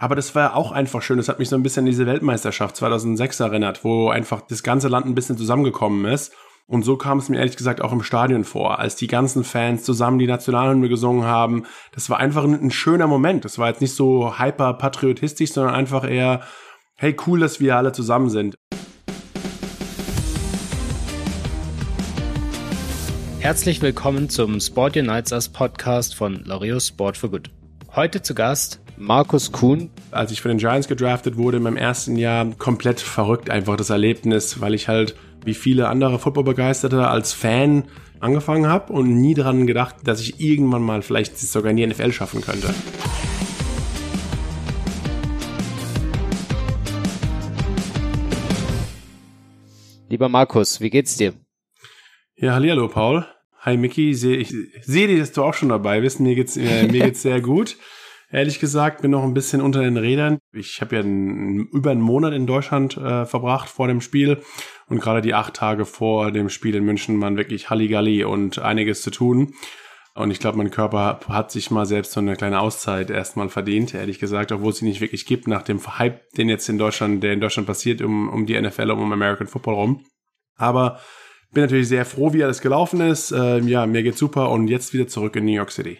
Aber 0.00 0.14
das 0.14 0.36
war 0.36 0.54
auch 0.54 0.70
einfach 0.70 1.02
schön. 1.02 1.16
Das 1.16 1.28
hat 1.28 1.40
mich 1.40 1.48
so 1.48 1.56
ein 1.56 1.64
bisschen 1.64 1.80
an 1.80 1.90
diese 1.90 2.06
Weltmeisterschaft 2.06 2.76
2006 2.76 3.40
erinnert, 3.40 3.82
wo 3.82 4.10
einfach 4.10 4.40
das 4.42 4.62
ganze 4.62 4.86
Land 4.86 5.06
ein 5.06 5.16
bisschen 5.16 5.36
zusammengekommen 5.36 6.04
ist. 6.04 6.32
Und 6.68 6.84
so 6.84 6.96
kam 6.96 7.18
es 7.18 7.28
mir 7.28 7.38
ehrlich 7.38 7.56
gesagt 7.56 7.80
auch 7.80 7.90
im 7.90 8.04
Stadion 8.04 8.44
vor, 8.44 8.78
als 8.78 8.94
die 8.94 9.08
ganzen 9.08 9.42
Fans 9.42 9.82
zusammen 9.82 10.20
die 10.20 10.28
Nationalhymne 10.28 10.88
gesungen 10.88 11.24
haben. 11.24 11.64
Das 11.92 12.08
war 12.10 12.18
einfach 12.18 12.44
ein, 12.44 12.54
ein 12.54 12.70
schöner 12.70 13.08
Moment. 13.08 13.44
Das 13.44 13.58
war 13.58 13.70
jetzt 13.70 13.80
nicht 13.80 13.92
so 13.92 14.38
hyper 14.38 14.74
patriotistisch, 14.74 15.50
sondern 15.50 15.74
einfach 15.74 16.08
eher, 16.08 16.42
hey, 16.94 17.16
cool, 17.26 17.40
dass 17.40 17.58
wir 17.58 17.76
alle 17.76 17.90
zusammen 17.90 18.30
sind. 18.30 18.54
Herzlich 23.40 23.82
willkommen 23.82 24.28
zum 24.28 24.60
Sport 24.60 24.96
Unites 24.96 25.32
Us 25.32 25.48
Podcast 25.48 26.14
von 26.14 26.44
Laureus 26.44 26.86
Sport 26.86 27.16
for 27.16 27.30
Good. 27.30 27.50
Heute 27.96 28.22
zu 28.22 28.36
Gast 28.36 28.80
Markus 29.00 29.52
Kuhn. 29.52 29.90
Als 30.10 30.32
ich 30.32 30.40
für 30.40 30.48
den 30.48 30.58
Giants 30.58 30.88
gedraftet 30.88 31.36
wurde 31.36 31.58
in 31.58 31.62
meinem 31.62 31.76
ersten 31.76 32.16
Jahr, 32.16 32.44
komplett 32.58 32.98
verrückt 33.00 33.48
einfach 33.48 33.76
das 33.76 33.90
Erlebnis, 33.90 34.60
weil 34.60 34.74
ich 34.74 34.88
halt 34.88 35.14
wie 35.44 35.54
viele 35.54 35.88
andere 35.88 36.18
Footballbegeisterte 36.18 37.06
als 37.06 37.32
Fan 37.32 37.84
angefangen 38.18 38.66
habe 38.66 38.92
und 38.92 39.20
nie 39.20 39.34
daran 39.34 39.68
gedacht, 39.68 39.94
dass 40.02 40.20
ich 40.20 40.40
irgendwann 40.40 40.82
mal 40.82 41.02
vielleicht 41.02 41.38
sogar 41.38 41.70
in 41.70 41.76
die 41.76 41.86
NFL 41.86 42.10
schaffen 42.10 42.40
könnte. 42.40 42.74
Lieber 50.08 50.28
Markus, 50.28 50.80
wie 50.80 50.90
geht's 50.90 51.16
dir? 51.16 51.34
Ja, 52.34 52.54
hallo 52.54 52.88
Paul. 52.88 53.26
Hi 53.60 53.76
Mickey, 53.76 54.10
ich 54.10 54.54
sehe, 54.82 55.18
dass 55.18 55.32
du 55.32 55.44
auch 55.44 55.54
schon 55.54 55.68
dabei 55.68 56.00
bist. 56.00 56.18
Mir 56.18 56.34
geht's, 56.34 56.56
äh, 56.56 56.88
mir 56.88 57.04
geht's 57.04 57.22
sehr 57.22 57.40
gut. 57.40 57.76
Ehrlich 58.30 58.60
gesagt, 58.60 59.00
bin 59.00 59.10
noch 59.10 59.22
ein 59.22 59.32
bisschen 59.32 59.62
unter 59.62 59.80
den 59.80 59.96
Rädern. 59.96 60.38
Ich 60.52 60.82
habe 60.82 60.96
ja 60.96 61.02
einen, 61.02 61.66
über 61.72 61.90
einen 61.90 62.02
Monat 62.02 62.34
in 62.34 62.46
Deutschland 62.46 62.96
äh, 62.98 63.24
verbracht 63.24 63.70
vor 63.70 63.88
dem 63.88 64.02
Spiel 64.02 64.42
und 64.88 65.00
gerade 65.00 65.22
die 65.22 65.32
acht 65.32 65.54
Tage 65.54 65.86
vor 65.86 66.30
dem 66.30 66.50
Spiel 66.50 66.74
in 66.74 66.84
München 66.84 67.20
waren 67.22 67.38
wirklich 67.38 67.70
Halligalli 67.70 68.24
und 68.24 68.58
einiges 68.58 69.00
zu 69.00 69.10
tun. 69.10 69.54
Und 70.14 70.30
ich 70.30 70.40
glaube, 70.40 70.58
mein 70.58 70.70
Körper 70.70 71.20
hat 71.28 71.52
sich 71.52 71.70
mal 71.70 71.86
selbst 71.86 72.12
so 72.12 72.20
eine 72.20 72.36
kleine 72.36 72.60
Auszeit 72.60 73.08
erstmal 73.08 73.48
verdient, 73.48 73.94
ehrlich 73.94 74.18
gesagt, 74.18 74.52
obwohl 74.52 74.70
es 74.70 74.78
sie 74.78 74.84
nicht 74.84 75.00
wirklich 75.00 75.26
gibt, 75.26 75.46
nach 75.46 75.62
dem 75.62 75.80
Hype, 75.98 76.28
den 76.32 76.48
jetzt 76.48 76.68
in 76.68 76.76
Deutschland, 76.76 77.22
der 77.22 77.32
in 77.32 77.40
Deutschland 77.40 77.68
passiert, 77.68 78.02
um, 78.02 78.28
um 78.28 78.44
die 78.44 78.60
NFL, 78.60 78.90
um 78.90 79.12
American 79.12 79.46
Football 79.46 79.74
rum. 79.74 80.04
Aber 80.56 80.98
bin 81.52 81.62
natürlich 81.62 81.88
sehr 81.88 82.04
froh, 82.04 82.32
wie 82.32 82.42
alles 82.44 82.60
gelaufen 82.60 83.00
ist. 83.00 83.30
Ähm, 83.30 83.68
ja, 83.68 83.86
mir 83.86 84.02
geht's 84.02 84.18
super 84.18 84.50
und 84.50 84.68
jetzt 84.68 84.92
wieder 84.92 85.06
zurück 85.06 85.36
in 85.36 85.44
New 85.44 85.52
York 85.52 85.70
City. 85.70 85.98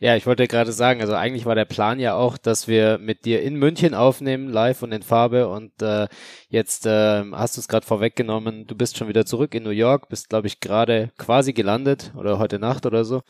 Ja, 0.00 0.16
ich 0.16 0.26
wollte 0.26 0.46
gerade 0.46 0.72
sagen, 0.72 1.00
also 1.00 1.14
eigentlich 1.14 1.46
war 1.46 1.54
der 1.54 1.64
Plan 1.64 1.98
ja 1.98 2.14
auch, 2.14 2.38
dass 2.38 2.68
wir 2.68 2.98
mit 2.98 3.24
dir 3.24 3.42
in 3.42 3.56
München 3.56 3.94
aufnehmen, 3.94 4.48
live 4.48 4.82
und 4.82 4.92
in 4.92 5.02
Farbe. 5.02 5.48
Und 5.48 5.82
äh, 5.82 6.08
jetzt 6.48 6.86
äh, 6.86 7.24
hast 7.32 7.56
du 7.56 7.60
es 7.60 7.68
gerade 7.68 7.86
vorweggenommen, 7.86 8.66
du 8.66 8.74
bist 8.74 8.96
schon 8.96 9.08
wieder 9.08 9.26
zurück 9.26 9.54
in 9.54 9.62
New 9.62 9.70
York, 9.70 10.08
bist, 10.08 10.28
glaube 10.28 10.46
ich, 10.46 10.60
gerade 10.60 11.10
quasi 11.18 11.52
gelandet 11.52 12.12
oder 12.16 12.38
heute 12.38 12.58
Nacht 12.58 12.86
oder 12.86 13.04
so. 13.04 13.22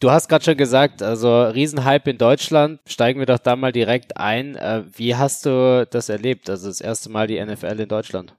Du 0.00 0.10
hast 0.10 0.28
gerade 0.28 0.44
schon 0.44 0.56
gesagt, 0.56 1.02
also 1.02 1.44
Riesenhype 1.44 2.10
in 2.10 2.18
Deutschland. 2.18 2.80
Steigen 2.86 3.20
wir 3.20 3.26
doch 3.26 3.38
da 3.38 3.56
mal 3.56 3.72
direkt 3.72 4.16
ein. 4.16 4.56
Äh, 4.56 4.84
wie 4.92 5.14
hast 5.16 5.46
du 5.46 5.86
das 5.90 6.08
erlebt? 6.08 6.50
Also 6.50 6.68
das 6.68 6.80
erste 6.80 7.10
Mal 7.10 7.26
die 7.26 7.42
NFL 7.44 7.80
in 7.80 7.88
Deutschland? 7.88 8.36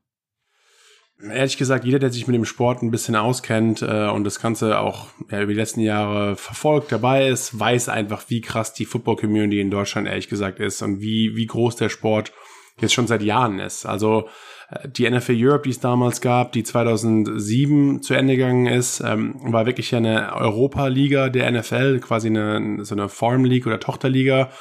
Ehrlich 1.21 1.57
gesagt, 1.57 1.85
jeder, 1.85 1.99
der 1.99 2.11
sich 2.11 2.27
mit 2.27 2.35
dem 2.35 2.43
Sport 2.43 2.83
ein 2.83 2.91
bisschen 2.91 3.15
auskennt 3.15 3.81
äh, 3.81 4.09
und 4.09 4.25
das 4.25 4.41
Ganze 4.41 4.79
auch 4.79 5.07
ja, 5.31 5.41
über 5.41 5.53
die 5.53 5.59
letzten 5.59 5.79
Jahre 5.79 6.35
verfolgt, 6.35 6.91
dabei 6.91 7.29
ist, 7.29 7.57
weiß 7.57 7.87
einfach, 7.87 8.25
wie 8.27 8.41
krass 8.41 8.73
die 8.73 8.85
Football-Community 8.85 9.61
in 9.61 9.71
Deutschland 9.71 10.07
ehrlich 10.07 10.27
gesagt 10.27 10.59
ist 10.59 10.81
und 10.81 10.99
wie, 10.99 11.35
wie 11.35 11.45
groß 11.45 11.77
der 11.77 11.87
Sport 11.87 12.33
jetzt 12.79 12.93
schon 12.93 13.07
seit 13.07 13.21
Jahren 13.21 13.59
ist. 13.59 13.85
Also 13.85 14.27
äh, 14.69 14.89
die 14.89 15.09
NFL 15.09 15.35
Europe, 15.37 15.63
die 15.63 15.69
es 15.69 15.79
damals 15.79 16.19
gab, 16.19 16.51
die 16.51 16.63
2007 16.63 18.01
zu 18.01 18.13
Ende 18.13 18.35
gegangen 18.35 18.67
ist, 18.67 18.99
ähm, 18.99 19.35
war 19.53 19.65
wirklich 19.65 19.95
eine 19.95 20.35
Europa-Liga 20.35 21.29
der 21.29 21.49
NFL, 21.49 21.99
quasi 22.01 22.27
eine, 22.27 22.83
so 22.83 22.93
eine 22.93 23.07
Farm 23.07 23.45
League 23.45 23.67
oder 23.67 23.79
Tochterliga 23.79 24.51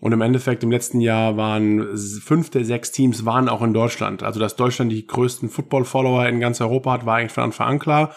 und 0.00 0.12
im 0.12 0.20
Endeffekt 0.20 0.62
im 0.62 0.70
letzten 0.70 1.00
Jahr 1.00 1.36
waren 1.36 1.96
fünf 1.96 2.50
der 2.50 2.64
sechs 2.64 2.92
Teams 2.92 3.24
waren 3.24 3.48
auch 3.48 3.62
in 3.62 3.74
Deutschland. 3.74 4.22
Also 4.22 4.38
dass 4.38 4.56
Deutschland 4.56 4.92
die 4.92 5.06
größten 5.06 5.48
Football-Follower 5.48 6.26
in 6.26 6.40
ganz 6.40 6.60
Europa 6.60 6.92
hat, 6.92 7.06
war 7.06 7.16
eigentlich 7.16 7.32
von 7.32 7.44
Anfang 7.44 7.68
an 7.68 7.78
klar. 7.78 8.14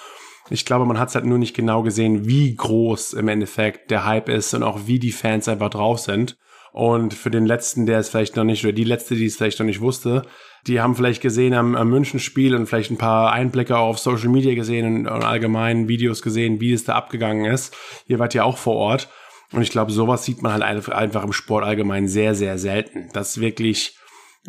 Ich 0.49 0.65
glaube, 0.65 0.85
man 0.85 0.99
hat 0.99 1.09
es 1.09 1.15
halt 1.15 1.25
nur 1.25 1.37
nicht 1.37 1.55
genau 1.55 1.81
gesehen, 1.81 2.27
wie 2.27 2.53
groß 2.55 3.13
im 3.13 3.27
Endeffekt 3.27 3.89
der 3.89 4.05
Hype 4.05 4.29
ist 4.29 4.53
und 4.53 4.63
auch 4.63 4.81
wie 4.85 4.99
die 4.99 5.11
Fans 5.11 5.47
einfach 5.47 5.69
drauf 5.69 5.99
sind. 5.99 6.37
Und 6.73 7.13
für 7.13 7.31
den 7.31 7.45
letzten, 7.45 7.85
der 7.85 7.99
es 7.99 8.09
vielleicht 8.09 8.35
noch 8.35 8.43
nicht, 8.43 8.63
oder 8.63 8.73
die 8.73 8.83
letzte, 8.83 9.15
die 9.15 9.25
es 9.25 9.35
vielleicht 9.35 9.59
noch 9.59 9.65
nicht 9.65 9.81
wusste, 9.81 10.23
die 10.67 10.79
haben 10.79 10.95
vielleicht 10.95 11.21
gesehen 11.21 11.53
am, 11.53 11.75
am 11.75 11.89
München-Spiel 11.89 12.55
und 12.55 12.67
vielleicht 12.67 12.91
ein 12.91 12.97
paar 12.97 13.31
Einblicke 13.31 13.77
auf 13.77 13.99
Social 13.99 14.29
Media 14.29 14.55
gesehen 14.55 14.85
und, 14.85 15.07
und 15.07 15.23
allgemein 15.23 15.87
Videos 15.87 16.21
gesehen, 16.21 16.61
wie 16.61 16.73
es 16.73 16.85
da 16.85 16.95
abgegangen 16.95 17.45
ist. 17.45 17.75
Ihr 18.07 18.19
wart 18.19 18.33
ja 18.33 18.43
auch 18.43 18.57
vor 18.57 18.75
Ort. 18.75 19.09
Und 19.51 19.62
ich 19.62 19.72
glaube, 19.72 19.91
sowas 19.91 20.23
sieht 20.23 20.41
man 20.41 20.53
halt 20.53 20.63
einfach 20.63 21.23
im 21.23 21.34
Sport 21.34 21.66
allgemein 21.66 22.07
sehr, 22.07 22.35
sehr 22.35 22.57
selten. 22.57 23.09
Dass 23.13 23.39
wirklich 23.39 23.97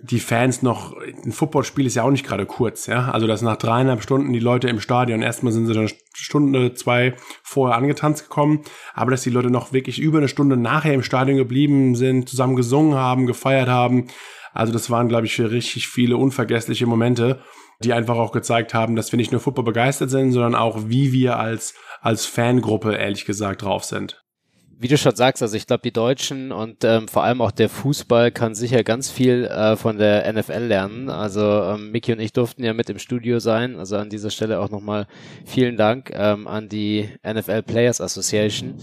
die 0.00 0.20
Fans 0.20 0.62
noch, 0.62 0.96
ein 0.96 1.32
Footballspiel 1.32 1.86
ist 1.86 1.96
ja 1.96 2.04
auch 2.04 2.10
nicht 2.10 2.24
gerade 2.24 2.46
kurz, 2.46 2.86
ja. 2.86 3.10
Also, 3.10 3.26
dass 3.26 3.42
nach 3.42 3.56
dreieinhalb 3.56 4.02
Stunden 4.02 4.32
die 4.32 4.38
Leute 4.38 4.68
im 4.68 4.80
Stadion, 4.80 5.20
erstmal 5.20 5.52
sind 5.52 5.66
sie 5.66 5.78
eine 5.78 5.88
Stunde, 6.14 6.74
zwei 6.74 7.14
vorher 7.42 7.76
angetanzt 7.76 8.22
gekommen, 8.22 8.62
aber 8.94 9.10
dass 9.10 9.22
die 9.22 9.30
Leute 9.30 9.50
noch 9.50 9.72
wirklich 9.72 9.98
über 9.98 10.18
eine 10.18 10.28
Stunde 10.28 10.56
nachher 10.56 10.94
im 10.94 11.02
Stadion 11.02 11.36
geblieben 11.36 11.94
sind, 11.94 12.28
zusammen 12.28 12.56
gesungen 12.56 12.94
haben, 12.94 13.26
gefeiert 13.26 13.68
haben. 13.68 14.06
Also, 14.54 14.72
das 14.72 14.88
waren, 14.88 15.08
glaube 15.08 15.26
ich, 15.26 15.34
für 15.34 15.50
richtig 15.50 15.88
viele 15.88 16.16
unvergessliche 16.16 16.86
Momente, 16.86 17.42
die 17.80 17.92
einfach 17.92 18.16
auch 18.16 18.32
gezeigt 18.32 18.72
haben, 18.72 18.96
dass 18.96 19.12
wir 19.12 19.18
nicht 19.18 19.32
nur 19.32 19.40
Football 19.40 19.64
begeistert 19.64 20.08
sind, 20.08 20.32
sondern 20.32 20.54
auch, 20.54 20.84
wie 20.86 21.12
wir 21.12 21.38
als, 21.38 21.74
als 22.00 22.24
Fangruppe, 22.24 22.94
ehrlich 22.94 23.26
gesagt, 23.26 23.62
drauf 23.62 23.84
sind 23.84 24.21
wie 24.82 24.88
du 24.88 24.98
schon 24.98 25.14
sagst, 25.14 25.42
also 25.42 25.56
ich 25.56 25.68
glaube, 25.68 25.82
die 25.82 25.92
Deutschen 25.92 26.50
und 26.50 26.82
ähm, 26.82 27.06
vor 27.06 27.22
allem 27.22 27.40
auch 27.40 27.52
der 27.52 27.68
Fußball 27.68 28.32
kann 28.32 28.56
sicher 28.56 28.82
ganz 28.82 29.10
viel 29.10 29.44
äh, 29.44 29.76
von 29.76 29.96
der 29.96 30.30
NFL 30.32 30.64
lernen. 30.64 31.08
Also 31.08 31.40
ähm, 31.40 31.92
Mickey 31.92 32.12
und 32.12 32.18
ich 32.18 32.32
durften 32.32 32.64
ja 32.64 32.72
mit 32.72 32.90
im 32.90 32.98
Studio 32.98 33.38
sein. 33.38 33.76
Also 33.76 33.96
an 33.96 34.10
dieser 34.10 34.30
Stelle 34.30 34.58
auch 34.58 34.70
nochmal 34.70 35.06
vielen 35.44 35.76
Dank 35.76 36.10
ähm, 36.12 36.48
an 36.48 36.68
die 36.68 37.08
NFL 37.24 37.62
Players 37.62 38.00
Association, 38.00 38.74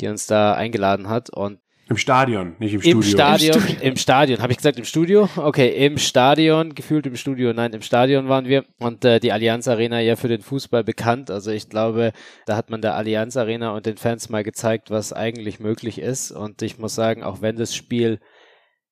die 0.00 0.06
uns 0.06 0.26
da 0.26 0.54
eingeladen 0.54 1.08
hat. 1.08 1.28
Und 1.28 1.58
im 1.88 1.96
Stadion, 1.96 2.54
nicht 2.58 2.74
im, 2.74 2.80
Studio. 2.80 3.02
Stadion, 3.02 3.54
Im 3.54 3.60
Stadion, 3.60 3.82
im 3.82 3.96
Stadion. 3.96 4.42
Habe 4.42 4.52
ich 4.52 4.58
gesagt 4.58 4.78
im 4.78 4.84
Studio? 4.84 5.28
Okay, 5.36 5.86
im 5.86 5.96
Stadion, 5.96 6.74
gefühlt 6.74 7.06
im 7.06 7.16
Studio. 7.16 7.54
Nein, 7.54 7.72
im 7.72 7.80
Stadion 7.80 8.28
waren 8.28 8.46
wir. 8.46 8.64
Und 8.78 9.06
äh, 9.06 9.20
die 9.20 9.32
Allianz 9.32 9.68
Arena 9.68 9.98
ja 10.00 10.16
für 10.16 10.28
den 10.28 10.42
Fußball 10.42 10.84
bekannt. 10.84 11.30
Also 11.30 11.50
ich 11.50 11.70
glaube, 11.70 12.12
da 12.44 12.56
hat 12.56 12.68
man 12.68 12.82
der 12.82 12.94
Allianz 12.94 13.38
Arena 13.38 13.70
und 13.70 13.86
den 13.86 13.96
Fans 13.96 14.28
mal 14.28 14.44
gezeigt, 14.44 14.90
was 14.90 15.14
eigentlich 15.14 15.60
möglich 15.60 15.98
ist. 15.98 16.30
Und 16.30 16.60
ich 16.60 16.78
muss 16.78 16.94
sagen, 16.94 17.22
auch 17.22 17.40
wenn 17.40 17.56
das 17.56 17.74
Spiel 17.74 18.20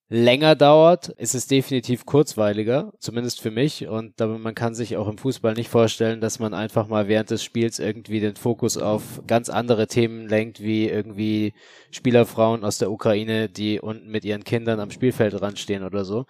länger 0.09 0.55
dauert, 0.55 1.09
ist 1.09 1.35
es 1.35 1.49
definitiv 1.49 2.07
kurzweiliger, 2.07 2.93
zumindest 2.99 3.41
für 3.41 3.51
mich. 3.51 3.89
Und 3.89 4.19
man 4.21 4.55
kann 4.55 4.75
sich 4.75 4.97
auch 4.97 5.09
im 5.09 5.19
Fußball 5.19 5.55
nicht 5.55 5.69
vorstellen, 5.69 6.21
dass 6.21 6.39
man 6.39 6.55
einfach 6.55 6.87
mal 6.87 7.09
während 7.09 7.31
des 7.31 7.43
Spiels 7.43 7.79
irgendwie 7.81 8.21
den 8.21 8.37
Fokus 8.37 8.77
auf 8.77 9.23
ganz 9.27 9.49
andere 9.49 9.89
Themen 9.89 10.29
lenkt, 10.29 10.61
wie 10.61 10.89
irgendwie 10.89 11.55
Spielerfrauen 11.91 12.65
aus 12.65 12.79
der 12.79 12.91
Ukraine, 12.91 13.49
die 13.49 13.81
unten 13.81 14.11
mit 14.11 14.25
ihren 14.25 14.45
Kindern 14.45 14.79
am 14.79 14.91
Spielfeldrand 14.91 15.59
stehen 15.59 15.83
oder 15.83 16.05
so. 16.05 16.27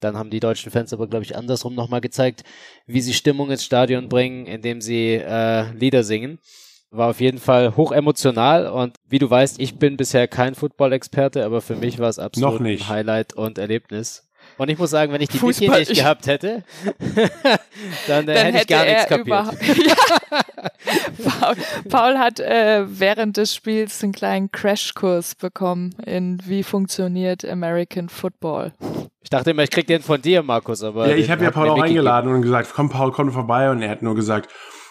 Dann 0.00 0.16
haben 0.16 0.30
die 0.30 0.40
deutschen 0.40 0.70
Fans 0.70 0.92
aber, 0.92 1.08
glaube 1.08 1.24
ich, 1.24 1.36
andersrum 1.36 1.74
nochmal 1.74 2.00
gezeigt, 2.00 2.44
wie 2.86 3.00
sie 3.00 3.12
Stimmung 3.12 3.50
ins 3.50 3.64
Stadion 3.64 4.08
bringen, 4.08 4.46
indem 4.46 4.80
sie 4.80 5.14
äh, 5.14 5.70
Lieder 5.72 6.04
singen. 6.04 6.38
War 6.90 7.10
auf 7.10 7.20
jeden 7.20 7.38
Fall 7.38 7.76
hoch 7.76 7.92
emotional 7.92 8.68
und 8.68 8.97
wie 9.08 9.18
du 9.18 9.28
weißt, 9.28 9.60
ich 9.60 9.78
bin 9.78 9.96
bisher 9.96 10.28
kein 10.28 10.54
Football-Experte, 10.54 11.44
aber 11.44 11.60
für 11.60 11.76
mich 11.76 11.98
war 11.98 12.08
es 12.08 12.18
absolut 12.18 12.60
ein 12.60 12.88
Highlight 12.88 13.34
und 13.34 13.58
Erlebnis. 13.58 14.28
Und 14.56 14.68
ich 14.70 14.78
muss 14.78 14.90
sagen, 14.90 15.12
wenn 15.12 15.20
ich 15.20 15.28
die 15.28 15.38
Fußball, 15.38 15.80
nicht 15.80 15.94
gehabt 15.94 16.26
hätte, 16.26 16.64
dann, 18.08 18.28
äh, 18.28 18.34
dann 18.34 18.46
hätte 18.46 18.58
ich 18.58 18.66
gar 18.66 18.84
nichts 18.84 19.06
kapiert. 19.06 19.28
ja. 19.86 20.42
Paul, 21.24 21.54
Paul, 21.88 22.18
hat 22.18 22.40
äh, 22.40 22.84
während 22.88 23.36
des 23.36 23.54
Spiels 23.54 24.02
einen 24.02 24.12
kleinen 24.12 24.50
Crashkurs 24.50 25.36
bekommen 25.36 25.94
in 26.04 26.40
wie 26.44 26.62
funktioniert 26.62 27.44
American 27.44 28.08
Football. 28.08 28.72
Ich 29.22 29.30
dachte 29.30 29.50
immer, 29.50 29.62
ich 29.62 29.70
krieg 29.70 29.86
den 29.86 30.02
von 30.02 30.20
dir, 30.20 30.42
Markus, 30.42 30.82
aber. 30.82 31.08
Ja, 31.08 31.14
ich 31.14 31.30
habe 31.30 31.44
ja 31.44 31.50
Paul 31.50 31.68
auch 31.68 31.80
eingeladen 31.80 32.26
gegeben. 32.26 32.36
und 32.36 32.42
gesagt, 32.42 32.72
komm, 32.74 32.88
Paul, 32.88 33.12
komm 33.12 33.30
vorbei 33.30 33.70
und 33.70 33.82
er 33.82 33.90
hat 33.90 34.02
nur 34.02 34.16
gesagt, 34.16 34.50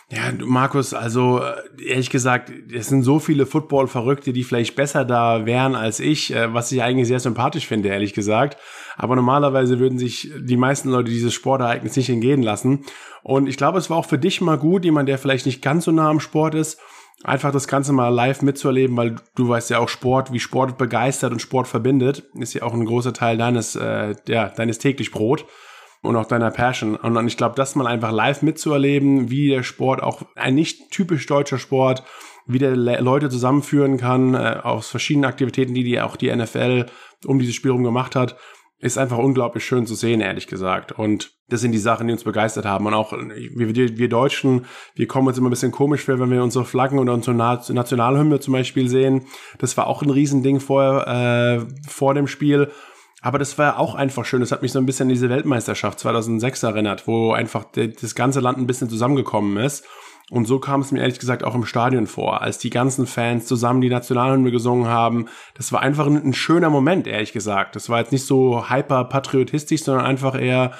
ja, 0.10 0.32
Markus, 0.40 0.94
also 0.94 1.42
äh, 1.42 1.90
ehrlich 1.90 2.10
gesagt, 2.10 2.50
es 2.72 2.88
sind 2.88 3.04
so 3.04 3.20
viele 3.20 3.46
Football-Verrückte, 3.46 4.32
die 4.32 4.46
vielleicht 4.46 4.78
besser 4.78 5.04
da 5.04 5.46
wären 5.46 5.76
als 5.76 6.00
ich, 6.00 6.34
äh, 6.34 6.54
was 6.54 6.72
ich 6.72 6.82
eigentlich 6.82 7.10
sehr 7.10 7.20
sympathisch 7.20 7.68
finde, 7.68 7.90
ehrlich 7.90 8.14
gesagt. 8.14 8.58
Aber 8.96 9.18
normalerweise 9.18 9.80
würden 9.80 10.00
sich 10.00 10.32
die 10.40 10.56
meisten 10.56 10.90
Leute 10.90 11.12
dieses 11.12 11.34
Sportereignis 11.34 11.98
nicht 11.98 12.10
entgehen 12.10 12.42
lassen. 12.42 12.86
Und 13.22 13.48
ich 13.48 13.58
glaube, 13.58 13.80
es 13.80 13.90
war 13.90 13.98
auch 13.98 14.06
für 14.06 14.18
dich 14.18 14.40
mal 14.40 14.58
gut, 14.58 14.86
jemand, 14.86 15.10
der 15.10 15.18
vielleicht 15.18 15.46
nicht 15.46 15.62
ganz 15.62 15.84
so 15.84 15.92
nah 15.92 16.10
am 16.10 16.22
Sport 16.22 16.56
ist, 16.56 16.80
einfach 17.26 17.52
das 17.52 17.68
Ganze 17.68 17.92
mal 17.92 18.08
live 18.08 18.42
mitzuerleben, 18.42 18.96
weil 18.96 19.16
du 19.36 19.50
weißt 19.50 19.70
ja 19.72 19.80
auch 19.80 19.90
Sport, 19.90 20.32
wie 20.32 20.40
Sport 20.40 20.78
begeistert 20.78 21.34
und 21.34 21.42
Sport 21.42 21.68
verbindet, 21.68 22.24
ist 22.36 22.54
ja 22.54 22.64
auch 22.64 22.74
ein 22.74 22.86
großer 22.86 23.12
Teil 23.12 23.38
deines, 23.38 23.76
äh, 23.76 24.16
ja, 24.30 24.48
deines 24.48 24.78
täglich 24.78 25.12
Brot 25.12 25.46
und 26.08 26.16
auch 26.16 26.26
deiner 26.26 26.52
Passion. 26.52 26.96
Und 26.96 27.28
ich 27.28 27.38
glaube, 27.38 27.56
das 27.56 27.76
mal 27.76 27.88
einfach 27.88 28.12
live 28.12 28.42
mitzuerleben, 28.42 29.30
wie 29.30 29.50
der 29.50 29.64
Sport, 29.64 30.02
auch 30.02 30.24
ein 30.36 30.56
nicht 30.56 30.92
typisch 30.92 31.26
deutscher 31.26 31.58
Sport, 31.58 32.04
wie 32.48 32.60
der 32.60 32.76
Leute 32.76 33.30
zusammenführen 33.30 33.98
kann, 33.98 34.34
äh, 34.34 34.60
aus 34.64 34.90
verschiedenen 34.90 35.26
Aktivitäten, 35.26 35.74
die, 35.74 35.84
die 35.84 36.00
auch 36.00 36.16
die 36.16 36.34
NFL 36.34 36.86
um 37.26 37.40
dieses 37.40 37.56
Spiel 37.56 37.72
herum 37.72 37.84
gemacht 37.84 38.16
hat, 38.16 38.38
ist 38.80 38.98
einfach 38.98 39.18
unglaublich 39.18 39.66
schön 39.66 39.88
zu 39.88 39.96
sehen, 39.96 40.22
ehrlich 40.22 40.48
gesagt. 40.48 40.92
Und 40.92 41.32
das 41.50 41.62
sind 41.62 41.72
die 41.72 41.80
Sachen, 41.80 42.08
die 42.08 42.14
uns 42.14 42.24
begeistert 42.24 42.66
haben. 42.66 42.86
Und 42.86 42.94
auch 42.94 43.12
wir, 43.12 43.76
wir 43.76 44.10
Deutschen, 44.10 44.66
wir 44.96 45.08
kommen 45.08 45.28
uns 45.28 45.38
immer 45.38 45.48
ein 45.48 45.52
bisschen 45.52 45.72
komisch 45.72 46.04
vor, 46.04 46.20
wenn 46.20 46.30
wir 46.30 46.44
unsere 46.44 46.64
Flaggen 46.64 47.00
oder 47.00 47.14
unsere 47.14 47.36
Nationalhymne 47.36 48.40
zum 48.40 48.54
Beispiel 48.54 48.88
sehen. 48.88 49.26
Das 49.58 49.76
war 49.78 49.88
auch 49.88 50.04
ein 50.04 50.12
Riesending 50.12 50.60
vor, 50.60 51.08
äh, 51.08 51.66
vor 51.88 52.14
dem 52.14 52.28
Spiel. 52.28 52.70
Aber 53.28 53.40
das 53.40 53.58
war 53.58 53.78
auch 53.78 53.94
einfach 53.94 54.24
schön. 54.24 54.40
Das 54.40 54.54
hat 54.54 54.62
mich 54.62 54.72
so 54.72 54.80
ein 54.80 54.86
bisschen 54.86 55.08
an 55.08 55.10
diese 55.10 55.30
Weltmeisterschaft 55.30 56.00
2006 56.00 56.64
erinnert, 56.64 57.08
wo 57.08 57.34
einfach 57.34 57.66
das 57.74 58.16
ganze 58.16 58.40
Land 58.40 58.58
ein 58.58 58.68
bisschen 58.68 58.90
zusammengekommen 58.90 59.58
ist. 59.58 59.84
Und 60.32 60.46
so 60.46 60.60
kam 60.60 60.80
es 60.80 60.94
mir 60.94 61.02
ehrlich 61.02 61.20
gesagt 61.20 61.44
auch 61.44 61.54
im 61.54 61.66
Stadion 61.66 62.08
vor, 62.08 62.42
als 62.42 62.58
die 62.58 62.70
ganzen 62.70 63.06
Fans 63.06 63.46
zusammen 63.46 63.82
die 63.82 63.90
Nationalhymne 63.90 64.50
gesungen 64.50 64.88
haben. 64.88 65.26
Das 65.56 65.74
war 65.74 65.82
einfach 65.82 66.06
ein, 66.06 66.16
ein 66.16 66.34
schöner 66.34 66.70
Moment, 66.70 67.06
ehrlich 67.06 67.34
gesagt. 67.34 67.76
Das 67.76 67.90
war 67.90 68.00
jetzt 68.00 68.14
nicht 68.14 68.26
so 68.26 68.70
hyper 68.70 69.04
patriotistisch, 69.04 69.84
sondern 69.84 70.06
einfach 70.06 70.40
eher 70.40 70.72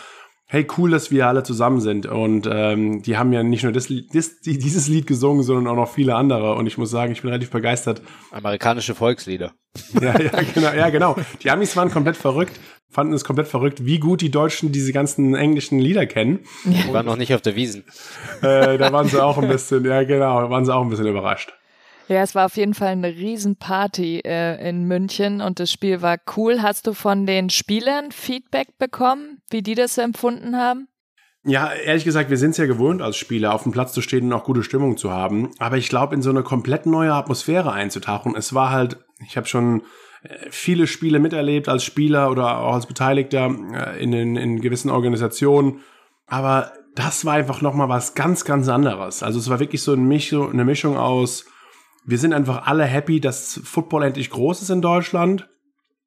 hey, 0.48 0.66
cool, 0.78 0.92
dass 0.92 1.12
wir 1.12 1.28
alle 1.28 1.44
zusammen 1.44 1.82
sind. 1.82 2.06
Und 2.06 2.48
ähm, 2.50 3.02
die 3.02 3.18
haben 3.18 3.34
ja 3.34 3.44
nicht 3.44 3.64
nur 3.64 3.74
das, 3.74 3.88
das, 4.14 4.40
dieses 4.42 4.88
Lied 4.88 5.06
gesungen, 5.06 5.44
sondern 5.44 5.68
auch 5.68 5.76
noch 5.76 5.94
viele 5.94 6.16
andere. 6.16 6.56
Und 6.56 6.68
ich 6.68 6.78
muss 6.78 6.90
sagen, 6.90 7.12
ich 7.12 7.22
bin 7.22 7.30
relativ 7.30 7.52
begeistert. 7.52 8.02
Amerikanische 8.32 8.96
Volkslieder. 8.96 9.54
Ja, 10.02 10.20
ja, 10.20 10.42
genau, 10.54 10.74
ja, 10.74 10.90
genau. 10.90 11.16
Die 11.44 11.52
Amis 11.52 11.76
waren 11.78 11.92
komplett 11.92 12.18
verrückt, 12.18 12.60
fanden 12.90 13.14
es 13.14 13.24
komplett 13.24 13.48
verrückt, 13.48 13.86
wie 13.86 14.00
gut 14.00 14.22
die 14.22 14.32
Deutschen 14.32 14.72
diese 14.72 14.92
ganzen 14.92 15.36
englischen 15.36 15.78
Lieder 15.78 16.08
kennen. 16.08 16.40
Die 16.66 16.92
waren 16.92 17.06
noch 17.06 17.16
nicht 17.16 17.34
auf 17.36 17.42
der 17.42 17.56
Wiesen. 17.56 17.84
Äh, 18.42 18.80
da 18.80 18.92
waren 18.92 19.08
sie 19.08 19.24
auch 19.24 19.38
ein 19.38 19.48
bisschen, 19.48 19.86
ja 19.86 20.04
genau, 20.04 20.50
waren 20.50 20.66
sie 20.66 20.74
auch 20.74 20.82
ein 20.82 20.90
bisschen 20.90 21.06
überrascht. 21.06 21.54
Ja, 22.08 22.22
es 22.22 22.36
war 22.36 22.46
auf 22.46 22.56
jeden 22.56 22.74
Fall 22.74 22.90
eine 22.90 23.10
Riesenparty 23.10 24.22
äh, 24.24 24.70
in 24.70 24.86
München 24.86 25.42
und 25.42 25.60
das 25.60 25.72
Spiel 25.72 26.02
war 26.02 26.18
cool. 26.38 26.62
Hast 26.62 26.88
du 26.88 26.94
von 26.94 27.26
den 27.26 27.50
Spielern 27.50 28.12
Feedback 28.12 28.78
bekommen, 28.78 29.42
wie 29.50 29.62
die 29.62 29.76
das 29.76 29.98
empfunden 29.98 30.56
haben? 30.56 30.88
Ja, 31.44 31.72
ehrlich 31.72 32.06
gesagt, 32.06 32.30
wir 32.30 32.38
sind 32.38 32.52
es 32.52 32.58
ja 32.58 32.66
gewohnt, 32.66 33.02
als 33.02 33.18
Spieler 33.18 33.54
auf 33.54 33.64
dem 33.64 33.72
Platz 33.72 33.94
zu 33.94 34.02
stehen 34.02 34.26
und 34.26 34.34
auch 34.34 34.46
gute 34.46 34.64
Stimmung 34.64 34.98
zu 34.98 35.12
haben. 35.12 35.52
Aber 35.60 35.78
ich 35.78 35.90
glaube, 35.90 36.16
in 36.16 36.22
so 36.22 36.30
eine 36.30 36.44
komplett 36.44 36.86
neue 36.86 37.14
Atmosphäre 37.14 37.72
einzutauchen, 37.74 38.36
es 38.36 38.54
war 38.54 38.70
halt, 38.70 38.98
ich 39.26 39.36
habe 39.36 39.48
schon 39.48 39.82
äh, 40.24 40.48
viele 40.50 40.88
Spiele 40.88 41.20
miterlebt 41.20 41.68
als 41.68 41.84
Spieler 41.84 42.32
oder 42.32 42.60
auch 42.60 42.74
als 42.74 42.86
Beteiligter 42.86 43.54
äh, 43.74 44.02
in, 44.02 44.14
in, 44.14 44.36
in 44.38 44.62
gewissen 44.62 44.90
Organisationen. 44.90 45.82
Aber 46.26 46.72
das 46.96 47.26
war 47.26 47.36
einfach 47.36 47.62
nochmal 47.62 47.90
was 47.90 48.16
ganz, 48.16 48.46
ganz 48.46 48.70
anderes. 48.70 49.24
Also 49.24 49.40
es 49.40 49.50
war 49.50 49.60
wirklich 49.60 49.82
so 49.82 49.94
eine 49.94 50.02
Mischung, 50.02 50.52
eine 50.52 50.66
Mischung 50.66 50.98
aus 50.98 51.46
wir 52.08 52.18
sind 52.18 52.32
einfach 52.32 52.66
alle 52.66 52.86
happy, 52.86 53.20
dass 53.20 53.60
Football 53.66 54.04
endlich 54.04 54.30
groß 54.30 54.62
ist 54.62 54.70
in 54.70 54.82
Deutschland. 54.82 55.50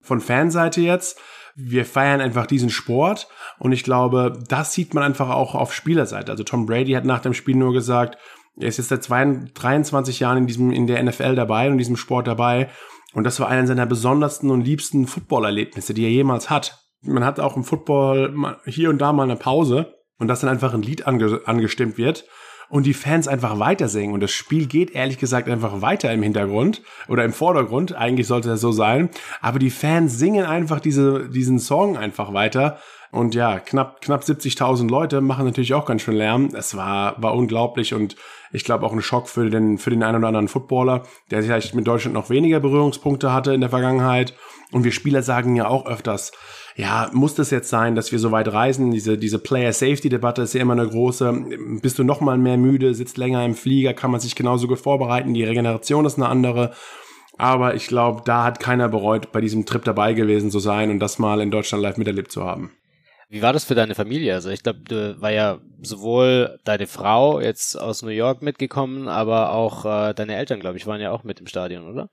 Von 0.00 0.20
Fanseite 0.20 0.80
jetzt. 0.80 1.20
Wir 1.54 1.84
feiern 1.84 2.22
einfach 2.22 2.46
diesen 2.46 2.70
Sport. 2.70 3.28
Und 3.58 3.72
ich 3.72 3.84
glaube, 3.84 4.32
das 4.48 4.72
sieht 4.72 4.94
man 4.94 5.04
einfach 5.04 5.28
auch 5.28 5.54
auf 5.54 5.74
Spielerseite. 5.74 6.32
Also 6.32 6.42
Tom 6.42 6.64
Brady 6.64 6.92
hat 6.92 7.04
nach 7.04 7.20
dem 7.20 7.34
Spiel 7.34 7.54
nur 7.54 7.74
gesagt, 7.74 8.16
er 8.58 8.68
ist 8.68 8.78
jetzt 8.78 8.88
seit 8.88 9.10
23 9.10 10.20
Jahren 10.20 10.38
in 10.38 10.46
diesem, 10.46 10.72
in 10.72 10.86
der 10.86 11.02
NFL 11.02 11.34
dabei 11.34 11.66
und 11.66 11.72
in 11.72 11.78
diesem 11.78 11.98
Sport 11.98 12.26
dabei. 12.26 12.70
Und 13.12 13.24
das 13.24 13.38
war 13.38 13.48
einer 13.48 13.66
seiner 13.66 13.84
besondersten 13.84 14.50
und 14.50 14.62
liebsten 14.62 15.06
Footballerlebnisse, 15.06 15.92
die 15.92 16.04
er 16.04 16.10
jemals 16.10 16.48
hat. 16.48 16.82
Man 17.02 17.26
hat 17.26 17.40
auch 17.40 17.56
im 17.56 17.64
Football 17.64 18.56
hier 18.64 18.88
und 18.88 18.98
da 18.98 19.12
mal 19.12 19.24
eine 19.24 19.36
Pause 19.36 19.98
und 20.18 20.28
dass 20.28 20.40
dann 20.40 20.48
einfach 20.48 20.72
ein 20.72 20.82
Lied 20.82 21.06
ange 21.06 21.42
angestimmt 21.44 21.98
wird 21.98 22.24
und 22.70 22.86
die 22.86 22.94
Fans 22.94 23.28
einfach 23.28 23.58
weiter 23.58 23.88
singen. 23.88 24.14
Und 24.14 24.20
das 24.20 24.30
Spiel 24.30 24.66
geht 24.66 24.92
ehrlich 24.92 25.18
gesagt 25.18 25.48
einfach 25.48 25.82
weiter 25.82 26.12
im 26.12 26.22
Hintergrund 26.22 26.82
oder 27.08 27.24
im 27.24 27.32
Vordergrund. 27.32 27.94
Eigentlich 27.94 28.26
sollte 28.26 28.48
das 28.48 28.60
so 28.60 28.72
sein. 28.72 29.10
Aber 29.42 29.58
die 29.58 29.70
Fans 29.70 30.18
singen 30.18 30.46
einfach 30.46 30.80
diese, 30.80 31.28
diesen 31.28 31.58
Song 31.58 31.98
einfach 31.98 32.32
weiter. 32.32 32.78
Und 33.12 33.34
ja, 33.34 33.58
knapp, 33.58 34.00
knapp 34.00 34.22
70.000 34.22 34.88
Leute 34.88 35.20
machen 35.20 35.44
natürlich 35.44 35.74
auch 35.74 35.84
ganz 35.84 36.02
schön 36.02 36.14
Lärm. 36.14 36.50
Es 36.54 36.76
war, 36.76 37.20
war 37.20 37.34
unglaublich 37.34 37.92
und 37.92 38.14
ich 38.52 38.62
glaube 38.62 38.86
auch 38.86 38.92
ein 38.92 39.02
Schock 39.02 39.28
für 39.28 39.50
den, 39.50 39.78
für 39.78 39.90
den 39.90 40.04
einen 40.04 40.18
oder 40.18 40.28
anderen 40.28 40.46
Footballer, 40.46 41.02
der 41.32 41.42
vielleicht 41.42 41.74
mit 41.74 41.88
Deutschland 41.88 42.14
noch 42.14 42.30
weniger 42.30 42.60
Berührungspunkte 42.60 43.32
hatte 43.32 43.52
in 43.52 43.60
der 43.60 43.70
Vergangenheit. 43.70 44.34
Und 44.70 44.84
wir 44.84 44.92
Spieler 44.92 45.22
sagen 45.24 45.56
ja 45.56 45.66
auch 45.66 45.86
öfters, 45.86 46.30
ja, 46.76 47.10
muss 47.12 47.34
das 47.34 47.50
jetzt 47.50 47.68
sein, 47.68 47.94
dass 47.94 48.12
wir 48.12 48.18
so 48.18 48.32
weit 48.32 48.52
reisen? 48.52 48.90
Diese, 48.90 49.18
diese 49.18 49.38
Player-Safety-Debatte 49.38 50.42
ist 50.42 50.54
ja 50.54 50.60
immer 50.60 50.74
eine 50.74 50.88
große. 50.88 51.32
Bist 51.82 51.98
du 51.98 52.04
noch 52.04 52.20
mal 52.20 52.38
mehr 52.38 52.56
müde, 52.56 52.94
sitzt 52.94 53.18
länger 53.18 53.44
im 53.44 53.54
Flieger, 53.54 53.94
kann 53.94 54.10
man 54.10 54.20
sich 54.20 54.34
genauso 54.34 54.68
gut 54.68 54.78
vorbereiten, 54.78 55.34
die 55.34 55.44
Regeneration 55.44 56.04
ist 56.04 56.16
eine 56.16 56.28
andere. 56.28 56.72
Aber 57.38 57.74
ich 57.74 57.86
glaube, 57.86 58.22
da 58.24 58.44
hat 58.44 58.60
keiner 58.60 58.88
bereut, 58.88 59.32
bei 59.32 59.40
diesem 59.40 59.64
Trip 59.64 59.82
dabei 59.84 60.12
gewesen 60.12 60.50
zu 60.50 60.58
sein 60.58 60.90
und 60.90 61.00
das 61.00 61.18
mal 61.18 61.40
in 61.40 61.50
Deutschland 61.50 61.82
live 61.82 61.96
miterlebt 61.96 62.30
zu 62.30 62.44
haben. 62.44 62.72
Wie 63.30 63.42
war 63.42 63.52
das 63.52 63.64
für 63.64 63.76
deine 63.76 63.94
Familie? 63.94 64.34
Also 64.34 64.50
ich 64.50 64.62
glaube, 64.62 64.80
du 64.80 65.20
war 65.20 65.30
ja 65.30 65.58
sowohl 65.80 66.58
deine 66.64 66.86
Frau 66.88 67.40
jetzt 67.40 67.80
aus 67.80 68.02
New 68.02 68.08
York 68.08 68.42
mitgekommen, 68.42 69.06
aber 69.06 69.52
auch 69.52 69.84
äh, 69.86 70.14
deine 70.14 70.34
Eltern, 70.34 70.60
glaube 70.60 70.76
ich, 70.76 70.86
waren 70.86 71.00
ja 71.00 71.12
auch 71.12 71.22
mit 71.22 71.40
im 71.40 71.46
Stadion, 71.46 71.88
oder? 71.88 72.10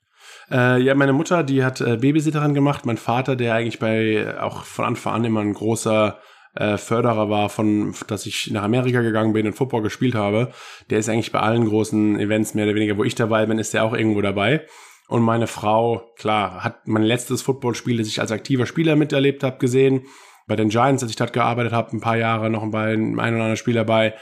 Äh, 0.49 0.81
ja, 0.81 0.95
meine 0.95 1.13
Mutter, 1.13 1.43
die 1.43 1.63
hat 1.63 1.81
äh, 1.81 1.97
Babysitterin 1.97 2.53
gemacht. 2.53 2.85
Mein 2.85 2.97
Vater, 2.97 3.35
der 3.35 3.55
eigentlich 3.55 3.79
bei 3.79 4.39
auch 4.39 4.63
von 4.63 4.85
Anfang 4.85 5.15
an 5.15 5.25
immer 5.25 5.41
ein 5.41 5.53
großer 5.53 6.19
äh, 6.55 6.77
Förderer 6.77 7.29
war, 7.29 7.49
von 7.49 7.93
dass 8.07 8.25
ich 8.25 8.49
nach 8.51 8.63
Amerika 8.63 9.01
gegangen 9.01 9.33
bin 9.33 9.45
und 9.45 9.53
Football 9.53 9.81
gespielt 9.83 10.15
habe, 10.15 10.51
der 10.89 10.99
ist 10.99 11.09
eigentlich 11.09 11.31
bei 11.31 11.39
allen 11.39 11.65
großen 11.65 12.19
Events 12.19 12.53
mehr 12.53 12.65
oder 12.65 12.75
weniger, 12.75 12.97
wo 12.97 13.03
ich 13.03 13.15
dabei 13.15 13.45
bin, 13.45 13.59
ist 13.59 13.73
der 13.73 13.83
auch 13.83 13.93
irgendwo 13.93 14.21
dabei. 14.21 14.65
Und 15.07 15.21
meine 15.21 15.47
Frau, 15.47 16.13
klar, 16.17 16.63
hat 16.63 16.87
mein 16.87 17.03
letztes 17.03 17.41
Footballspiel, 17.41 17.97
das 17.97 18.07
ich 18.07 18.19
als 18.19 18.31
aktiver 18.31 18.65
Spieler 18.65 18.95
miterlebt 18.95 19.43
habe, 19.43 19.57
gesehen. 19.57 20.05
Bei 20.47 20.55
den 20.55 20.69
Giants, 20.69 21.03
als 21.03 21.11
ich 21.11 21.17
dort 21.17 21.33
gearbeitet 21.33 21.73
habe, 21.73 21.91
ein 21.91 22.01
paar 22.01 22.17
Jahre 22.17 22.49
noch 22.49 22.65
bei 22.71 22.93
einem 22.93 23.13
oder 23.15 23.23
anderen 23.23 23.57
Spiel 23.57 23.73
dabei. 23.73 24.15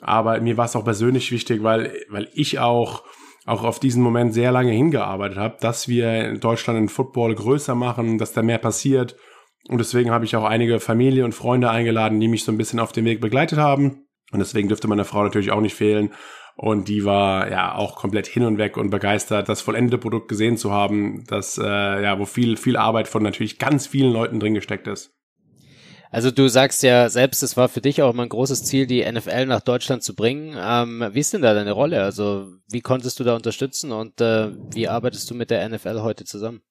Aber 0.00 0.40
mir 0.40 0.56
war 0.56 0.64
es 0.64 0.76
auch 0.76 0.84
persönlich 0.84 1.30
wichtig, 1.30 1.62
weil, 1.62 1.92
weil 2.08 2.28
ich 2.32 2.58
auch 2.58 3.04
auch 3.46 3.64
auf 3.64 3.80
diesen 3.80 4.02
Moment 4.02 4.34
sehr 4.34 4.52
lange 4.52 4.72
hingearbeitet 4.72 5.38
habe, 5.38 5.56
dass 5.60 5.88
wir 5.88 6.28
in 6.28 6.40
Deutschland 6.40 6.78
den 6.78 6.88
Football 6.88 7.34
größer 7.34 7.74
machen, 7.74 8.18
dass 8.18 8.32
da 8.32 8.42
mehr 8.42 8.58
passiert. 8.58 9.16
Und 9.68 9.78
deswegen 9.78 10.10
habe 10.10 10.24
ich 10.24 10.36
auch 10.36 10.44
einige 10.44 10.80
Familie 10.80 11.24
und 11.24 11.34
Freunde 11.34 11.70
eingeladen, 11.70 12.20
die 12.20 12.28
mich 12.28 12.44
so 12.44 12.52
ein 12.52 12.58
bisschen 12.58 12.80
auf 12.80 12.92
dem 12.92 13.04
Weg 13.04 13.20
begleitet 13.20 13.58
haben. 13.58 14.06
Und 14.32 14.38
deswegen 14.38 14.68
dürfte 14.68 14.88
meine 14.88 15.04
Frau 15.04 15.22
natürlich 15.22 15.52
auch 15.52 15.60
nicht 15.60 15.74
fehlen. 15.74 16.12
Und 16.56 16.88
die 16.88 17.04
war 17.04 17.50
ja 17.50 17.74
auch 17.74 17.96
komplett 17.96 18.26
hin 18.26 18.44
und 18.44 18.58
weg 18.58 18.76
und 18.76 18.90
begeistert, 18.90 19.48
das 19.48 19.62
vollendete 19.62 19.98
Produkt 19.98 20.28
gesehen 20.28 20.56
zu 20.56 20.72
haben, 20.72 21.24
das 21.26 21.56
äh, 21.56 22.02
ja, 22.02 22.18
wo 22.18 22.26
viel 22.26 22.58
viel 22.58 22.76
Arbeit 22.76 23.08
von 23.08 23.22
natürlich 23.22 23.58
ganz 23.58 23.86
vielen 23.86 24.12
Leuten 24.12 24.40
drin 24.40 24.54
gesteckt 24.54 24.86
ist. 24.86 25.19
Also 26.12 26.32
du 26.32 26.48
sagst 26.48 26.82
ja 26.82 27.08
selbst, 27.08 27.42
es 27.44 27.56
war 27.56 27.68
für 27.68 27.80
dich 27.80 28.02
auch 28.02 28.12
immer 28.12 28.24
ein 28.24 28.28
großes 28.28 28.64
Ziel, 28.64 28.86
die 28.86 29.04
NFL 29.10 29.46
nach 29.46 29.60
Deutschland 29.60 30.02
zu 30.02 30.16
bringen. 30.16 30.56
Ähm, 30.58 31.08
wie 31.12 31.20
ist 31.20 31.32
denn 31.32 31.42
da 31.42 31.54
deine 31.54 31.70
Rolle? 31.70 32.02
Also 32.02 32.48
wie 32.68 32.80
konntest 32.80 33.20
du 33.20 33.24
da 33.24 33.36
unterstützen 33.36 33.92
und 33.92 34.20
äh, 34.20 34.50
wie 34.74 34.88
arbeitest 34.88 35.30
du 35.30 35.34
mit 35.34 35.50
der 35.50 35.68
NFL 35.68 36.00
heute 36.00 36.24
zusammen? 36.24 36.62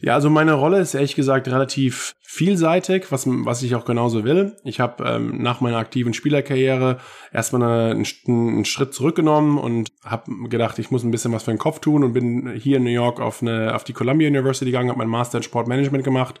Ja, 0.00 0.14
also 0.14 0.30
meine 0.30 0.52
Rolle 0.52 0.78
ist 0.78 0.94
ehrlich 0.94 1.16
gesagt 1.16 1.48
relativ 1.48 2.14
vielseitig, 2.22 3.10
was, 3.10 3.24
was 3.26 3.64
ich 3.64 3.74
auch 3.74 3.84
genauso 3.84 4.22
will. 4.22 4.56
Ich 4.62 4.78
habe 4.78 5.02
ähm, 5.02 5.42
nach 5.42 5.60
meiner 5.60 5.78
aktiven 5.78 6.14
Spielerkarriere 6.14 6.98
erstmal 7.32 7.62
eine, 7.64 8.04
einen, 8.28 8.64
Schritt 8.64 8.94
zurückgenommen 8.94 9.58
und 9.58 9.90
habe 10.04 10.30
gedacht, 10.48 10.78
ich 10.78 10.92
muss 10.92 11.02
ein 11.02 11.10
bisschen 11.10 11.32
was 11.32 11.42
für 11.42 11.50
den 11.50 11.58
Kopf 11.58 11.80
tun 11.80 12.04
und 12.04 12.12
bin 12.12 12.52
hier 12.54 12.76
in 12.76 12.84
New 12.84 12.90
York 12.90 13.20
auf, 13.20 13.42
eine, 13.42 13.74
auf 13.74 13.82
die 13.82 13.92
Columbia 13.92 14.28
University 14.28 14.66
gegangen, 14.66 14.90
habe 14.90 14.98
meinen 14.98 15.10
Master 15.10 15.38
in 15.38 15.42
Sportmanagement 15.42 16.04
gemacht 16.04 16.38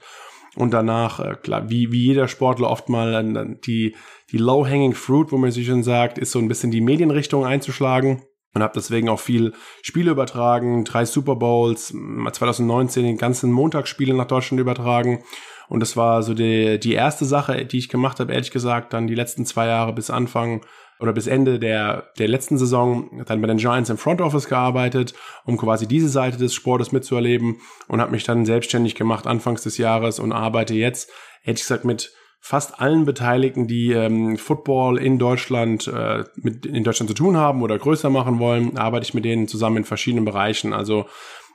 und 0.58 0.72
danach, 0.72 1.20
äh, 1.20 1.36
klar, 1.40 1.70
wie, 1.70 1.92
wie 1.92 2.06
jeder 2.06 2.26
Sportler 2.26 2.68
oft 2.68 2.88
mal 2.88 3.14
äh, 3.14 3.56
die, 3.64 3.94
die 4.32 4.38
low-hanging 4.38 4.92
fruit, 4.92 5.30
wo 5.30 5.38
man 5.38 5.52
sich 5.52 5.68
schon 5.68 5.84
sagt, 5.84 6.18
ist 6.18 6.32
so 6.32 6.40
ein 6.40 6.48
bisschen 6.48 6.72
die 6.72 6.80
Medienrichtung 6.80 7.46
einzuschlagen. 7.46 8.22
Und 8.54 8.62
habe 8.62 8.72
deswegen 8.74 9.08
auch 9.08 9.20
viel 9.20 9.52
Spiele 9.82 10.10
übertragen, 10.10 10.84
drei 10.84 11.04
Super 11.04 11.36
Bowls, 11.36 11.94
2019 12.32 13.04
den 13.04 13.18
ganzen 13.18 13.52
Montagsspiele 13.52 14.14
nach 14.14 14.26
Deutschland 14.26 14.58
übertragen 14.58 15.22
und 15.68 15.80
das 15.80 15.96
war 15.96 16.22
so 16.22 16.34
die, 16.34 16.80
die 16.80 16.94
erste 16.94 17.24
Sache, 17.24 17.64
die 17.64 17.78
ich 17.78 17.88
gemacht 17.88 18.20
habe, 18.20 18.32
ehrlich 18.32 18.50
gesagt, 18.50 18.92
dann 18.92 19.06
die 19.06 19.14
letzten 19.14 19.44
zwei 19.44 19.66
Jahre 19.66 19.92
bis 19.92 20.10
Anfang 20.10 20.62
oder 21.00 21.12
bis 21.12 21.26
Ende 21.26 21.58
der, 21.58 22.08
der 22.18 22.28
letzten 22.28 22.58
Saison 22.58 23.22
dann 23.26 23.40
bei 23.40 23.46
den 23.46 23.58
Giants 23.58 23.90
im 23.90 23.98
Front 23.98 24.20
Office 24.20 24.48
gearbeitet, 24.48 25.14
um 25.44 25.56
quasi 25.56 25.86
diese 25.86 26.08
Seite 26.08 26.38
des 26.38 26.54
Sportes 26.54 26.90
mitzuerleben 26.90 27.60
und 27.86 28.00
habe 28.00 28.10
mich 28.10 28.24
dann 28.24 28.46
selbstständig 28.46 28.94
gemacht 28.94 29.26
anfangs 29.26 29.62
des 29.62 29.78
Jahres 29.78 30.18
und 30.18 30.32
arbeite 30.32 30.74
jetzt, 30.74 31.10
hätte 31.42 31.58
ich 31.58 31.62
gesagt, 31.62 31.84
mit 31.84 32.12
fast 32.40 32.80
allen 32.80 33.04
Beteiligten, 33.04 33.66
die 33.66 33.92
ähm, 33.92 34.36
Football 34.36 34.98
in 34.98 35.18
Deutschland 35.18 35.86
äh, 35.88 36.24
mit 36.36 36.66
in 36.66 36.84
Deutschland 36.84 37.10
zu 37.10 37.14
tun 37.14 37.36
haben 37.36 37.62
oder 37.62 37.78
größer 37.78 38.10
machen 38.10 38.38
wollen, 38.38 38.76
arbeite 38.78 39.04
ich 39.04 39.14
mit 39.14 39.24
denen 39.24 39.48
zusammen 39.48 39.78
in 39.78 39.84
verschiedenen 39.84 40.24
Bereichen. 40.24 40.72
Also 40.72 41.06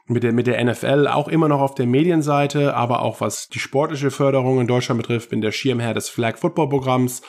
mit 0.05 0.23
der, 0.23 0.33
mit 0.33 0.47
der 0.47 0.63
NFL 0.63 1.07
auch 1.07 1.27
immer 1.27 1.47
noch 1.47 1.61
auf 1.61 1.75
der 1.75 1.85
Medienseite, 1.85 2.75
aber 2.75 3.01
auch 3.01 3.21
was 3.21 3.47
die 3.47 3.59
sportliche 3.59 4.11
Förderung 4.11 4.59
in 4.59 4.67
Deutschland 4.67 5.01
betrifft, 5.01 5.29
bin 5.29 5.41
der 5.41 5.51
Schirmherr 5.51 5.93
des 5.93 6.09
Flag 6.09 6.37
Football 6.37 6.69
Programms, 6.69 7.21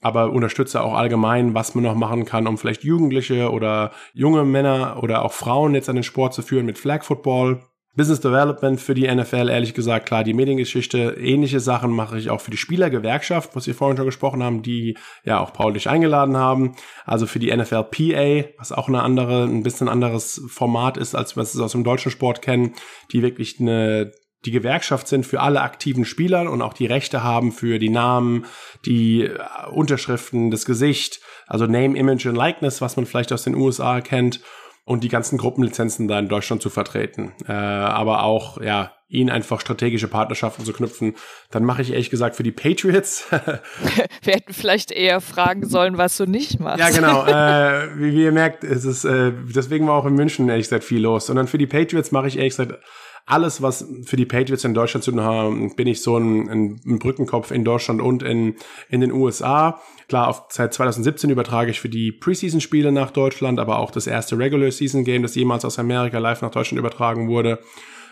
aber 0.00 0.30
unterstütze 0.30 0.82
auch 0.82 0.94
allgemein, 0.94 1.54
was 1.54 1.74
man 1.74 1.84
noch 1.84 1.94
machen 1.94 2.24
kann, 2.24 2.46
um 2.46 2.58
vielleicht 2.58 2.84
Jugendliche 2.84 3.50
oder 3.50 3.92
junge 4.12 4.44
Männer 4.44 5.00
oder 5.02 5.24
auch 5.24 5.32
Frauen 5.32 5.74
jetzt 5.74 5.88
an 5.88 5.96
den 5.96 6.04
Sport 6.04 6.34
zu 6.34 6.42
führen 6.42 6.66
mit 6.66 6.78
Flag 6.78 7.02
Football. 7.02 7.62
Business 7.98 8.20
Development 8.20 8.80
für 8.80 8.94
die 8.94 9.12
NFL, 9.12 9.48
ehrlich 9.48 9.74
gesagt, 9.74 10.06
klar, 10.06 10.22
die 10.22 10.32
Mediengeschichte, 10.32 11.16
ähnliche 11.18 11.58
Sachen 11.58 11.90
mache 11.90 12.16
ich 12.16 12.30
auch 12.30 12.40
für 12.40 12.52
die 12.52 12.56
Spielergewerkschaft, 12.56 13.56
was 13.56 13.66
wir 13.66 13.74
vorhin 13.74 13.96
schon 13.96 14.06
gesprochen 14.06 14.40
haben, 14.40 14.62
die 14.62 14.96
ja 15.24 15.40
auch 15.40 15.52
Paul 15.52 15.72
dich 15.72 15.90
eingeladen 15.90 16.36
haben. 16.36 16.76
Also 17.04 17.26
für 17.26 17.40
die 17.40 17.54
NFL 17.54 17.82
PA, 17.90 18.48
was 18.56 18.70
auch 18.70 18.86
eine 18.86 19.02
andere, 19.02 19.42
ein 19.42 19.64
bisschen 19.64 19.88
anderes 19.88 20.40
Format 20.48 20.96
ist, 20.96 21.16
als 21.16 21.34
wir 21.34 21.42
es 21.42 21.58
aus 21.58 21.72
dem 21.72 21.82
deutschen 21.82 22.12
Sport 22.12 22.40
kennen, 22.40 22.74
die 23.12 23.20
wirklich 23.20 23.58
eine 23.58 24.12
die 24.44 24.52
Gewerkschaft 24.52 25.08
sind 25.08 25.26
für 25.26 25.40
alle 25.40 25.62
aktiven 25.62 26.04
Spieler 26.04 26.48
und 26.48 26.62
auch 26.62 26.72
die 26.72 26.86
Rechte 26.86 27.24
haben 27.24 27.50
für 27.50 27.80
die 27.80 27.88
Namen, 27.88 28.46
die 28.86 29.24
äh, 29.24 29.36
Unterschriften, 29.72 30.52
das 30.52 30.64
Gesicht, 30.64 31.20
also 31.48 31.66
Name, 31.66 31.98
Image 31.98 32.26
und 32.26 32.36
Likeness, 32.36 32.80
was 32.80 32.94
man 32.94 33.04
vielleicht 33.04 33.32
aus 33.32 33.42
den 33.42 33.56
USA 33.56 34.00
kennt 34.00 34.40
und 34.88 35.04
die 35.04 35.08
ganzen 35.08 35.36
Gruppenlizenzen 35.36 36.08
da 36.08 36.18
in 36.18 36.28
Deutschland 36.28 36.62
zu 36.62 36.70
vertreten. 36.70 37.32
Äh, 37.46 37.52
aber 37.52 38.22
auch, 38.22 38.58
ja, 38.58 38.92
ihnen 39.06 39.28
einfach 39.28 39.60
strategisische 39.60 40.08
Partnerschaften 40.08 40.64
zu 40.64 40.72
knüpfen. 40.72 41.14
Dann 41.50 41.62
mache 41.62 41.82
ich 41.82 41.92
ehrlich 41.92 42.08
gesagt 42.08 42.36
für 42.36 42.42
die 42.42 42.52
Patriots. 42.52 43.26
Wir 44.22 44.34
hätten 44.34 44.54
vielleicht 44.54 44.90
eher 44.90 45.20
fragen 45.20 45.68
sollen, 45.68 45.98
was 45.98 46.16
du 46.16 46.24
nicht 46.24 46.58
machst. 46.58 46.80
Ja, 46.80 46.88
genau. 46.88 47.18
Äh, 47.28 47.98
wie, 47.98 48.12
wie 48.14 48.24
ihr 48.24 48.32
merkt, 48.32 48.64
ist 48.64 48.84
es, 48.84 49.04
äh, 49.04 49.32
deswegen 49.54 49.86
war 49.86 49.94
auch 49.94 50.06
in 50.06 50.14
München 50.14 50.48
ehrlich 50.48 50.66
gesagt 50.66 50.84
viel 50.84 51.02
los. 51.02 51.28
Und 51.28 51.36
dann 51.36 51.48
für 51.48 51.58
die 51.58 51.66
Patriots 51.66 52.10
mache 52.10 52.28
ich 52.28 52.38
ehrlich 52.38 52.56
gesagt 52.56 52.80
alles, 53.26 53.60
was 53.60 53.86
für 54.04 54.16
die 54.16 54.24
Patriots 54.24 54.64
in 54.64 54.72
Deutschland 54.72 55.04
zu 55.04 55.10
tun 55.10 55.20
haben, 55.20 55.76
bin 55.76 55.86
ich 55.86 56.00
so 56.00 56.16
ein, 56.16 56.48
ein, 56.48 56.98
Brückenkopf 56.98 57.50
in 57.50 57.62
Deutschland 57.62 58.00
und 58.00 58.22
in, 58.22 58.56
in 58.88 59.02
den 59.02 59.12
USA. 59.12 59.82
Klar, 60.08 60.28
auf, 60.28 60.46
seit 60.48 60.72
2017 60.72 61.28
übertrage 61.28 61.70
ich 61.70 61.80
für 61.80 61.90
die 61.90 62.12
Preseason-Spiele 62.12 62.92
nach 62.92 63.10
Deutschland, 63.10 63.60
aber 63.60 63.78
auch 63.78 63.90
das 63.90 64.06
erste 64.06 64.38
Regular-Season-Game, 64.38 65.22
das 65.22 65.34
jemals 65.34 65.66
aus 65.66 65.78
Amerika 65.78 66.18
live 66.18 66.40
nach 66.40 66.50
Deutschland 66.50 66.78
übertragen 66.78 67.28
wurde. 67.28 67.58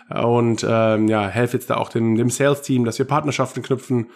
Und 0.09 0.65
ähm, 0.67 1.07
ja, 1.07 1.27
helfe 1.27 1.57
jetzt 1.57 1.69
da 1.69 1.77
auch 1.77 1.89
dem, 1.89 2.15
dem 2.15 2.29
Sales-Team, 2.29 2.85
dass 2.85 2.99
wir 2.99 3.05
Partnerschaften 3.05 3.63
knüpfen 3.63 4.11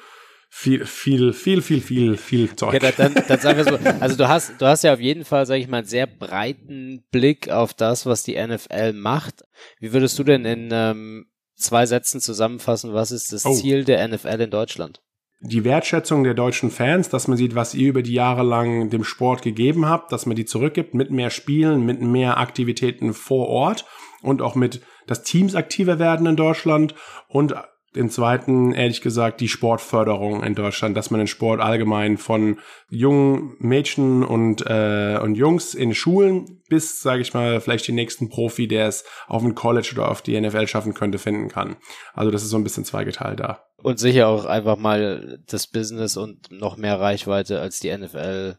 viel, 0.53 0.85
viel, 0.85 1.33
viel, 1.33 1.61
viel, 1.61 1.81
viel, 1.81 2.17
viel 2.17 2.55
Zeug. 2.55 2.75
Okay, 2.75 2.93
dann, 2.95 3.15
dann 3.27 3.39
sagen 3.39 3.57
wir 3.57 3.63
so, 3.63 3.79
also 3.99 4.17
du 4.17 4.27
hast, 4.27 4.61
du 4.61 4.65
hast 4.65 4.83
ja 4.83 4.93
auf 4.93 4.99
jeden 4.99 5.23
Fall, 5.23 5.45
sage 5.45 5.61
ich 5.61 5.67
mal, 5.67 5.77
einen 5.77 5.87
sehr 5.87 6.07
breiten 6.07 7.03
Blick 7.09 7.49
auf 7.49 7.73
das, 7.73 8.05
was 8.05 8.23
die 8.23 8.35
NFL 8.35 8.93
macht. 8.93 9.43
Wie 9.79 9.93
würdest 9.93 10.19
du 10.19 10.23
denn 10.23 10.45
in 10.45 10.69
ähm, 10.71 11.25
zwei 11.55 11.85
Sätzen 11.85 12.19
zusammenfassen, 12.19 12.93
was 12.93 13.11
ist 13.11 13.31
das 13.31 13.45
oh. 13.45 13.53
Ziel 13.53 13.85
der 13.85 14.05
NFL 14.07 14.41
in 14.41 14.51
Deutschland? 14.51 15.01
Die 15.41 15.63
Wertschätzung 15.63 16.23
der 16.23 16.35
deutschen 16.35 16.69
Fans, 16.69 17.09
dass 17.09 17.27
man 17.27 17.35
sieht, 17.35 17.55
was 17.55 17.73
ihr 17.73 17.89
über 17.89 18.03
die 18.03 18.13
Jahre 18.13 18.43
lang 18.43 18.89
dem 18.91 19.03
Sport 19.03 19.41
gegeben 19.41 19.87
habt, 19.87 20.11
dass 20.11 20.27
man 20.27 20.35
die 20.35 20.45
zurückgibt 20.45 20.93
mit 20.93 21.09
mehr 21.09 21.31
Spielen, 21.31 21.83
mit 21.83 21.99
mehr 22.01 22.37
Aktivitäten 22.37 23.13
vor 23.13 23.47
Ort 23.47 23.85
und 24.21 24.41
auch 24.41 24.53
mit, 24.53 24.81
dass 25.07 25.23
Teams 25.23 25.55
aktiver 25.55 25.97
werden 25.97 26.27
in 26.27 26.35
Deutschland 26.35 26.93
und 27.27 27.55
den 27.95 28.09
zweiten, 28.09 28.71
ehrlich 28.73 29.01
gesagt, 29.01 29.41
die 29.41 29.49
Sportförderung 29.49 30.43
in 30.43 30.55
Deutschland, 30.55 30.95
dass 30.95 31.11
man 31.11 31.19
den 31.19 31.27
Sport 31.27 31.59
allgemein 31.59 32.17
von 32.17 32.59
jungen 32.89 33.55
Mädchen 33.59 34.23
und, 34.23 34.65
äh, 34.65 35.19
und 35.21 35.35
Jungs 35.35 35.73
in 35.73 35.93
Schulen 35.93 36.61
bis, 36.69 37.01
sage 37.01 37.21
ich 37.21 37.33
mal, 37.33 37.59
vielleicht 37.59 37.87
den 37.87 37.95
nächsten 37.95 38.29
Profi, 38.29 38.67
der 38.67 38.87
es 38.87 39.03
auf 39.27 39.43
ein 39.43 39.55
College 39.55 39.89
oder 39.93 40.09
auf 40.09 40.21
die 40.21 40.39
NFL 40.39 40.67
schaffen 40.67 40.93
könnte, 40.93 41.17
finden 41.17 41.49
kann. 41.49 41.75
Also 42.13 42.31
das 42.31 42.43
ist 42.43 42.49
so 42.49 42.57
ein 42.57 42.63
bisschen 42.63 42.85
zweigeteilt 42.85 43.41
da. 43.41 43.65
Und 43.77 43.99
sicher 43.99 44.27
auch 44.27 44.45
einfach 44.45 44.77
mal 44.77 45.39
das 45.47 45.67
Business 45.67 46.15
und 46.15 46.49
noch 46.49 46.77
mehr 46.77 46.99
Reichweite 46.99 47.59
als 47.59 47.79
die 47.79 47.95
NFL 47.95 48.57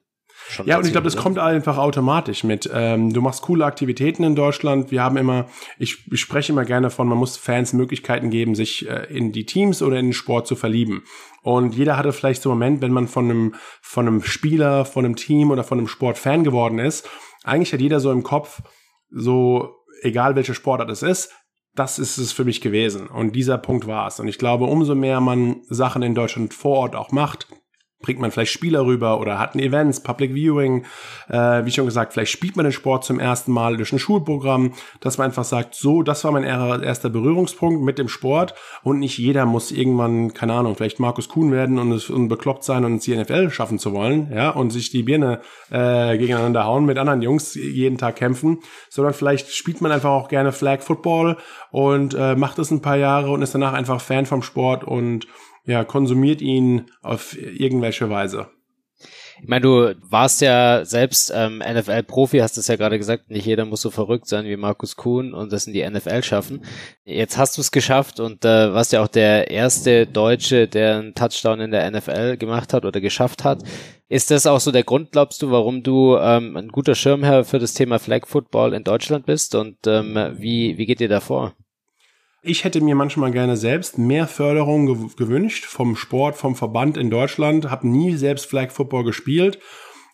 Schon 0.49 0.67
ja, 0.67 0.79
und 0.79 0.87
ich 0.87 0.93
glaube, 0.93 1.05
das 1.05 1.17
kommt 1.17 1.39
einfach 1.39 1.79
automatisch 1.79 2.45
mit. 2.45 2.71
Ähm, 2.73 3.13
du 3.13 3.21
machst 3.21 3.43
coole 3.43 3.65
Aktivitäten 3.65 4.25
in 4.25 4.35
Deutschland. 4.35 4.91
Wir 4.91 5.03
haben 5.03 5.17
immer, 5.17 5.47
ich, 5.79 6.07
ich 6.11 6.21
spreche 6.21 6.53
immer 6.53 6.65
gerne 6.65 6.91
von, 6.91 7.09
man 7.09 7.19
muss 7.19 7.37
Fans 7.37 7.73
Möglichkeiten 7.73 8.31
geben, 8.31 8.55
sich 8.55 8.89
äh, 8.89 9.07
in 9.15 9.33
die 9.33 9.47
Teams 9.47 9.83
oder 9.83 9.99
in 9.99 10.07
den 10.07 10.13
Sport 10.13 10.47
zu 10.47 10.57
verlieben. 10.57 11.05
Und 11.43 11.75
jeder 11.75 11.97
hatte 11.97 12.13
vielleicht 12.13 12.43
so 12.43 12.51
einen 12.51 12.59
Moment, 12.59 12.83
wenn 12.83 12.93
man 12.93 13.09
von 13.09 13.25
einem, 13.31 13.55
von 13.81 14.07
einem 14.07 14.23
Spieler, 14.23 14.85
von 14.85 15.05
einem 15.05 15.17
Team 15.17 15.51
oder 15.51 15.65
von 15.65 15.79
einem 15.79 15.89
Sport 15.89 16.19
Fan 16.19 16.45
geworden 16.45 16.79
ist. 16.79 17.09
Eigentlich 17.45 17.73
hat 17.73 17.81
jeder 17.81 18.01
so 18.01 18.13
im 18.13 18.23
Kopf, 18.23 18.63
so 19.11 19.77
egal 20.03 20.37
welche 20.37 20.55
Sportart 20.55 20.91
es 20.91 21.03
ist, 21.03 21.33
das 21.75 21.99
ist 21.99 22.19
es 22.19 22.33
für 22.33 22.45
mich 22.45 22.61
gewesen. 22.61 23.07
Und 23.07 23.35
dieser 23.35 23.59
Punkt 23.59 23.87
war 23.87 24.07
es. 24.07 24.21
Und 24.21 24.29
ich 24.29 24.39
glaube, 24.39 24.67
umso 24.67 24.95
mehr 24.95 25.21
man 25.21 25.63
Sachen 25.69 26.03
in 26.03 26.15
Deutschland 26.15 26.53
vor 26.53 26.79
Ort 26.79 26.97
auch 26.97 27.13
macht, 27.13 27.49
bringt 28.03 28.21
man 28.21 28.31
vielleicht 28.31 28.53
Spieler 28.53 28.85
rüber 28.85 29.21
oder 29.21 29.39
hat 29.39 29.55
ein 29.55 29.61
Events, 29.61 30.03
Public 30.03 30.35
Viewing, 30.35 30.85
äh, 31.29 31.65
wie 31.65 31.71
schon 31.71 31.87
gesagt, 31.87 32.13
vielleicht 32.13 32.33
spielt 32.33 32.57
man 32.57 32.65
den 32.65 32.73
Sport 32.73 33.05
zum 33.05 33.19
ersten 33.19 33.53
Mal 33.53 33.77
durch 33.77 33.93
ein 33.93 33.99
Schulprogramm, 33.99 34.73
dass 35.01 35.19
man 35.19 35.27
einfach 35.27 35.45
sagt, 35.45 35.75
so, 35.75 36.03
das 36.03 36.25
war 36.25 36.33
mein 36.33 36.45
erster 36.45 37.09
Berührungspunkt 37.09 37.83
mit 37.83 37.99
dem 37.99 38.09
Sport 38.09 38.55
und 38.83 38.99
nicht 38.99 39.19
jeder 39.19 39.47
muss 39.47 39.71
irgendwann, 39.71 40.35
keine 40.35 40.55
Ahnung, 40.55 40.75
vielleicht 40.75 41.01
Markus 41.01 41.29
Kuhn 41.29 41.53
werden 41.53 41.79
und, 41.79 41.93
es, 41.93 42.11
und 42.11 42.29
bekloppt 42.29 42.65
sein 42.65 42.85
und 42.85 43.05
die 43.07 43.17
NFL 43.17 43.51
schaffen 43.51 43.79
zu 43.79 43.93
wollen, 43.93 44.31
ja, 44.35 44.51
und 44.51 44.71
sich 44.71 44.91
die 44.91 45.03
Birne 45.03 45.41
äh, 45.71 46.19
gegeneinander 46.19 46.65
hauen, 46.65 46.85
mit 46.85 46.99
anderen 46.99 47.23
Jungs 47.23 47.55
jeden 47.55 47.99
Tag 47.99 48.17
kämpfen, 48.17 48.59
sondern 48.91 49.15
vielleicht 49.15 49.53
spielt 49.53 49.81
man 49.81 49.93
einfach 49.93 50.11
auch 50.11 50.29
gerne 50.29 50.53
Flag 50.53 50.83
Football 50.83 51.37
und 51.71 52.15
äh, 52.15 52.35
macht 52.35 52.59
es 52.59 52.71
ein 52.71 52.83
paar 52.83 52.97
Jahre 52.97 53.31
und 53.31 53.43
ist 53.43 53.55
danach 53.55 53.73
einfach 53.73 54.01
Fan 54.01 54.27
vom 54.27 54.43
Sport 54.43 54.85
und 54.85 55.27
ja, 55.65 55.85
konsumiert 55.85 56.41
ihn 56.41 56.87
auf 57.03 57.37
irgendwelche 57.37 58.11
Weise. 58.11 58.49
Ich 59.41 59.49
meine, 59.49 59.63
du 59.63 59.95
warst 60.09 60.41
ja 60.41 60.85
selbst 60.85 61.33
ähm, 61.35 61.59
NFL-Profi, 61.59 62.39
hast 62.39 62.59
es 62.59 62.69
ja 62.69 62.77
gerade 62.77 62.97
gesagt, 62.97 63.29
nicht 63.29 63.45
jeder 63.45 63.65
muss 63.65 63.81
so 63.81 63.91
verrückt 63.91 64.29
sein 64.29 64.45
wie 64.45 64.57
Markus 64.57 64.95
Kuhn 64.95 65.35
und 65.35 65.53
das 65.53 65.67
in 65.67 65.73
die 65.73 65.89
NFL 65.89 66.23
schaffen. 66.23 66.65
Jetzt 67.05 67.39
hast 67.39 67.57
du 67.57 67.61
es 67.61 67.73
geschafft 67.73 68.21
und 68.21 68.45
äh, 68.45 68.73
warst 68.73 68.93
ja 68.93 69.03
auch 69.03 69.09
der 69.09 69.51
erste 69.51 70.07
Deutsche, 70.07 70.69
der 70.69 70.99
einen 70.99 71.15
Touchdown 71.15 71.59
in 71.59 71.73
der 71.73 71.91
NFL 71.91 72.37
gemacht 72.37 72.73
hat 72.73 72.85
oder 72.85 73.01
geschafft 73.01 73.43
hat. 73.43 73.65
Ist 74.09 74.31
das 74.31 74.47
auch 74.47 74.61
so 74.61 74.71
der 74.71 74.85
Grund, 74.85 75.11
glaubst 75.11 75.43
du, 75.43 75.51
warum 75.51 75.83
du 75.83 76.17
ähm, 76.19 76.57
ein 76.57 76.69
guter 76.69 76.95
Schirmherr 76.95 77.45
für 77.45 77.59
das 77.59 77.75
Thema 77.75 77.99
Flag 77.99 78.27
Football 78.27 78.75
in 78.75 78.85
Deutschland 78.85 79.27
bist 79.27 79.57
und 79.57 79.79
ähm, 79.87 80.37
wie, 80.39 80.79
wie 80.79 80.87
geht 80.87 81.01
dir 81.01 81.09
da 81.09 81.19
vor? 81.19 81.57
Ich 82.45 82.65
hätte 82.65 82.81
mir 82.81 82.97
manchmal 82.97 83.31
gerne 83.31 83.57
selbst 83.57 83.99
mehr 83.99 84.27
Förderung 84.27 84.87
gew 84.87 85.09
gewünscht 85.17 85.65
vom 85.65 85.95
Sport, 85.95 86.37
vom 86.37 86.57
Verband 86.57 86.97
in 86.97 87.09
Deutschland, 87.09 87.71
habe 87.71 87.87
nie 87.87 88.17
selbst 88.17 88.47
Flag 88.47 88.73
Football 88.73 89.05
gespielt. 89.05 89.61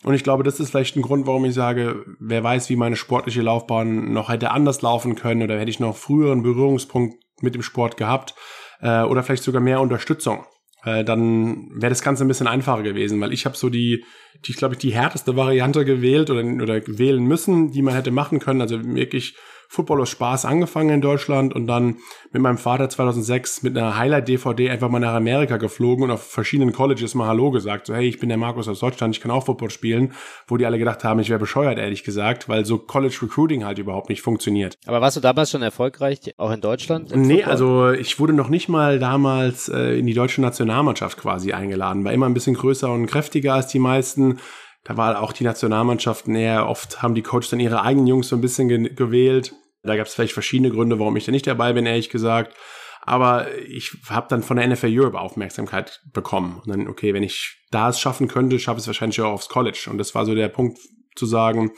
Und 0.03 0.13
ich 0.13 0.23
glaube, 0.23 0.43
das 0.43 0.59
ist 0.59 0.69
vielleicht 0.69 0.95
ein 0.95 1.01
Grund, 1.01 1.25
warum 1.25 1.43
ich 1.45 1.55
sage, 1.55 2.05
wer 2.19 2.43
weiß, 2.43 2.69
wie 2.69 2.75
meine 2.75 2.95
sportliche 2.95 3.41
Laufbahn 3.41 4.13
noch 4.13 4.29
hätte 4.29 4.51
anders 4.51 4.83
laufen 4.83 5.15
können 5.15 5.41
oder 5.41 5.59
hätte 5.59 5.71
ich 5.71 5.79
noch 5.79 5.97
früheren 5.97 6.43
Berührungspunkt 6.43 7.15
mit 7.41 7.55
dem 7.55 7.63
Sport 7.63 7.97
gehabt 7.97 8.35
äh, 8.79 9.01
oder 9.01 9.23
vielleicht 9.23 9.43
sogar 9.43 9.61
mehr 9.61 9.81
Unterstützung. 9.81 10.45
Äh, 10.83 11.03
dann 11.03 11.71
wäre 11.81 11.89
das 11.89 12.03
Ganze 12.03 12.23
ein 12.23 12.27
bisschen 12.27 12.47
einfacher 12.47 12.83
gewesen, 12.83 13.19
weil 13.21 13.33
ich 13.33 13.45
habe 13.45 13.57
so 13.57 13.69
die, 13.69 14.05
die 14.45 14.51
ich 14.51 14.57
glaube 14.57 14.75
ich, 14.75 14.79
die 14.79 14.93
härteste 14.93 15.35
Variante 15.35 15.83
gewählt 15.83 16.29
oder, 16.29 16.43
oder 16.43 16.79
wählen 16.85 17.23
müssen, 17.23 17.71
die 17.71 17.81
man 17.81 17.95
hätte 17.95 18.11
machen 18.11 18.37
können. 18.39 18.61
Also 18.61 18.83
wirklich 18.83 19.35
Football 19.71 20.01
aus 20.01 20.09
Spaß 20.09 20.45
angefangen 20.45 20.89
in 20.89 20.99
Deutschland 20.99 21.53
und 21.53 21.67
dann 21.67 21.97
mit 22.31 22.41
meinem 22.41 22.57
Vater 22.57 22.89
2006 22.89 23.61
mit 23.61 23.77
einer 23.77 23.95
Highlight-DVD 23.95 24.71
einfach 24.71 24.89
mal 24.89 24.99
nach 24.99 25.13
Amerika 25.13 25.57
geflogen 25.57 26.05
und 26.05 26.11
auf 26.11 26.23
verschiedenen 26.23 26.73
Colleges 26.73 27.13
mal 27.13 27.27
Hallo 27.27 27.51
gesagt. 27.51 27.85
So, 27.85 27.93
hey, 27.93 28.07
ich 28.07 28.19
bin 28.19 28.29
der 28.29 28.39
Markus 28.39 28.67
aus 28.67 28.79
Deutschland, 28.79 29.15
ich 29.15 29.21
kann 29.21 29.29
auch 29.29 29.45
Football 29.45 29.69
spielen. 29.69 30.13
Wo 30.47 30.57
die 30.57 30.65
alle 30.65 30.79
gedacht 30.79 31.03
haben, 31.03 31.19
ich 31.19 31.29
wäre 31.29 31.39
bescheuert, 31.39 31.77
ehrlich 31.77 32.03
gesagt, 32.03 32.49
weil 32.49 32.65
so 32.65 32.79
College 32.79 33.15
Recruiting 33.21 33.63
halt 33.63 33.77
überhaupt 33.77 34.09
nicht 34.09 34.23
funktioniert. 34.23 34.75
Aber 34.87 35.01
warst 35.01 35.17
du 35.17 35.21
damals 35.21 35.51
schon 35.51 35.61
erfolgreich, 35.61 36.33
auch 36.37 36.49
in 36.49 36.61
Deutschland? 36.61 37.15
Nee, 37.15 37.35
Football? 37.35 37.51
also 37.51 37.91
ich 37.91 38.19
wurde 38.19 38.33
noch 38.33 38.49
nicht 38.49 38.69
mal 38.69 38.97
damals 38.97 39.69
äh, 39.69 39.99
in 39.99 40.07
die 40.07 40.15
deutsche 40.15 40.41
Nationalmannschaft 40.41 41.19
quasi 41.19 41.53
eingeladen. 41.53 42.03
War 42.03 42.11
immer 42.11 42.25
ein 42.25 42.33
bisschen 42.33 42.55
größer 42.55 42.91
und 42.91 43.05
kräftiger 43.05 43.53
als 43.53 43.67
die 43.67 43.77
meisten 43.77 44.39
da 44.83 44.97
war 44.97 45.21
auch 45.21 45.33
die 45.33 45.43
Nationalmannschaften 45.43 46.35
eher 46.35 46.67
oft 46.67 47.01
haben 47.01 47.15
die 47.15 47.21
Coaches 47.21 47.49
dann 47.49 47.59
ihre 47.59 47.81
eigenen 47.81 48.07
Jungs 48.07 48.29
so 48.29 48.35
ein 48.35 48.41
bisschen 48.41 48.69
ge 48.69 48.93
gewählt. 48.93 49.53
Da 49.83 49.95
gab 49.95 50.07
es 50.07 50.13
vielleicht 50.13 50.33
verschiedene 50.33 50.71
Gründe, 50.71 50.99
warum 50.99 51.15
ich 51.17 51.25
da 51.25 51.31
nicht 51.31 51.47
dabei 51.47 51.73
bin, 51.73 51.85
ehrlich 51.85 52.09
gesagt. 52.09 52.55
Aber 53.01 53.47
ich 53.57 53.95
habe 54.09 54.27
dann 54.29 54.43
von 54.43 54.57
der 54.57 54.67
NFL 54.67 54.89
Europe 54.91 55.19
Aufmerksamkeit 55.19 56.01
bekommen. 56.13 56.61
Und 56.63 56.67
dann, 56.67 56.87
okay, 56.87 57.13
wenn 57.13 57.23
ich 57.23 57.57
da 57.71 57.89
es 57.89 57.99
schaffen 57.99 58.27
könnte, 58.27 58.59
schaffe 58.59 58.77
ich 58.77 58.83
es 58.83 58.87
wahrscheinlich 58.87 59.21
auch 59.21 59.31
aufs 59.31 59.49
College. 59.49 59.87
Und 59.89 59.97
das 59.97 60.13
war 60.15 60.25
so 60.25 60.35
der 60.35 60.49
Punkt 60.49 60.79
zu 61.15 61.25
sagen, 61.25 61.71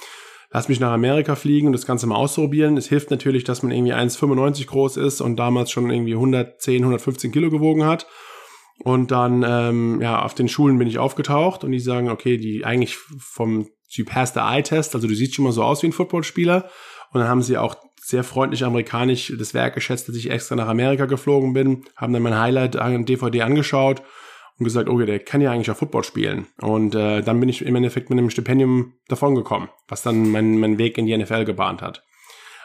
lass 0.52 0.68
mich 0.68 0.80
nach 0.80 0.92
Amerika 0.92 1.36
fliegen 1.36 1.68
und 1.68 1.74
das 1.74 1.86
Ganze 1.86 2.08
mal 2.08 2.16
ausprobieren. 2.16 2.76
Es 2.76 2.90
hilft 2.90 3.12
natürlich, 3.12 3.44
dass 3.44 3.64
man 3.64 3.72
irgendwie 3.72 3.94
1,95 3.94 4.68
groß 4.68 4.98
ist 4.98 5.22
und 5.22 5.38
damals 5.38 5.72
schon 5.72 5.90
irgendwie 5.90 6.14
110, 6.14 6.84
115 6.84 7.32
Kilo 7.32 7.50
gewogen 7.50 7.86
hat. 7.86 8.08
Und 8.84 9.12
dann, 9.12 9.46
ähm, 9.48 10.02
ja, 10.02 10.22
auf 10.24 10.34
den 10.34 10.48
Schulen 10.48 10.78
bin 10.78 10.88
ich 10.88 10.98
aufgetaucht 10.98 11.64
und 11.64 11.72
die 11.72 11.80
sagen, 11.80 12.10
okay, 12.10 12.38
die 12.38 12.66
eigentlich 12.66 12.96
vom 12.96 13.68
Typ 13.90 14.10
Pass 14.10 14.34
the 14.34 14.40
Eye 14.40 14.64
Test, 14.64 14.96
also 14.96 15.08
du 15.08 15.14
siehst 15.14 15.36
schon 15.36 15.46
mal 15.46 15.52
so 15.52 15.64
aus 15.64 15.84
wie 15.84 15.88
ein 15.88 15.94
Footballspieler. 15.94 16.70
Und 17.12 17.20
dann 17.20 17.30
haben 17.30 17.42
sie 17.42 17.58
auch 17.58 17.76
sehr 18.02 18.24
freundlich 18.24 18.64
amerikanisch 18.64 19.34
das 19.38 19.54
Werk 19.54 19.76
geschätzt, 19.76 20.08
dass 20.08 20.16
ich 20.16 20.32
extra 20.32 20.56
nach 20.56 20.68
Amerika 20.68 21.06
geflogen 21.06 21.54
bin, 21.54 21.86
haben 21.96 22.14
dann 22.14 22.24
mein 22.24 22.40
Highlight 22.40 22.76
an 22.76 23.06
DVD 23.06 23.44
angeschaut 23.44 24.02
und 24.58 24.64
gesagt, 24.64 24.90
okay, 24.90 25.06
der 25.06 25.20
kann 25.20 25.42
ja 25.42 25.52
eigentlich 25.52 25.70
auch 25.72 25.78
Football 25.78 26.04
spielen. 26.04 26.48
Und 26.62 26.96
äh, 26.96 27.22
dann 27.22 27.40
bin 27.40 27.50
ich 27.50 27.64
im 27.64 27.76
Endeffekt 27.76 28.10
mit 28.10 28.18
einem 28.18 28.30
Stipendium 28.30 28.94
davongekommen, 29.08 29.70
was 29.88 30.02
dann 30.02 30.30
meinen 30.30 30.60
mein 30.60 30.78
Weg 30.78 30.98
in 30.98 31.06
die 31.06 31.18
NFL 31.18 31.46
gebahnt 31.46 31.82
hat. 31.82 32.04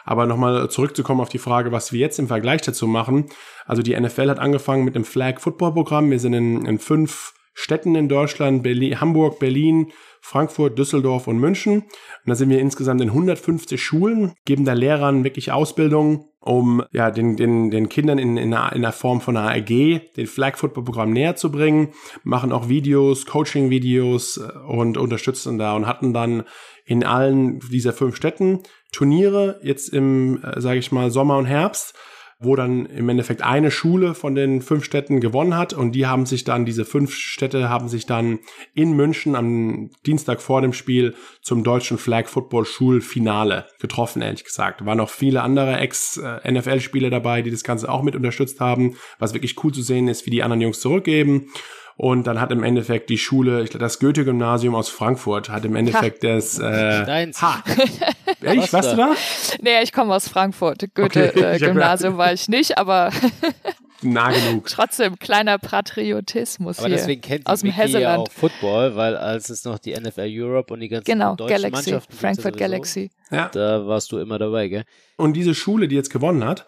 Aber 0.07 0.25
nochmal 0.25 0.69
zurückzukommen 0.69 1.19
auf 1.19 1.27
die 1.27 1.37
Frage, 1.37 1.73
was 1.73 1.91
wir 1.91 1.99
jetzt 1.99 2.17
im 2.17 2.29
Vergleich 2.29 2.61
dazu 2.61 2.87
machen. 2.87 3.25
Also 3.65 3.81
die 3.81 3.99
NFL 3.99 4.29
hat 4.29 4.39
angefangen 4.39 4.85
mit 4.85 4.95
einem 4.95 5.03
Flag 5.03 5.41
Football 5.41 5.73
Programm. 5.73 6.09
Wir 6.09 6.19
sind 6.19 6.33
in, 6.33 6.65
in 6.65 6.79
fünf 6.79 7.33
Städten 7.53 7.93
in 7.95 8.07
Deutschland, 8.07 8.63
Berlin, 8.63 9.01
Hamburg, 9.01 9.39
Berlin, 9.39 9.91
Frankfurt, 10.21 10.79
Düsseldorf 10.79 11.27
und 11.27 11.39
München. 11.39 11.79
Und 11.79 11.87
da 12.25 12.35
sind 12.35 12.49
wir 12.49 12.59
insgesamt 12.59 13.01
in 13.01 13.09
150 13.09 13.83
Schulen, 13.83 14.33
geben 14.45 14.63
da 14.63 14.73
Lehrern 14.73 15.25
wirklich 15.25 15.51
Ausbildung, 15.51 16.29
um 16.39 16.83
ja 16.93 17.11
den, 17.11 17.35
den, 17.35 17.69
den 17.69 17.89
Kindern 17.89 18.17
in, 18.17 18.37
in, 18.37 18.53
einer, 18.53 18.73
in 18.73 18.83
der 18.83 18.93
Form 18.93 19.19
von 19.19 19.35
einer 19.35 19.51
AG 19.51 19.67
den 20.15 20.27
Flag 20.27 20.55
Football 20.55 20.85
Programm 20.85 21.11
näher 21.11 21.35
zu 21.35 21.51
bringen, 21.51 21.89
machen 22.23 22.53
auch 22.53 22.69
Videos, 22.69 23.25
Coaching-Videos 23.25 24.37
äh, 24.37 24.57
und 24.67 24.97
unterstützen 24.97 25.57
da 25.57 25.75
und 25.75 25.85
hatten 25.85 26.13
dann 26.13 26.43
in 26.85 27.03
allen 27.03 27.59
dieser 27.59 27.91
fünf 27.91 28.15
Städten 28.15 28.61
Turniere 28.91 29.59
jetzt 29.63 29.89
im, 29.89 30.43
äh, 30.43 30.59
sage 30.61 30.79
ich 30.79 30.91
mal, 30.91 31.11
Sommer 31.11 31.37
und 31.37 31.45
Herbst, 31.45 31.95
wo 32.39 32.55
dann 32.55 32.85
im 32.85 33.09
Endeffekt 33.09 33.41
eine 33.41 33.71
Schule 33.71 34.13
von 34.13 34.35
den 34.35 34.61
fünf 34.61 34.83
Städten 34.83 35.19
gewonnen 35.19 35.57
hat 35.57 35.73
und 35.73 35.93
die 35.93 36.05
haben 36.05 36.27
sich 36.27 36.43
dann, 36.43 36.65
diese 36.65 36.85
fünf 36.85 37.15
Städte 37.15 37.67
haben 37.69 37.89
sich 37.89 38.05
dann 38.05 38.39
in 38.75 38.93
München 38.93 39.35
am 39.35 39.89
Dienstag 40.05 40.41
vor 40.41 40.61
dem 40.61 40.73
Spiel 40.73 41.15
zum 41.41 41.63
deutschen 41.63 41.97
Flag 41.97 42.27
Football 42.27 42.65
Schulfinale 42.65 43.65
getroffen, 43.79 44.21
ehrlich 44.21 44.43
gesagt. 44.43 44.85
Waren 44.85 44.99
noch 44.99 45.09
viele 45.09 45.41
andere 45.41 45.77
Ex-NFL-Spieler 45.77 47.09
dabei, 47.09 47.41
die 47.41 47.51
das 47.51 47.63
Ganze 47.63 47.89
auch 47.89 48.03
mit 48.03 48.15
unterstützt 48.15 48.59
haben, 48.59 48.95
was 49.17 49.33
wirklich 49.33 49.63
cool 49.63 49.73
zu 49.73 49.81
sehen 49.81 50.07
ist, 50.07 50.27
wie 50.27 50.31
die 50.31 50.43
anderen 50.43 50.61
Jungs 50.61 50.79
zurückgeben. 50.79 51.47
Und 51.97 52.27
dann 52.27 52.39
hat 52.39 52.51
im 52.51 52.63
Endeffekt 52.63 53.09
die 53.09 53.17
Schule, 53.17 53.63
ich 53.63 53.71
glaube, 53.71 53.83
das 53.83 53.99
Goethe-Gymnasium 53.99 54.75
aus 54.75 54.87
Frankfurt 54.87 55.49
hat 55.49 55.65
im 55.65 55.75
Endeffekt 55.75 56.23
ha. 56.23 56.35
das. 56.35 56.59
Äh, 56.59 57.05
Deins. 57.05 57.41
Ha. 57.41 57.63
Ehrlich, 58.41 58.71
warst 58.71 58.93
du 58.93 58.97
da? 58.97 59.15
Nee, 59.61 59.81
ich 59.81 59.91
komme 59.91 60.13
aus 60.13 60.27
Frankfurt. 60.27 60.93
Goethe-Gymnasium 60.93 62.13
okay. 62.13 62.15
äh, 62.15 62.17
war 62.17 62.33
ich 62.33 62.47
nicht, 62.49 62.77
aber. 62.77 63.11
nah 64.03 64.29
genug. 64.29 64.67
Trotzdem 64.67 65.17
kleiner 65.17 65.57
Patriotismus 65.57 66.77
Aber 66.77 66.87
hier. 66.87 66.97
deswegen 66.97 67.21
kennt 67.21 67.47
aus 67.47 67.61
dem 67.61 67.75
Mickey 67.75 67.99
ja 67.99 68.17
auch 68.17 68.31
Football, 68.31 68.95
weil 68.95 69.17
als 69.17 69.49
es 69.49 69.65
noch 69.65 69.79
die 69.79 69.99
NFL 69.99 70.27
Europe 70.29 70.71
und 70.71 70.81
die 70.81 70.89
ganzen 70.89 71.05
genau, 71.05 71.35
deutschen 71.35 71.55
Galaxy, 71.55 71.91
Mannschaften 71.91 72.13
Frankfurt 72.15 72.53
sowieso, 72.53 72.59
Galaxy. 72.59 73.09
Ja. 73.31 73.49
Da 73.49 73.87
warst 73.87 74.11
du 74.11 74.19
immer 74.19 74.37
dabei, 74.37 74.67
gell? 74.67 74.83
Und 75.15 75.33
diese 75.33 75.55
Schule, 75.55 75.87
die 75.87 75.95
jetzt 75.95 76.11
gewonnen 76.11 76.45
hat, 76.45 76.67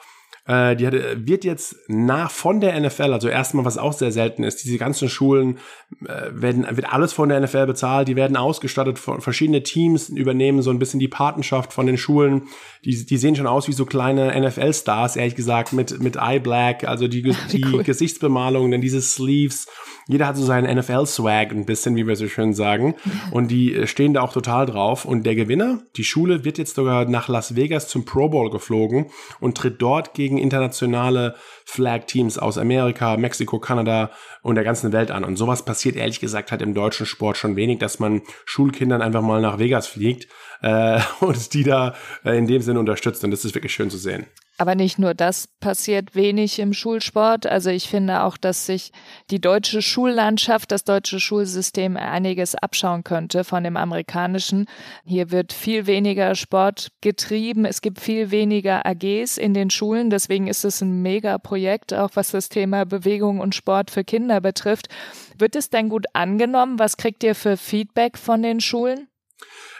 äh, 0.49 0.75
die 0.75 0.87
hat, 0.87 0.93
wird 1.15 1.45
jetzt 1.45 1.75
nach 1.87 2.31
von 2.31 2.59
der 2.59 2.77
NFL, 2.79 3.13
also 3.13 3.29
erstmal, 3.29 3.65
was 3.65 3.77
auch 3.77 3.93
sehr 3.93 4.11
selten 4.11 4.43
ist, 4.43 4.63
diese 4.63 4.79
ganzen 4.79 5.07
Schulen 5.07 5.59
äh, 6.03 6.31
werden, 6.31 6.65
wird 6.71 6.91
alles 6.91 7.13
von 7.13 7.29
der 7.29 7.39
NFL 7.39 7.67
bezahlt, 7.67 8.07
die 8.07 8.15
werden 8.15 8.35
ausgestattet, 8.35 8.97
von 8.97 9.21
verschiedene 9.21 9.61
Teams 9.61 10.09
übernehmen 10.09 10.63
so 10.63 10.71
ein 10.71 10.79
bisschen 10.79 10.99
die 10.99 11.07
Patenschaft 11.07 11.71
von 11.71 11.85
den 11.85 11.99
Schulen. 11.99 12.47
Die, 12.83 13.05
die 13.05 13.17
sehen 13.17 13.35
schon 13.35 13.45
aus 13.45 13.67
wie 13.67 13.73
so 13.73 13.85
kleine 13.85 14.39
NFL-Stars, 14.41 15.17
ehrlich 15.17 15.35
gesagt, 15.35 15.71
mit, 15.71 16.01
mit 16.01 16.15
Eye 16.15 16.39
Black, 16.39 16.83
also 16.83 17.07
die, 17.07 17.21
die 17.51 17.65
cool. 17.71 17.83
Gesichtsbemalung, 17.83 18.71
dann 18.71 18.81
diese 18.81 19.01
Sleeves. 19.01 19.67
Jeder 20.07 20.25
hat 20.25 20.37
so 20.37 20.43
seinen 20.43 20.79
NFL-Swag 20.79 21.51
ein 21.51 21.65
bisschen, 21.65 21.95
wie 21.95 22.07
wir 22.07 22.15
so 22.15 22.27
schön 22.27 22.55
sagen. 22.55 22.95
Und 23.31 23.51
die 23.51 23.75
äh, 23.75 23.85
stehen 23.85 24.15
da 24.15 24.21
auch 24.21 24.33
total 24.33 24.65
drauf. 24.65 25.05
Und 25.05 25.27
der 25.27 25.35
Gewinner, 25.35 25.83
die 25.95 26.03
Schule, 26.03 26.43
wird 26.43 26.57
jetzt 26.57 26.73
sogar 26.73 27.05
nach 27.05 27.27
Las 27.27 27.55
Vegas 27.55 27.87
zum 27.87 28.05
Pro 28.05 28.29
Bowl 28.29 28.49
geflogen 28.49 29.07
und 29.39 29.55
tritt 29.55 29.81
dort 29.81 30.13
gegen 30.13 30.38
internationale 30.39 31.35
Flag-Teams 31.65 32.37
aus 32.37 32.57
Amerika, 32.57 33.17
Mexiko, 33.17 33.59
Kanada 33.59 34.11
und 34.41 34.55
der 34.55 34.63
ganzen 34.63 34.91
Welt 34.91 35.11
an. 35.11 35.23
Und 35.23 35.37
sowas 35.37 35.63
passiert 35.63 35.95
ehrlich 35.95 36.19
gesagt 36.19 36.51
halt 36.51 36.61
im 36.61 36.73
deutschen 36.73 37.05
Sport 37.05 37.37
schon 37.37 37.55
wenig, 37.55 37.79
dass 37.79 37.99
man 37.99 38.21
Schulkindern 38.45 39.01
einfach 39.01 39.21
mal 39.21 39.41
nach 39.41 39.59
Vegas 39.59 39.87
fliegt 39.87 40.27
äh, 40.61 40.99
und 41.19 41.53
die 41.53 41.63
da 41.63 41.95
äh, 42.25 42.37
in 42.37 42.47
dem 42.47 42.61
Sinne 42.61 42.79
unterstützt. 42.79 43.23
Und 43.23 43.31
das 43.31 43.45
ist 43.45 43.55
wirklich 43.55 43.73
schön 43.73 43.89
zu 43.89 43.97
sehen. 43.97 44.25
Aber 44.59 44.75
nicht 44.75 44.99
nur 44.99 45.13
das 45.13 45.47
passiert 45.61 46.15
wenig 46.15 46.59
im 46.59 46.73
Schulsport. 46.73 47.47
Also 47.47 47.69
ich 47.69 47.87
finde 47.87 48.23
auch, 48.23 48.35
dass 48.35 48.65
sich 48.65 48.91
die 49.31 49.39
deutsche 49.39 49.81
Schullandschaft, 49.81 50.73
das 50.73 50.83
deutsche 50.83 51.21
Schulsystem 51.21 51.95
einiges 51.95 52.55
abschauen 52.55 53.05
könnte 53.05 53.45
von 53.45 53.63
dem 53.63 53.77
amerikanischen. 53.77 54.65
Hier 55.05 55.31
wird 55.31 55.53
viel 55.53 55.87
weniger 55.87 56.35
Sport 56.35 56.89
getrieben. 56.99 57.63
Es 57.63 57.79
gibt 57.79 58.01
viel 58.01 58.31
weniger 58.31 58.85
AGs 58.85 59.37
in 59.37 59.53
den 59.53 59.69
Schulen. 59.69 60.09
Deswegen 60.09 60.47
ist 60.47 60.65
es 60.65 60.81
ein 60.81 61.01
Mega-Projekt, 61.01 61.93
auch 61.93 62.11
was 62.15 62.31
das 62.31 62.49
Thema 62.49 62.85
Bewegung 62.85 63.39
und 63.39 63.55
Sport 63.55 63.91
für 63.91 64.03
Kinder 64.03 64.41
betrifft. 64.41 64.89
Wird 65.37 65.55
es 65.55 65.69
denn 65.69 65.87
gut 65.87 66.05
angenommen? 66.11 66.79
Was 66.79 66.97
kriegt 66.97 67.23
ihr 67.23 67.33
für 67.33 67.55
Feedback 67.55 68.17
von 68.17 68.43
den 68.43 68.59
Schulen? 68.59 69.08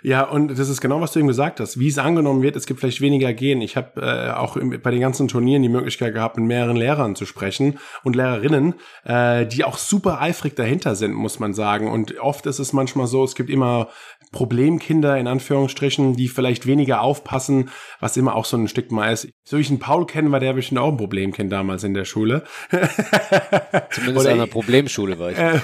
Ja, 0.02 0.24
und 0.24 0.58
das 0.58 0.69
ist 0.69 0.80
genau, 0.80 1.02
was 1.02 1.12
du 1.12 1.19
eben 1.19 1.28
gesagt 1.28 1.60
hast. 1.60 1.80
Wie 1.80 1.88
es 1.88 1.98
angenommen 1.98 2.41
wird, 2.41 2.56
es 2.56 2.65
gibt 2.65 2.80
vielleicht 2.80 3.02
weniger 3.02 3.34
Gehen. 3.34 3.62
Ich 3.62 3.76
habe 3.76 4.02
äh, 4.02 4.32
auch 4.32 4.56
im, 4.56 4.82
bei 4.82 4.91
den 4.91 5.02
ganzen 5.02 5.28
Turnieren 5.28 5.62
die 5.62 5.69
Möglichkeit 5.69 6.13
gehabt, 6.13 6.38
mit 6.38 6.45
mehreren 6.45 6.78
Lehrern 6.78 7.15
zu 7.15 7.26
sprechen 7.26 7.80
und 8.04 8.15
Lehrerinnen, 8.15 8.76
äh, 9.04 9.45
die 9.45 9.65
auch 9.65 9.78
super 9.78 10.22
eifrig 10.22 10.56
dahinter 10.56 10.95
sind, 10.95 11.13
muss 11.13 11.39
man 11.39 11.54
sagen. 11.54 11.91
Und 11.91 12.17
oft 12.19 12.45
ist 12.45 12.60
es 12.60 12.72
manchmal 12.72 13.08
so, 13.08 13.24
es 13.24 13.36
gibt 13.36 13.50
immer 13.50 13.89
Problemkinder 14.31 15.17
in 15.17 15.27
Anführungsstrichen, 15.27 16.15
die 16.15 16.27
vielleicht 16.27 16.67
weniger 16.67 17.01
aufpassen, 17.01 17.69
was 17.99 18.17
immer 18.17 18.35
auch 18.35 18.45
so 18.45 18.57
ein 18.57 18.67
Stück 18.67 18.91
mal 18.91 19.11
ist. 19.11 19.29
So 19.43 19.57
wie 19.57 19.61
ich 19.61 19.69
einen 19.69 19.79
Paul 19.79 20.05
kenne, 20.05 20.31
war 20.31 20.39
der 20.39 20.53
bestimmt 20.53 20.79
auch 20.79 20.91
ein 20.91 20.97
Problemkind 20.97 21.51
damals 21.51 21.83
in 21.83 21.93
der 21.93 22.05
Schule. 22.05 22.43
Zumindest 23.91 24.27
an 24.27 24.33
einer 24.33 24.47
Problemschule 24.47 25.17
war 25.17 25.31
ich. 25.31 25.37
Äh, 25.37 25.59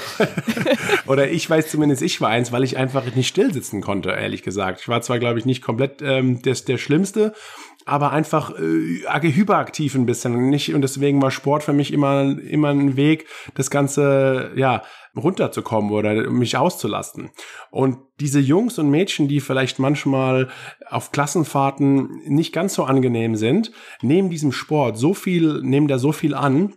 oder 1.08 1.30
ich 1.30 1.50
weiß 1.50 1.70
zumindest, 1.70 2.02
ich 2.02 2.20
war 2.22 2.30
eins, 2.30 2.52
weil 2.52 2.64
ich 2.64 2.78
einfach 2.78 3.04
nicht 3.16 3.28
still 3.28 3.54
sitzen 3.54 3.82
konnte, 3.82 4.10
ehrlich 4.10 4.42
gesagt. 4.42 4.82
Ich 4.82 4.88
war 4.88 5.02
zwar, 5.02 5.20
glaube 5.20 5.40
ich, 5.40 5.46
nicht 5.46 5.62
komplett 5.62 6.02
ähm, 6.02 6.42
der, 6.42 6.56
der 6.56 6.78
Schlimmste, 6.78 7.34
aber 7.86 8.12
einfach 8.12 8.52
äh, 8.58 9.32
hyperaktiv 9.32 9.96
ein 9.96 10.06
bisschen. 10.06 10.36
Und 10.36 10.50
nicht 10.50 10.74
und 10.74 10.82
deswegen 10.82 11.22
war 11.22 11.32
Sport 11.32 11.64
für 11.64 11.74
mich 11.74 11.94
immer 11.94 12.38
immer 12.40 12.70
ein 12.70 12.96
Weg 12.96 13.28
das 13.56 13.70
ganze 13.70 14.52
ja 14.56 14.84
runterzukommen 15.16 15.92
oder 15.92 16.30
mich 16.30 16.58
auszulasten. 16.58 17.32
Und 17.72 17.98
diese 18.20 18.40
Jungs 18.40 18.78
und 18.80 18.90
Mädchen 18.90 19.28
die 19.28 19.40
vielleicht 19.40 19.80
manchmal 19.80 20.50
auf 20.90 21.12
Klassenfahrten 21.12 22.22
nicht 22.26 22.54
ganz 22.54 22.74
so 22.74 22.84
angenehm 22.84 23.36
sind 23.36 23.72
nehmen 24.02 24.30
diesem 24.30 24.52
Sport 24.52 24.98
so 24.98 25.14
viel 25.14 25.62
nehmen 25.62 25.88
da 25.88 26.00
so 26.00 26.12
viel 26.12 26.34
an. 26.34 26.74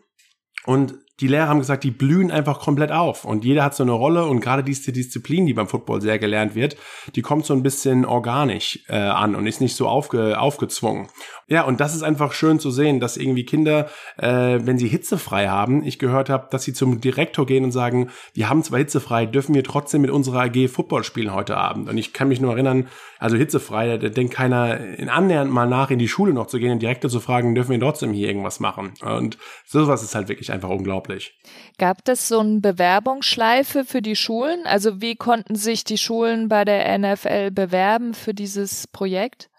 Und 0.66 0.98
die 1.20 1.26
Lehrer 1.26 1.48
haben 1.48 1.58
gesagt, 1.58 1.84
die 1.84 1.90
blühen 1.90 2.30
einfach 2.30 2.60
komplett 2.60 2.92
auf 2.92 3.24
und 3.24 3.44
jeder 3.44 3.64
hat 3.64 3.74
so 3.74 3.82
eine 3.82 3.92
Rolle 3.92 4.26
und 4.26 4.40
gerade 4.40 4.62
diese 4.62 4.92
Disziplin, 4.92 5.46
die 5.46 5.54
beim 5.54 5.66
Football 5.66 6.00
sehr 6.00 6.18
gelernt 6.18 6.54
wird, 6.54 6.76
die 7.16 7.22
kommt 7.22 7.44
so 7.44 7.54
ein 7.54 7.62
bisschen 7.62 8.04
organisch 8.04 8.80
äh, 8.88 8.96
an 8.96 9.34
und 9.34 9.46
ist 9.46 9.60
nicht 9.60 9.74
so 9.74 9.88
aufge, 9.88 10.38
aufgezwungen. 10.38 11.08
Ja, 11.50 11.62
und 11.62 11.80
das 11.80 11.94
ist 11.94 12.02
einfach 12.02 12.34
schön 12.34 12.60
zu 12.60 12.70
sehen, 12.70 13.00
dass 13.00 13.16
irgendwie 13.16 13.44
Kinder, 13.44 13.88
äh, 14.18 14.58
wenn 14.62 14.78
sie 14.78 14.86
hitzefrei 14.86 15.48
haben, 15.48 15.82
ich 15.82 15.98
gehört 15.98 16.28
habe, 16.28 16.48
dass 16.50 16.62
sie 16.64 16.74
zum 16.74 17.00
Direktor 17.00 17.46
gehen 17.46 17.64
und 17.64 17.72
sagen, 17.72 18.10
wir 18.34 18.50
haben 18.50 18.62
zwar 18.62 18.78
hitzefrei, 18.78 19.24
dürfen 19.24 19.54
wir 19.54 19.64
trotzdem 19.64 20.02
mit 20.02 20.10
unserer 20.10 20.42
AG 20.42 20.68
Football 20.68 21.04
spielen 21.04 21.34
heute 21.34 21.56
Abend. 21.56 21.88
Und 21.88 21.96
ich 21.96 22.12
kann 22.12 22.28
mich 22.28 22.40
nur 22.40 22.52
erinnern, 22.52 22.88
also 23.18 23.36
hitzefrei, 23.36 23.96
da 23.96 24.08
denkt 24.10 24.34
keiner 24.34 24.78
in 24.78 25.08
annähernd 25.08 25.50
mal 25.50 25.66
nach, 25.66 25.90
in 25.90 25.98
die 25.98 26.06
Schule 26.06 26.34
noch 26.34 26.46
zu 26.46 26.58
gehen, 26.58 26.68
den 26.68 26.78
Direktor 26.78 27.10
zu 27.10 27.20
fragen, 27.20 27.54
dürfen 27.54 27.70
wir 27.70 27.80
trotzdem 27.80 28.12
hier 28.12 28.28
irgendwas 28.28 28.60
machen. 28.60 28.92
Und 29.00 29.38
sowas 29.64 30.02
ist 30.02 30.14
halt 30.14 30.28
wirklich 30.28 30.52
einfach 30.52 30.68
unglaublich. 31.08 31.34
Gab 31.78 32.08
es 32.08 32.28
so 32.28 32.40
eine 32.40 32.60
Bewerbungsschleife 32.60 33.84
für 33.84 34.02
die 34.02 34.16
Schulen? 34.16 34.66
Also 34.66 35.00
wie 35.00 35.16
konnten 35.16 35.56
sich 35.56 35.84
die 35.84 35.98
Schulen 35.98 36.48
bei 36.48 36.64
der 36.64 36.98
NFL 36.98 37.50
bewerben 37.50 38.14
für 38.14 38.34
dieses 38.34 38.86
Projekt? 38.86 39.50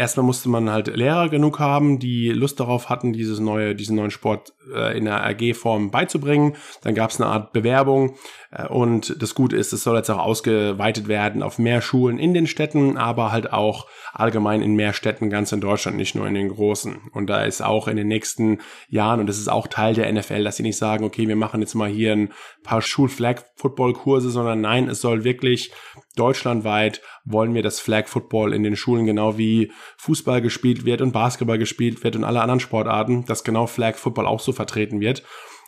Erstmal 0.00 0.24
musste 0.24 0.48
man 0.48 0.70
halt 0.70 0.86
Lehrer 0.96 1.28
genug 1.28 1.58
haben, 1.58 1.98
die 1.98 2.30
Lust 2.30 2.58
darauf 2.58 2.88
hatten, 2.88 3.12
dieses 3.12 3.38
neue, 3.38 3.74
diesen 3.74 3.96
neuen 3.96 4.10
Sport 4.10 4.54
äh, 4.74 4.96
in 4.96 5.04
der 5.04 5.22
AG-Form 5.26 5.90
beizubringen. 5.90 6.56
Dann 6.82 6.94
gab 6.94 7.10
es 7.10 7.20
eine 7.20 7.28
Art 7.28 7.52
Bewerbung 7.52 8.16
äh, 8.50 8.66
und 8.66 9.20
das 9.20 9.34
Gute 9.34 9.56
ist, 9.56 9.74
es 9.74 9.82
soll 9.82 9.98
jetzt 9.98 10.08
auch 10.08 10.16
ausgeweitet 10.16 11.06
werden 11.08 11.42
auf 11.42 11.58
mehr 11.58 11.82
Schulen 11.82 12.18
in 12.18 12.32
den 12.32 12.46
Städten, 12.46 12.96
aber 12.96 13.30
halt 13.30 13.52
auch 13.52 13.88
allgemein 14.14 14.62
in 14.62 14.74
mehr 14.74 14.94
Städten 14.94 15.28
ganz 15.28 15.52
in 15.52 15.60
Deutschland, 15.60 15.98
nicht 15.98 16.14
nur 16.14 16.26
in 16.26 16.32
den 16.32 16.48
großen. 16.48 16.96
Und 17.12 17.28
da 17.28 17.44
ist 17.44 17.60
auch 17.60 17.86
in 17.86 17.98
den 17.98 18.08
nächsten 18.08 18.60
Jahren, 18.88 19.20
und 19.20 19.26
das 19.26 19.36
ist 19.36 19.48
auch 19.48 19.66
Teil 19.66 19.92
der 19.92 20.10
NFL, 20.10 20.44
dass 20.44 20.56
sie 20.56 20.62
nicht 20.62 20.78
sagen, 20.78 21.04
okay, 21.04 21.28
wir 21.28 21.36
machen 21.36 21.60
jetzt 21.60 21.74
mal 21.74 21.90
hier 21.90 22.12
ein 22.12 22.32
paar 22.62 22.80
Schul-Flag-Football-Kurse, 22.80 24.30
sondern 24.30 24.62
nein, 24.62 24.88
es 24.88 25.02
soll 25.02 25.24
wirklich 25.24 25.72
deutschlandweit 26.16 27.00
wollen 27.24 27.54
wir 27.54 27.62
das 27.62 27.80
Flag 27.80 28.08
Football 28.08 28.52
in 28.52 28.62
den 28.62 28.76
Schulen 28.76 29.06
genau 29.06 29.38
wie 29.38 29.72
Fußball 29.98 30.40
gespielt 30.40 30.84
wird 30.84 31.00
und 31.00 31.12
Basketball 31.12 31.58
gespielt 31.58 32.02
wird 32.02 32.16
und 32.16 32.24
alle 32.24 32.40
anderen 32.40 32.60
Sportarten, 32.60 33.24
dass 33.26 33.44
genau 33.44 33.66
Flag 33.66 33.96
Football 33.96 34.26
auch 34.26 34.40
so 34.40 34.52
vertreten 34.52 35.00
wird. 35.00 35.22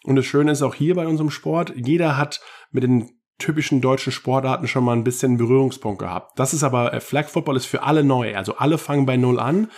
Und 0.05 0.17
das 0.17 0.27
Schöne 0.27 0.53
ist 0.53 0.63
auch 0.63 0.75
hier 0.75 0.95
bei 0.95 1.07
unserem 1.07 1.31
Sport, 1.31 1.73
jeder 1.77 2.17
hat 2.17 2.41
mit 2.73 2.83
den 2.83 3.11
typischen 3.39 3.81
deutschen 3.81 4.13
Sportarten 4.13 4.69
schon 4.69 4.85
mal 4.85 4.93
ein 4.93 5.05
bisschen 5.05 5.37
Berührungspunkt 5.37 6.01
gehabt. 6.01 6.39
Das 6.39 6.55
ist 6.55 6.63
aber, 6.63 6.93
äh, 6.93 7.01
Flag 7.01 7.29
Football 7.29 7.57
ist 7.57 7.67
für 7.67 7.83
alle 7.83 8.05
neu. 8.05 8.37
Also 8.37 8.57
alle 8.57 8.79
fangen 8.79 9.07
bei 9.07 9.17
Null 9.17 9.41
an. 9.41 9.69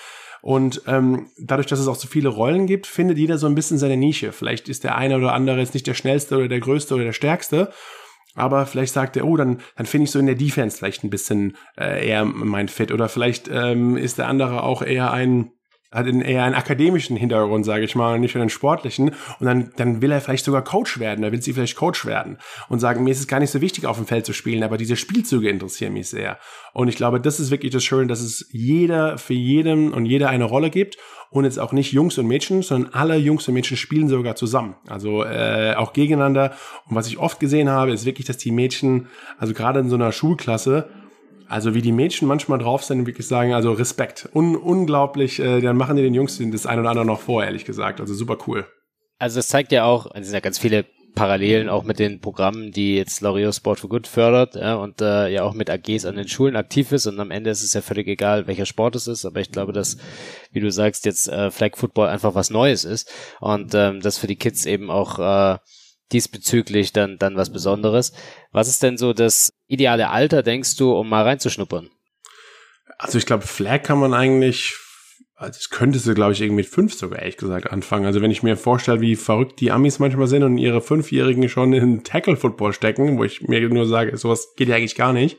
Und 0.42 0.82
ähm, 0.86 1.30
dadurch, 1.38 1.66
dass 1.68 1.78
es 1.78 1.88
auch 1.88 1.94
so 1.94 2.06
viele 2.06 2.28
Rollen 2.28 2.66
gibt, 2.66 2.86
findet 2.86 3.16
jeder 3.16 3.38
so 3.38 3.46
ein 3.46 3.54
bisschen 3.54 3.78
seine 3.78 3.96
Nische. 3.96 4.32
Vielleicht 4.32 4.68
ist 4.68 4.84
der 4.84 4.96
eine 4.96 5.16
oder 5.16 5.32
andere 5.32 5.58
jetzt 5.60 5.72
nicht 5.72 5.86
der 5.86 5.94
schnellste 5.94 6.36
oder 6.36 6.48
der 6.48 6.60
größte 6.60 6.94
oder 6.94 7.04
der 7.04 7.14
stärkste. 7.14 7.72
Aber 8.34 8.66
vielleicht 8.66 8.92
sagt 8.92 9.16
er, 9.16 9.26
oh, 9.26 9.36
dann, 9.36 9.60
dann 9.76 9.86
finde 9.86 10.04
ich 10.04 10.10
so 10.10 10.18
in 10.18 10.26
der 10.26 10.34
Defense 10.34 10.76
vielleicht 10.76 11.04
ein 11.04 11.10
bisschen 11.10 11.56
äh, 11.78 12.08
eher 12.08 12.24
mein 12.24 12.68
Fit. 12.68 12.92
Oder 12.92 13.08
vielleicht 13.08 13.48
ähm, 13.48 13.96
ist 13.96 14.18
der 14.18 14.28
andere 14.28 14.62
auch 14.62 14.82
eher 14.82 15.12
ein 15.12 15.52
hat 15.94 16.06
eher 16.06 16.44
einen 16.44 16.54
akademischen 16.54 17.16
Hintergrund, 17.16 17.64
sage 17.64 17.84
ich 17.84 17.94
mal, 17.94 18.18
nicht 18.18 18.36
einen 18.36 18.50
sportlichen. 18.50 19.10
Und 19.38 19.46
dann, 19.46 19.70
dann 19.76 20.02
will 20.02 20.10
er 20.10 20.20
vielleicht 20.20 20.44
sogar 20.44 20.62
Coach 20.62 20.98
werden, 20.98 21.22
da 21.22 21.32
will 21.32 21.40
sie 21.40 21.52
vielleicht 21.52 21.76
Coach 21.76 22.04
werden 22.04 22.38
und 22.68 22.80
sagen, 22.80 23.04
mir 23.04 23.12
ist 23.12 23.20
es 23.20 23.28
gar 23.28 23.40
nicht 23.40 23.50
so 23.50 23.60
wichtig, 23.60 23.86
auf 23.86 23.96
dem 23.96 24.06
Feld 24.06 24.26
zu 24.26 24.32
spielen, 24.32 24.62
aber 24.64 24.76
diese 24.76 24.96
Spielzüge 24.96 25.48
interessieren 25.48 25.92
mich 25.92 26.08
sehr. 26.08 26.38
Und 26.72 26.88
ich 26.88 26.96
glaube, 26.96 27.20
das 27.20 27.38
ist 27.40 27.50
wirklich 27.50 27.72
das 27.72 27.84
Schöne, 27.84 28.08
dass 28.08 28.20
es 28.20 28.48
jeder 28.50 29.16
für 29.18 29.34
jedem 29.34 29.92
und 29.92 30.06
jeder 30.06 30.28
eine 30.28 30.44
Rolle 30.44 30.70
gibt 30.70 30.96
und 31.30 31.44
jetzt 31.44 31.58
auch 31.58 31.72
nicht 31.72 31.92
Jungs 31.92 32.18
und 32.18 32.26
Mädchen, 32.26 32.62
sondern 32.62 32.92
alle 32.92 33.16
Jungs 33.16 33.46
und 33.48 33.54
Mädchen 33.54 33.76
spielen 33.76 34.08
sogar 34.08 34.36
zusammen. 34.36 34.74
Also 34.88 35.24
äh, 35.24 35.74
auch 35.76 35.92
gegeneinander. 35.92 36.54
Und 36.88 36.96
was 36.96 37.06
ich 37.06 37.18
oft 37.18 37.40
gesehen 37.40 37.68
habe, 37.68 37.92
ist 37.92 38.04
wirklich, 38.04 38.26
dass 38.26 38.36
die 38.36 38.52
Mädchen, 38.52 39.08
also 39.38 39.54
gerade 39.54 39.80
in 39.80 39.88
so 39.88 39.96
einer 39.96 40.12
Schulklasse, 40.12 40.88
also 41.48 41.74
wie 41.74 41.82
die 41.82 41.92
Mädchen 41.92 42.28
manchmal 42.28 42.58
drauf 42.58 42.84
sind, 42.84 43.06
wirklich 43.06 43.26
sagen, 43.26 43.54
also 43.54 43.72
Respekt. 43.72 44.28
Un 44.34 44.56
unglaublich, 44.56 45.40
äh, 45.40 45.60
dann 45.60 45.76
machen 45.76 45.96
die 45.96 46.02
den 46.02 46.14
Jungs 46.14 46.38
das 46.38 46.66
ein 46.66 46.78
oder 46.78 46.90
andere 46.90 47.04
noch 47.04 47.20
vor, 47.20 47.44
ehrlich 47.44 47.64
gesagt. 47.64 48.00
Also 48.00 48.14
super 48.14 48.38
cool. 48.46 48.66
Also 49.18 49.40
es 49.40 49.48
zeigt 49.48 49.72
ja 49.72 49.84
auch, 49.84 50.06
es 50.14 50.26
sind 50.26 50.34
ja 50.34 50.40
ganz 50.40 50.58
viele 50.58 50.86
Parallelen 51.14 51.68
auch 51.68 51.84
mit 51.84 52.00
den 52.00 52.20
Programmen, 52.20 52.72
die 52.72 52.96
jetzt 52.96 53.22
L'Oreal 53.22 53.54
Sport 53.54 53.78
for 53.78 53.88
Good 53.88 54.08
fördert 54.08 54.56
ja, 54.56 54.74
und 54.74 55.00
äh, 55.00 55.28
ja 55.28 55.44
auch 55.44 55.54
mit 55.54 55.70
AGs 55.70 56.06
an 56.06 56.16
den 56.16 56.26
Schulen 56.26 56.56
aktiv 56.56 56.90
ist 56.90 57.06
und 57.06 57.20
am 57.20 57.30
Ende 57.30 57.50
ist 57.50 57.62
es 57.62 57.72
ja 57.72 57.82
völlig 57.82 58.08
egal, 58.08 58.48
welcher 58.48 58.66
Sport 58.66 58.96
es 58.96 59.06
ist, 59.06 59.24
aber 59.24 59.40
ich 59.40 59.52
glaube, 59.52 59.72
dass, 59.72 59.96
wie 60.50 60.58
du 60.58 60.70
sagst, 60.72 61.04
jetzt 61.04 61.28
äh, 61.28 61.52
Flag 61.52 61.76
Football 61.76 62.08
einfach 62.08 62.34
was 62.34 62.50
Neues 62.50 62.84
ist 62.84 63.12
und 63.40 63.74
ähm, 63.74 64.00
das 64.00 64.18
für 64.18 64.26
die 64.26 64.36
Kids 64.36 64.66
eben 64.66 64.90
auch 64.90 65.18
äh, 65.20 65.58
diesbezüglich 66.12 66.92
dann, 66.92 67.18
dann 67.18 67.36
was 67.36 67.52
Besonderes. 67.52 68.12
Was 68.52 68.68
ist 68.68 68.82
denn 68.82 68.96
so 68.96 69.12
das 69.12 69.52
ideale 69.66 70.10
Alter, 70.10 70.42
denkst 70.42 70.76
du, 70.76 70.92
um 70.92 71.08
mal 71.08 71.22
reinzuschnuppern? 71.22 71.90
Also 72.98 73.18
ich 73.18 73.26
glaube, 73.26 73.46
Flag 73.46 73.82
kann 73.82 73.98
man 73.98 74.14
eigentlich, 74.14 74.76
also 75.34 75.58
es 75.58 75.70
könntest 75.70 76.06
du, 76.06 76.14
glaube 76.14 76.32
ich, 76.32 76.40
irgendwie 76.40 76.62
mit 76.62 76.66
fünf 76.66 76.94
sogar 76.94 77.18
ehrlich 77.18 77.36
gesagt 77.36 77.70
anfangen. 77.70 78.06
Also 78.06 78.22
wenn 78.22 78.30
ich 78.30 78.42
mir 78.42 78.56
vorstelle, 78.56 79.00
wie 79.00 79.16
verrückt 79.16 79.60
die 79.60 79.72
Amis 79.72 79.98
manchmal 79.98 80.28
sind 80.28 80.42
und 80.42 80.58
ihre 80.58 80.80
Fünfjährigen 80.80 81.48
schon 81.48 81.72
in 81.72 82.04
Tackle-Football 82.04 82.72
stecken, 82.72 83.18
wo 83.18 83.24
ich 83.24 83.42
mir 83.42 83.60
nur 83.68 83.86
sage, 83.86 84.16
sowas 84.16 84.54
geht 84.56 84.68
ja 84.68 84.76
eigentlich 84.76 84.94
gar 84.94 85.12
nicht. 85.12 85.38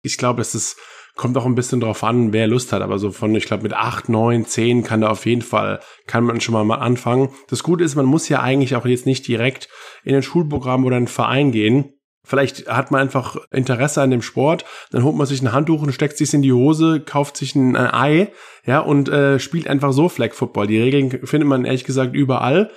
Ich 0.00 0.16
glaube, 0.16 0.40
es 0.40 0.54
ist 0.54 0.78
Kommt 1.16 1.36
auch 1.36 1.46
ein 1.46 1.54
bisschen 1.54 1.80
drauf 1.80 2.02
an, 2.02 2.32
wer 2.32 2.48
Lust 2.48 2.72
hat. 2.72 2.82
Aber 2.82 2.98
so 2.98 3.12
von, 3.12 3.34
ich 3.36 3.46
glaube, 3.46 3.62
mit 3.62 3.72
acht, 3.72 4.08
neun, 4.08 4.46
zehn 4.46 4.82
kann 4.82 5.00
da 5.00 5.10
auf 5.10 5.26
jeden 5.26 5.42
Fall, 5.42 5.80
kann 6.06 6.24
man 6.24 6.40
schon 6.40 6.66
mal, 6.66 6.76
anfangen. 6.76 7.28
Das 7.48 7.62
Gute 7.62 7.84
ist, 7.84 7.94
man 7.94 8.06
muss 8.06 8.28
ja 8.28 8.40
eigentlich 8.40 8.74
auch 8.74 8.84
jetzt 8.84 9.06
nicht 9.06 9.26
direkt 9.28 9.68
in 10.02 10.14
ein 10.14 10.22
Schulprogramm 10.22 10.84
oder 10.84 10.96
einen 10.96 11.06
Verein 11.06 11.52
gehen. 11.52 11.92
Vielleicht 12.26 12.68
hat 12.68 12.90
man 12.90 13.02
einfach 13.02 13.36
Interesse 13.52 14.00
an 14.00 14.10
dem 14.10 14.22
Sport, 14.22 14.64
dann 14.90 15.04
holt 15.04 15.14
man 15.14 15.26
sich 15.26 15.42
ein 15.42 15.52
Handtuch 15.52 15.82
und 15.82 15.92
steckt 15.92 16.16
sich 16.16 16.32
in 16.32 16.40
die 16.40 16.54
Hose, 16.54 17.00
kauft 17.00 17.36
sich 17.36 17.54
ein, 17.54 17.76
ein 17.76 17.92
Ei, 17.92 18.32
ja, 18.64 18.80
und 18.80 19.10
äh, 19.10 19.38
spielt 19.38 19.68
einfach 19.68 19.92
so 19.92 20.08
Flag 20.08 20.32
Football. 20.32 20.66
Die 20.66 20.80
Regeln 20.80 21.10
findet 21.10 21.46
man 21.46 21.66
ehrlich 21.66 21.84
gesagt 21.84 22.14
überall. 22.14 22.70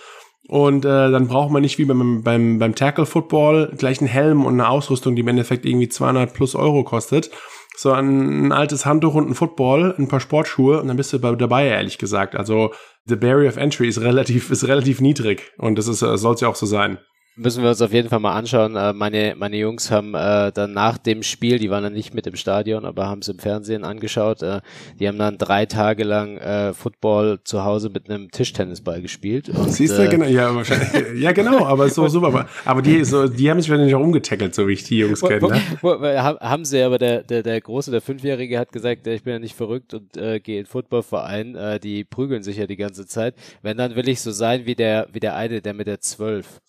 Und 0.49 0.85
äh, 0.85 1.11
dann 1.11 1.27
braucht 1.27 1.51
man 1.51 1.61
nicht 1.61 1.77
wie 1.77 1.85
beim, 1.85 2.23
beim, 2.23 2.57
beim 2.59 2.75
Tackle 2.75 3.05
Football 3.05 3.73
gleich 3.77 3.99
einen 3.99 4.07
Helm 4.07 4.45
und 4.45 4.53
eine 4.53 4.69
Ausrüstung, 4.69 5.15
die 5.15 5.21
im 5.21 5.27
Endeffekt 5.27 5.65
irgendwie 5.65 5.89
200 5.89 6.33
plus 6.33 6.55
Euro 6.55 6.83
kostet, 6.83 7.31
so 7.77 7.91
ein, 7.91 8.47
ein 8.47 8.51
altes 8.51 8.85
Handtuch 8.85 9.13
und 9.13 9.29
ein 9.29 9.35
Football, 9.35 9.95
ein 9.97 10.07
paar 10.07 10.19
Sportschuhe 10.19 10.81
und 10.81 10.87
dann 10.87 10.97
bist 10.97 11.13
du 11.13 11.19
dabei, 11.19 11.67
ehrlich 11.67 11.97
gesagt. 11.97 12.35
Also 12.35 12.73
the 13.05 13.15
barrier 13.15 13.47
of 13.47 13.57
entry 13.57 13.87
ist 13.87 14.01
relativ, 14.01 14.49
ist 14.49 14.67
relativ 14.67 14.99
niedrig 14.99 15.53
und 15.57 15.77
das 15.77 15.87
ist, 15.87 16.01
äh, 16.01 16.17
soll 16.17 16.33
es 16.33 16.41
ja 16.41 16.47
auch 16.47 16.55
so 16.55 16.65
sein 16.65 16.97
müssen 17.37 17.63
wir 17.63 17.69
uns 17.69 17.81
auf 17.81 17.93
jeden 17.93 18.09
Fall 18.09 18.19
mal 18.19 18.33
anschauen. 18.33 18.75
Äh, 18.75 18.93
meine, 18.93 19.35
meine 19.37 19.57
Jungs 19.57 19.91
haben 19.91 20.13
äh, 20.15 20.51
dann 20.51 20.73
nach 20.73 20.97
dem 20.97 21.23
Spiel, 21.23 21.59
die 21.59 21.69
waren 21.69 21.83
dann 21.83 21.93
nicht 21.93 22.13
mit 22.13 22.27
im 22.27 22.35
Stadion, 22.35 22.85
aber 22.85 23.07
haben 23.07 23.19
es 23.21 23.27
im 23.27 23.39
Fernsehen 23.39 23.83
angeschaut. 23.83 24.41
Äh, 24.41 24.61
die 24.99 25.07
haben 25.07 25.17
dann 25.17 25.37
drei 25.37 25.65
Tage 25.65 26.03
lang 26.03 26.37
äh, 26.37 26.73
Football 26.73 27.39
zu 27.43 27.63
Hause 27.63 27.89
mit 27.89 28.09
einem 28.09 28.31
Tischtennisball 28.31 29.01
gespielt. 29.01 29.49
Und, 29.49 29.71
Siehst 29.71 29.97
du, 29.97 30.03
äh, 30.03 30.07
genau, 30.07 30.25
ja, 30.25 30.53
wahrscheinlich, 30.53 30.89
ja, 31.21 31.31
genau, 31.31 31.65
aber 31.65 31.89
so 31.89 32.07
super. 32.07 32.27
Aber, 32.27 32.49
aber 32.65 32.81
die, 32.81 33.03
so, 33.03 33.27
die 33.27 33.49
haben 33.49 33.61
sich 33.61 33.69
wahrscheinlich 33.69 33.95
auch 33.95 34.01
umgetackelt, 34.01 34.55
so 34.55 34.67
wie 34.67 34.73
ich 34.73 34.83
die 34.83 34.97
Jungs 34.97 35.21
kenne. 35.21 35.47
Ne? 35.47 36.39
haben 36.41 36.65
sie, 36.65 36.81
aber 36.81 36.97
der, 36.97 37.23
der, 37.23 37.43
der 37.43 37.61
Große, 37.61 37.91
der 37.91 38.01
Fünfjährige 38.01 38.57
hat 38.57 38.71
gesagt, 38.71 39.05
ich 39.07 39.23
bin 39.23 39.33
ja 39.33 39.39
nicht 39.39 39.55
verrückt 39.55 39.93
und 39.93 40.17
äh, 40.17 40.39
gehe 40.39 40.59
in 40.59 40.65
Footballverein. 40.65 41.55
Äh, 41.55 41.79
die 41.79 42.03
prügeln 42.03 42.41
sich 42.41 42.57
ja 42.57 42.65
die 42.65 42.77
ganze 42.77 43.05
Zeit. 43.05 43.35
Wenn, 43.61 43.77
dann 43.77 43.95
will 43.95 44.09
ich 44.09 44.21
so 44.21 44.31
sein 44.31 44.65
wie 44.65 44.75
der, 44.75 45.07
wie 45.11 45.19
der 45.19 45.35
eine, 45.35 45.61
der 45.61 45.73
mit 45.73 45.87
der 45.87 46.01
zwölf. 46.01 46.61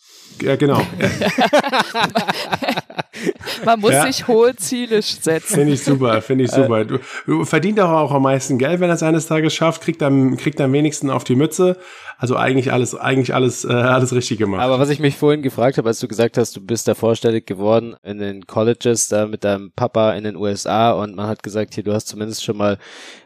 Ja, 0.42 0.56
genau. 0.58 0.82
Man 3.64 3.80
muss 3.80 3.92
ja. 3.92 4.06
sich 4.06 4.28
hohe 4.28 4.54
Ziele 4.56 5.02
setzen. 5.02 5.54
Finde 5.54 5.72
ich 5.72 5.82
super, 5.82 6.20
finde 6.22 6.44
ich 6.44 6.50
super. 6.50 6.84
Du, 6.84 6.98
du 7.26 7.44
verdient 7.44 7.80
auch, 7.80 7.90
auch 7.90 8.12
am 8.12 8.22
meisten 8.22 8.58
Geld, 8.58 8.80
wenn 8.80 8.90
er 8.90 8.94
es 8.94 9.02
eines 9.02 9.26
Tages 9.26 9.54
schafft, 9.54 9.82
kriegt 9.82 10.02
am, 10.02 10.36
kriegt 10.36 10.60
am 10.60 10.72
wenigsten 10.72 11.10
auf 11.10 11.24
die 11.24 11.36
Mütze. 11.36 11.76
Also 12.20 12.34
eigentlich 12.34 12.72
alles, 12.72 12.96
eigentlich 12.96 13.32
alles, 13.32 13.64
äh, 13.64 13.68
alles 13.68 14.12
richtig 14.12 14.38
gemacht. 14.38 14.60
Aber 14.60 14.80
was 14.80 14.90
ich 14.90 14.98
mich 14.98 15.16
vorhin 15.16 15.40
gefragt 15.40 15.78
habe, 15.78 15.88
als 15.88 16.00
du 16.00 16.08
gesagt 16.08 16.36
hast, 16.36 16.56
du 16.56 16.60
bist 16.60 16.88
da 16.88 16.96
vorstellig 16.96 17.46
geworden 17.46 17.94
in 18.02 18.18
den 18.18 18.44
Colleges 18.44 19.06
da 19.06 19.26
mit 19.26 19.44
deinem 19.44 19.70
Papa 19.70 20.14
in 20.14 20.24
den 20.24 20.34
USA 20.34 20.90
und 20.90 21.14
man 21.14 21.28
hat 21.28 21.44
gesagt, 21.44 21.74
hier, 21.74 21.84
du 21.84 21.92
hast 21.92 22.08
zumindest 22.08 22.42
schon 22.42 22.56
mal 22.56 22.78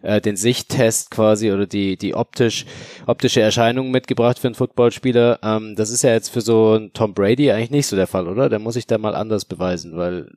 äh, 0.02 0.20
den 0.20 0.36
Sichttest 0.36 1.10
quasi 1.10 1.50
oder 1.52 1.66
die, 1.66 1.96
die 1.96 2.14
optisch, 2.14 2.66
optische 3.06 3.40
Erscheinung 3.40 3.90
mitgebracht 3.90 4.38
für 4.38 4.48
einen 4.48 4.54
Footballspieler. 4.54 5.38
Ähm, 5.42 5.74
das 5.74 5.88
ist 5.88 6.02
ja 6.02 6.10
jetzt 6.10 6.28
für 6.28 6.42
so 6.42 6.72
einen 6.72 6.92
Tom 6.92 7.14
Brady 7.14 7.50
eigentlich 7.50 7.70
nicht 7.70 7.86
so 7.86 7.96
der 7.96 8.06
Fall, 8.06 8.28
oder? 8.28 8.50
Der 8.50 8.58
muss 8.58 8.74
sich 8.74 8.86
da 8.86 8.98
mal 8.98 9.14
anders 9.14 9.46
beweisen, 9.46 9.61
weil. 9.62 10.30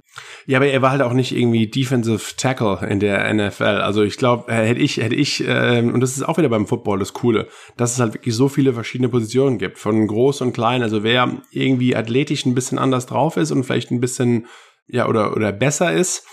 Ja, 0.46 0.60
aber 0.60 0.68
er 0.68 0.82
war 0.82 0.92
halt 0.92 1.02
auch 1.02 1.14
nicht 1.14 1.36
irgendwie 1.36 1.68
Defensive 1.68 2.36
Tackle 2.38 2.80
in 2.90 3.00
der 3.00 3.34
NFL. 3.34 3.64
Also 3.64 4.04
ich 4.04 4.18
glaube, 4.18 4.52
äh, 4.52 4.68
hätte 4.68 4.80
ich, 4.80 4.98
hätte 4.98 5.16
ich, 5.16 5.46
äh, 5.48 5.80
und 5.82 6.00
das 6.00 6.16
ist 6.16 6.24
auch 6.24 6.38
wieder 6.38 6.50
beim 6.50 6.68
Football 6.68 7.00
das 7.00 7.14
Coole, 7.14 7.48
dass 7.78 7.94
es 7.94 8.00
halt 8.00 8.14
wirklich 8.14 8.36
so 8.36 8.48
viele 8.48 8.74
verschiedene 8.74 9.10
Positionen 9.10 9.58
gibt, 9.58 9.78
von 9.78 10.08
groß 10.08 10.42
und 10.42 10.54
klein. 10.54 10.84
Also 10.84 11.04
wer 11.04 11.42
irgendwie 11.52 11.96
athletisch 11.96 12.46
ein 12.46 12.56
bisschen 12.56 12.80
anders 12.80 13.06
drauf 13.06 13.38
ist 13.38 13.52
und 13.52 13.64
vielleicht 13.64 13.92
ein 13.92 14.00
bisschen, 14.00 14.48
ja, 14.88 15.08
oder, 15.08 15.36
oder 15.36 15.52
besser 15.52 15.92
ist, 15.92 16.26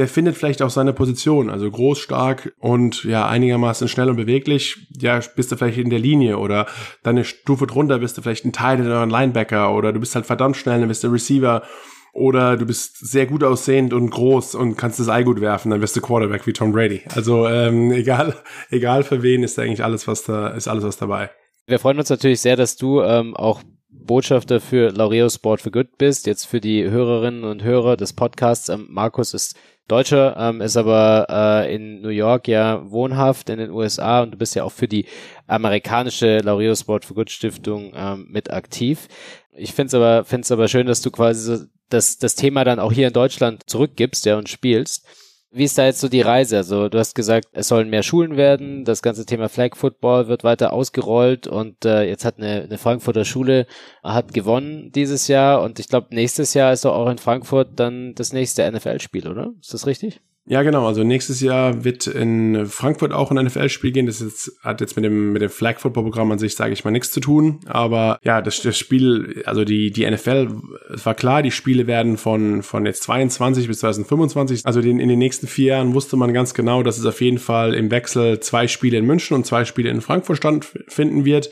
der 0.00 0.08
findet 0.08 0.36
vielleicht 0.36 0.62
auch 0.62 0.70
seine 0.70 0.94
Position, 0.94 1.50
also 1.50 1.70
groß, 1.70 1.98
stark 1.98 2.54
und 2.58 3.04
ja, 3.04 3.28
einigermaßen 3.28 3.86
schnell 3.86 4.08
und 4.08 4.16
beweglich. 4.16 4.88
Ja, 4.98 5.20
bist 5.36 5.52
du 5.52 5.56
vielleicht 5.56 5.76
in 5.76 5.90
der 5.90 5.98
Linie 5.98 6.38
oder 6.38 6.66
dann 7.02 7.16
eine 7.16 7.24
Stufe 7.24 7.66
drunter 7.66 7.98
bist 7.98 8.16
du 8.16 8.22
vielleicht 8.22 8.46
ein 8.46 8.52
Teil 8.52 8.80
oder 8.80 9.02
ein 9.02 9.10
Linebacker 9.10 9.74
oder 9.74 9.92
du 9.92 10.00
bist 10.00 10.14
halt 10.14 10.24
verdammt 10.24 10.56
schnell, 10.56 10.80
dann 10.80 10.88
bist 10.88 11.04
du 11.04 11.08
Receiver 11.08 11.62
oder 12.12 12.56
du 12.56 12.66
bist 12.66 12.98
sehr 12.98 13.26
gut 13.26 13.44
aussehend 13.44 13.92
und 13.92 14.10
groß 14.10 14.54
und 14.54 14.76
kannst 14.76 14.98
das 15.00 15.08
Ei 15.08 15.22
gut 15.22 15.40
werfen, 15.40 15.70
dann 15.70 15.80
wirst 15.80 15.96
du 15.96 16.00
Quarterback 16.00 16.46
wie 16.46 16.52
Tom 16.52 16.72
Brady. 16.72 17.02
Also 17.14 17.48
ähm, 17.48 17.92
egal, 17.92 18.34
egal 18.70 19.02
für 19.02 19.22
wen 19.22 19.42
ist 19.42 19.58
eigentlich 19.58 19.84
alles 19.84 20.06
was 20.08 20.24
da 20.24 20.48
ist 20.48 20.68
alles 20.68 20.84
was 20.84 20.96
dabei. 20.96 21.30
Wir 21.66 21.78
freuen 21.78 21.98
uns 21.98 22.10
natürlich 22.10 22.40
sehr, 22.40 22.56
dass 22.56 22.76
du 22.76 23.02
ähm, 23.02 23.36
auch 23.36 23.62
Botschafter 23.88 24.60
für 24.60 24.90
Laureo 24.90 25.28
Sport 25.28 25.60
for 25.60 25.70
Good 25.70 25.98
bist. 25.98 26.26
Jetzt 26.26 26.46
für 26.46 26.60
die 26.60 26.88
Hörerinnen 26.88 27.44
und 27.44 27.62
Hörer 27.62 27.96
des 27.96 28.12
Podcasts. 28.12 28.68
Ähm, 28.68 28.86
Markus 28.90 29.34
ist 29.34 29.56
Deutscher, 29.86 30.36
ähm, 30.38 30.60
ist 30.60 30.76
aber 30.76 31.26
äh, 31.28 31.74
in 31.74 32.00
New 32.00 32.10
York 32.10 32.46
ja 32.46 32.88
wohnhaft 32.90 33.50
in 33.50 33.58
den 33.58 33.70
USA 33.70 34.22
und 34.22 34.32
du 34.32 34.38
bist 34.38 34.54
ja 34.54 34.62
auch 34.62 34.72
für 34.72 34.86
die 34.86 35.06
amerikanische 35.48 36.38
Laureo 36.38 36.74
Sport 36.76 37.04
for 37.04 37.16
Good 37.16 37.30
Stiftung 37.30 37.92
ähm, 37.94 38.26
mit 38.30 38.52
aktiv. 38.52 39.08
Ich 39.52 39.74
finde 39.74 39.88
es 39.88 39.94
aber, 39.94 40.24
find's 40.24 40.52
aber 40.52 40.68
schön, 40.68 40.86
dass 40.86 41.02
du 41.02 41.10
quasi 41.10 41.40
so 41.40 41.64
das, 41.90 42.18
das 42.18 42.34
Thema 42.34 42.64
dann 42.64 42.78
auch 42.78 42.92
hier 42.92 43.08
in 43.08 43.12
Deutschland 43.12 43.68
zurückgibst 43.68 44.24
ja, 44.26 44.36
und 44.36 44.48
spielst. 44.48 45.06
Wie 45.52 45.64
ist 45.64 45.76
da 45.76 45.84
jetzt 45.84 45.98
so 45.98 46.08
die 46.08 46.20
Reise? 46.20 46.58
Also 46.58 46.88
du 46.88 46.98
hast 46.98 47.16
gesagt, 47.16 47.48
es 47.52 47.66
sollen 47.66 47.90
mehr 47.90 48.04
Schulen 48.04 48.36
werden, 48.36 48.84
das 48.84 49.02
ganze 49.02 49.26
Thema 49.26 49.48
Flag 49.48 49.74
Football 49.74 50.28
wird 50.28 50.44
weiter 50.44 50.72
ausgerollt 50.72 51.48
und 51.48 51.84
äh, 51.84 52.04
jetzt 52.04 52.24
hat 52.24 52.38
eine, 52.38 52.62
eine 52.62 52.78
Frankfurter 52.78 53.24
Schule 53.24 53.66
hat 54.04 54.32
gewonnen 54.32 54.92
dieses 54.92 55.26
Jahr 55.26 55.62
und 55.62 55.80
ich 55.80 55.88
glaube 55.88 56.14
nächstes 56.14 56.54
Jahr 56.54 56.72
ist 56.72 56.86
auch 56.86 57.10
in 57.10 57.18
Frankfurt 57.18 57.80
dann 57.80 58.14
das 58.14 58.32
nächste 58.32 58.70
NFL-Spiel, 58.70 59.26
oder? 59.26 59.52
Ist 59.60 59.74
das 59.74 59.88
richtig? 59.88 60.20
Ja, 60.46 60.62
genau. 60.62 60.86
Also 60.86 61.04
nächstes 61.04 61.40
Jahr 61.40 61.84
wird 61.84 62.06
in 62.06 62.66
Frankfurt 62.66 63.12
auch 63.12 63.30
ein 63.30 63.44
NFL-Spiel 63.44 63.92
gehen. 63.92 64.06
Das 64.06 64.20
jetzt, 64.20 64.50
hat 64.62 64.80
jetzt 64.80 64.96
mit 64.96 65.04
dem, 65.04 65.32
mit 65.32 65.42
dem 65.42 65.50
Flag 65.50 65.78
Football 65.78 66.04
Programm 66.04 66.32
an 66.32 66.38
sich, 66.38 66.56
sage 66.56 66.72
ich 66.72 66.84
mal, 66.84 66.90
nichts 66.90 67.12
zu 67.12 67.20
tun. 67.20 67.60
Aber 67.66 68.18
ja, 68.24 68.40
das, 68.40 68.60
das 68.62 68.76
Spiel, 68.76 69.42
also 69.46 69.64
die, 69.64 69.90
die 69.92 70.10
NFL, 70.10 70.48
es 70.94 71.04
war 71.04 71.14
klar, 71.14 71.42
die 71.42 71.50
Spiele 71.50 71.86
werden 71.86 72.16
von, 72.16 72.62
von 72.62 72.86
jetzt 72.86 73.02
22 73.04 73.68
bis 73.68 73.80
2025. 73.80 74.66
Also 74.66 74.80
den, 74.80 74.98
in 74.98 75.08
den 75.08 75.18
nächsten 75.18 75.46
vier 75.46 75.74
Jahren 75.74 75.94
wusste 75.94 76.16
man 76.16 76.32
ganz 76.32 76.54
genau, 76.54 76.82
dass 76.82 76.98
es 76.98 77.06
auf 77.06 77.20
jeden 77.20 77.38
Fall 77.38 77.74
im 77.74 77.90
Wechsel 77.90 78.40
zwei 78.40 78.66
Spiele 78.66 78.98
in 78.98 79.06
München 79.06 79.36
und 79.36 79.46
zwei 79.46 79.64
Spiele 79.64 79.90
in 79.90 80.00
Frankfurt 80.00 80.38
stattfinden 80.38 81.24
wird. 81.24 81.50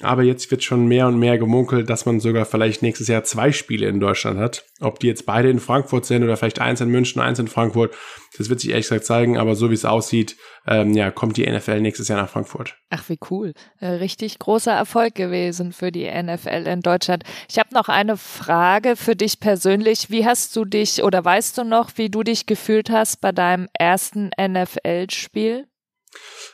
Aber 0.00 0.22
jetzt 0.22 0.50
wird 0.52 0.62
schon 0.62 0.86
mehr 0.86 1.08
und 1.08 1.18
mehr 1.18 1.38
gemunkelt, 1.38 1.90
dass 1.90 2.06
man 2.06 2.20
sogar 2.20 2.44
vielleicht 2.44 2.82
nächstes 2.82 3.08
Jahr 3.08 3.24
zwei 3.24 3.50
Spiele 3.50 3.88
in 3.88 3.98
Deutschland 3.98 4.38
hat. 4.38 4.64
Ob 4.80 5.00
die 5.00 5.08
jetzt 5.08 5.26
beide 5.26 5.50
in 5.50 5.58
Frankfurt 5.58 6.06
sind 6.06 6.22
oder 6.22 6.36
vielleicht 6.36 6.60
eins 6.60 6.80
in 6.80 6.88
München, 6.88 7.20
eins 7.20 7.40
in 7.40 7.48
Frankfurt, 7.48 7.94
das 8.36 8.48
wird 8.48 8.60
sich 8.60 8.70
ehrlich 8.70 8.86
gesagt 8.86 9.06
zeigen. 9.06 9.38
Aber 9.38 9.56
so 9.56 9.70
wie 9.70 9.74
es 9.74 9.84
aussieht, 9.84 10.36
ähm, 10.68 10.92
ja, 10.92 11.10
kommt 11.10 11.36
die 11.36 11.50
NFL 11.50 11.80
nächstes 11.80 12.06
Jahr 12.06 12.20
nach 12.20 12.28
Frankfurt. 12.28 12.76
Ach, 12.90 13.08
wie 13.08 13.18
cool. 13.30 13.54
Äh, 13.80 13.86
richtig 13.86 14.38
großer 14.38 14.72
Erfolg 14.72 15.16
gewesen 15.16 15.72
für 15.72 15.90
die 15.90 16.06
NFL 16.06 16.68
in 16.68 16.80
Deutschland. 16.80 17.24
Ich 17.50 17.58
habe 17.58 17.74
noch 17.74 17.88
eine 17.88 18.16
Frage 18.16 18.94
für 18.94 19.16
dich 19.16 19.40
persönlich. 19.40 20.10
Wie 20.10 20.24
hast 20.24 20.54
du 20.54 20.64
dich 20.64 21.02
oder 21.02 21.24
weißt 21.24 21.58
du 21.58 21.64
noch, 21.64 21.90
wie 21.96 22.08
du 22.08 22.22
dich 22.22 22.46
gefühlt 22.46 22.90
hast 22.90 23.20
bei 23.20 23.32
deinem 23.32 23.66
ersten 23.76 24.30
NFL-Spiel? 24.40 25.66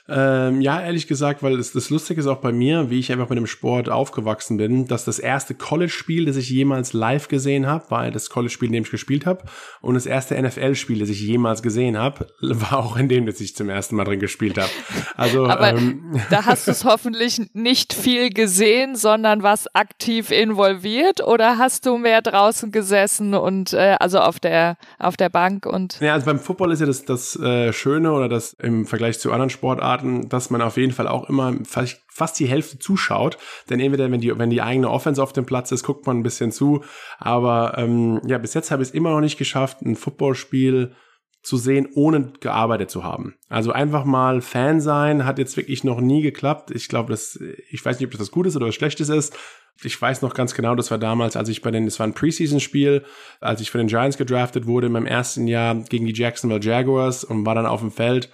Ähm, 0.07 0.61
ja, 0.61 0.81
ehrlich 0.83 1.07
gesagt, 1.07 1.43
weil 1.43 1.57
das, 1.57 1.73
das 1.73 1.89
Lustige 1.89 2.21
ist 2.21 2.27
auch 2.27 2.41
bei 2.41 2.53
mir, 2.53 2.91
wie 2.91 2.99
ich 2.99 3.11
einfach 3.11 3.29
mit 3.29 3.39
dem 3.39 3.47
Sport 3.47 3.89
aufgewachsen 3.89 4.59
bin, 4.59 4.87
dass 4.87 5.05
das 5.05 5.19
erste 5.19 5.55
College-Spiel, 5.55 6.27
das 6.27 6.37
ich 6.37 6.51
jemals 6.51 6.93
live 6.93 7.29
gesehen 7.29 7.67
habe, 7.67 7.91
war 7.91 8.11
das 8.11 8.29
College-Spiel, 8.29 8.69
in 8.69 8.75
dem 8.75 8.85
ich 8.85 8.91
gespielt 8.91 9.25
habe. 9.25 9.45
Und 9.81 9.95
das 9.95 10.05
erste 10.05 10.41
NFL-Spiel, 10.41 10.99
das 10.99 11.09
ich 11.09 11.21
jemals 11.21 11.63
gesehen 11.63 11.97
habe, 11.97 12.27
war 12.41 12.79
auch 12.79 12.97
in 12.97 13.09
dem, 13.09 13.27
das 13.27 13.41
ich 13.41 13.57
zum 13.57 13.71
ersten 13.71 13.97
Mal 13.97 14.05
drin 14.05 14.21
gespielt 14.21 14.59
habe. 14.59 14.71
Also, 15.17 15.47
Aber 15.49 15.71
ähm, 15.71 16.21
da 16.31 16.45
hast 16.45 16.67
du 16.67 16.73
es 16.73 16.85
hoffentlich 16.85 17.41
nicht 17.55 17.95
viel 17.95 18.31
gesehen, 18.31 18.97
sondern 18.97 19.43
was 19.43 19.75
aktiv 19.75 20.31
involviert 20.31 21.23
oder 21.23 21.59
hast 21.59 21.87
du 21.87 21.97
mehr 21.97 22.23
draußen 22.23 22.73
gesessen 22.73 23.35
und 23.35 23.73
äh, 23.73 23.97
also 24.01 24.19
auf 24.19 24.41
der 24.41 24.77
auf 24.99 25.17
der 25.17 25.29
Bank 25.29 25.67
und 25.67 26.01
Ja, 26.01 26.15
also 26.15 26.27
beim 26.27 26.39
Football 26.39 26.73
ist 26.73 26.81
ja 26.81 26.87
das 26.87 27.05
das 27.05 27.37
äh, 27.37 27.73
Schöne 27.73 28.13
oder 28.13 28.29
das 28.29 28.55
im 28.55 28.87
Vergleich 28.87 29.19
zu 29.19 29.33
anderen 29.33 29.44
Sportarten 29.51 29.85
Sportarten, 29.95 30.29
dass 30.29 30.51
man 30.51 30.63
auf 30.63 30.77
jeden 30.77 30.93
Fall 30.93 31.09
auch 31.09 31.29
immer 31.29 31.55
fast 31.65 32.39
die 32.39 32.47
Hälfte 32.47 32.79
zuschaut. 32.79 33.39
Denn 33.69 33.81
entweder, 33.81 34.11
wenn 34.11 34.21
die, 34.21 34.37
wenn 34.39 34.51
die 34.51 34.63
eigene 34.63 34.91
Offense 34.91 35.23
auf 35.23 35.33
dem 35.33 35.47
Platz 35.47 35.73
ist, 35.73 35.85
guckt 35.85 36.07
man 36.07 36.19
ein 36.19 36.23
bisschen 36.23 36.53
zu. 36.53 36.85
Aber 37.19 37.75
ähm, 37.77 38.21
ja, 38.27 38.39
bis 38.39 38.55
jetzt 38.55 38.71
habe 38.71 38.83
ich 38.83 38.91
es 38.91 38.95
immer 38.95 39.11
noch 39.11 39.21
nicht 39.21 39.39
geschafft, 39.39 39.83
ein 39.83 39.97
Footballspiel 39.97 40.95
zu 41.43 41.59
sehen, 41.59 41.89
ohne 41.95 42.33
gearbeitet 42.41 42.91
zu 42.91 43.05
haben. 43.05 43.35
Also 43.51 43.73
einfach 43.73 44.05
mal 44.05 44.41
Fan 44.41 44.81
sein, 44.81 45.27
hat 45.27 45.39
jetzt 45.39 45.59
wirklich 45.59 45.85
noch 45.85 46.01
nie 46.01 46.23
geklappt. 46.23 46.71
Ich 46.71 46.89
glaube, 46.89 47.11
das, 47.11 47.39
ich 47.71 47.85
weiß 47.85 47.99
nicht, 47.99 48.07
ob 48.07 48.13
das 48.13 48.23
was 48.23 48.31
Gutes 48.31 48.57
oder 48.57 48.67
was 48.67 48.75
Schlechtes 48.75 49.11
ist. 49.11 49.37
Ich 49.83 50.01
weiß 50.01 50.23
noch 50.23 50.35
ganz 50.35 50.55
genau, 50.55 50.75
das 50.75 50.91
war 50.91 50.99
damals, 50.99 51.37
als 51.37 51.51
ich 51.51 51.61
bei 51.61 51.71
den, 51.71 51.85
das 51.85 51.99
war 51.99 52.07
ein 52.07 52.15
Preseason-Spiel, 52.15 53.05
als 53.41 53.61
ich 53.61 53.71
für 53.71 53.79
den 53.79 53.89
Giants 53.89 54.17
gedraftet 54.17 54.67
wurde 54.67 54.87
in 54.87 54.93
meinem 54.93 55.07
ersten 55.07 55.47
Jahr 55.47 55.75
gegen 55.75 56.07
die 56.07 56.15
Jacksonville 56.15 56.63
Jaguars 56.63 57.25
und 57.25 57.45
war 57.45 57.55
dann 57.55 57.67
auf 57.67 57.81
dem 57.81 57.91
Feld 57.91 58.31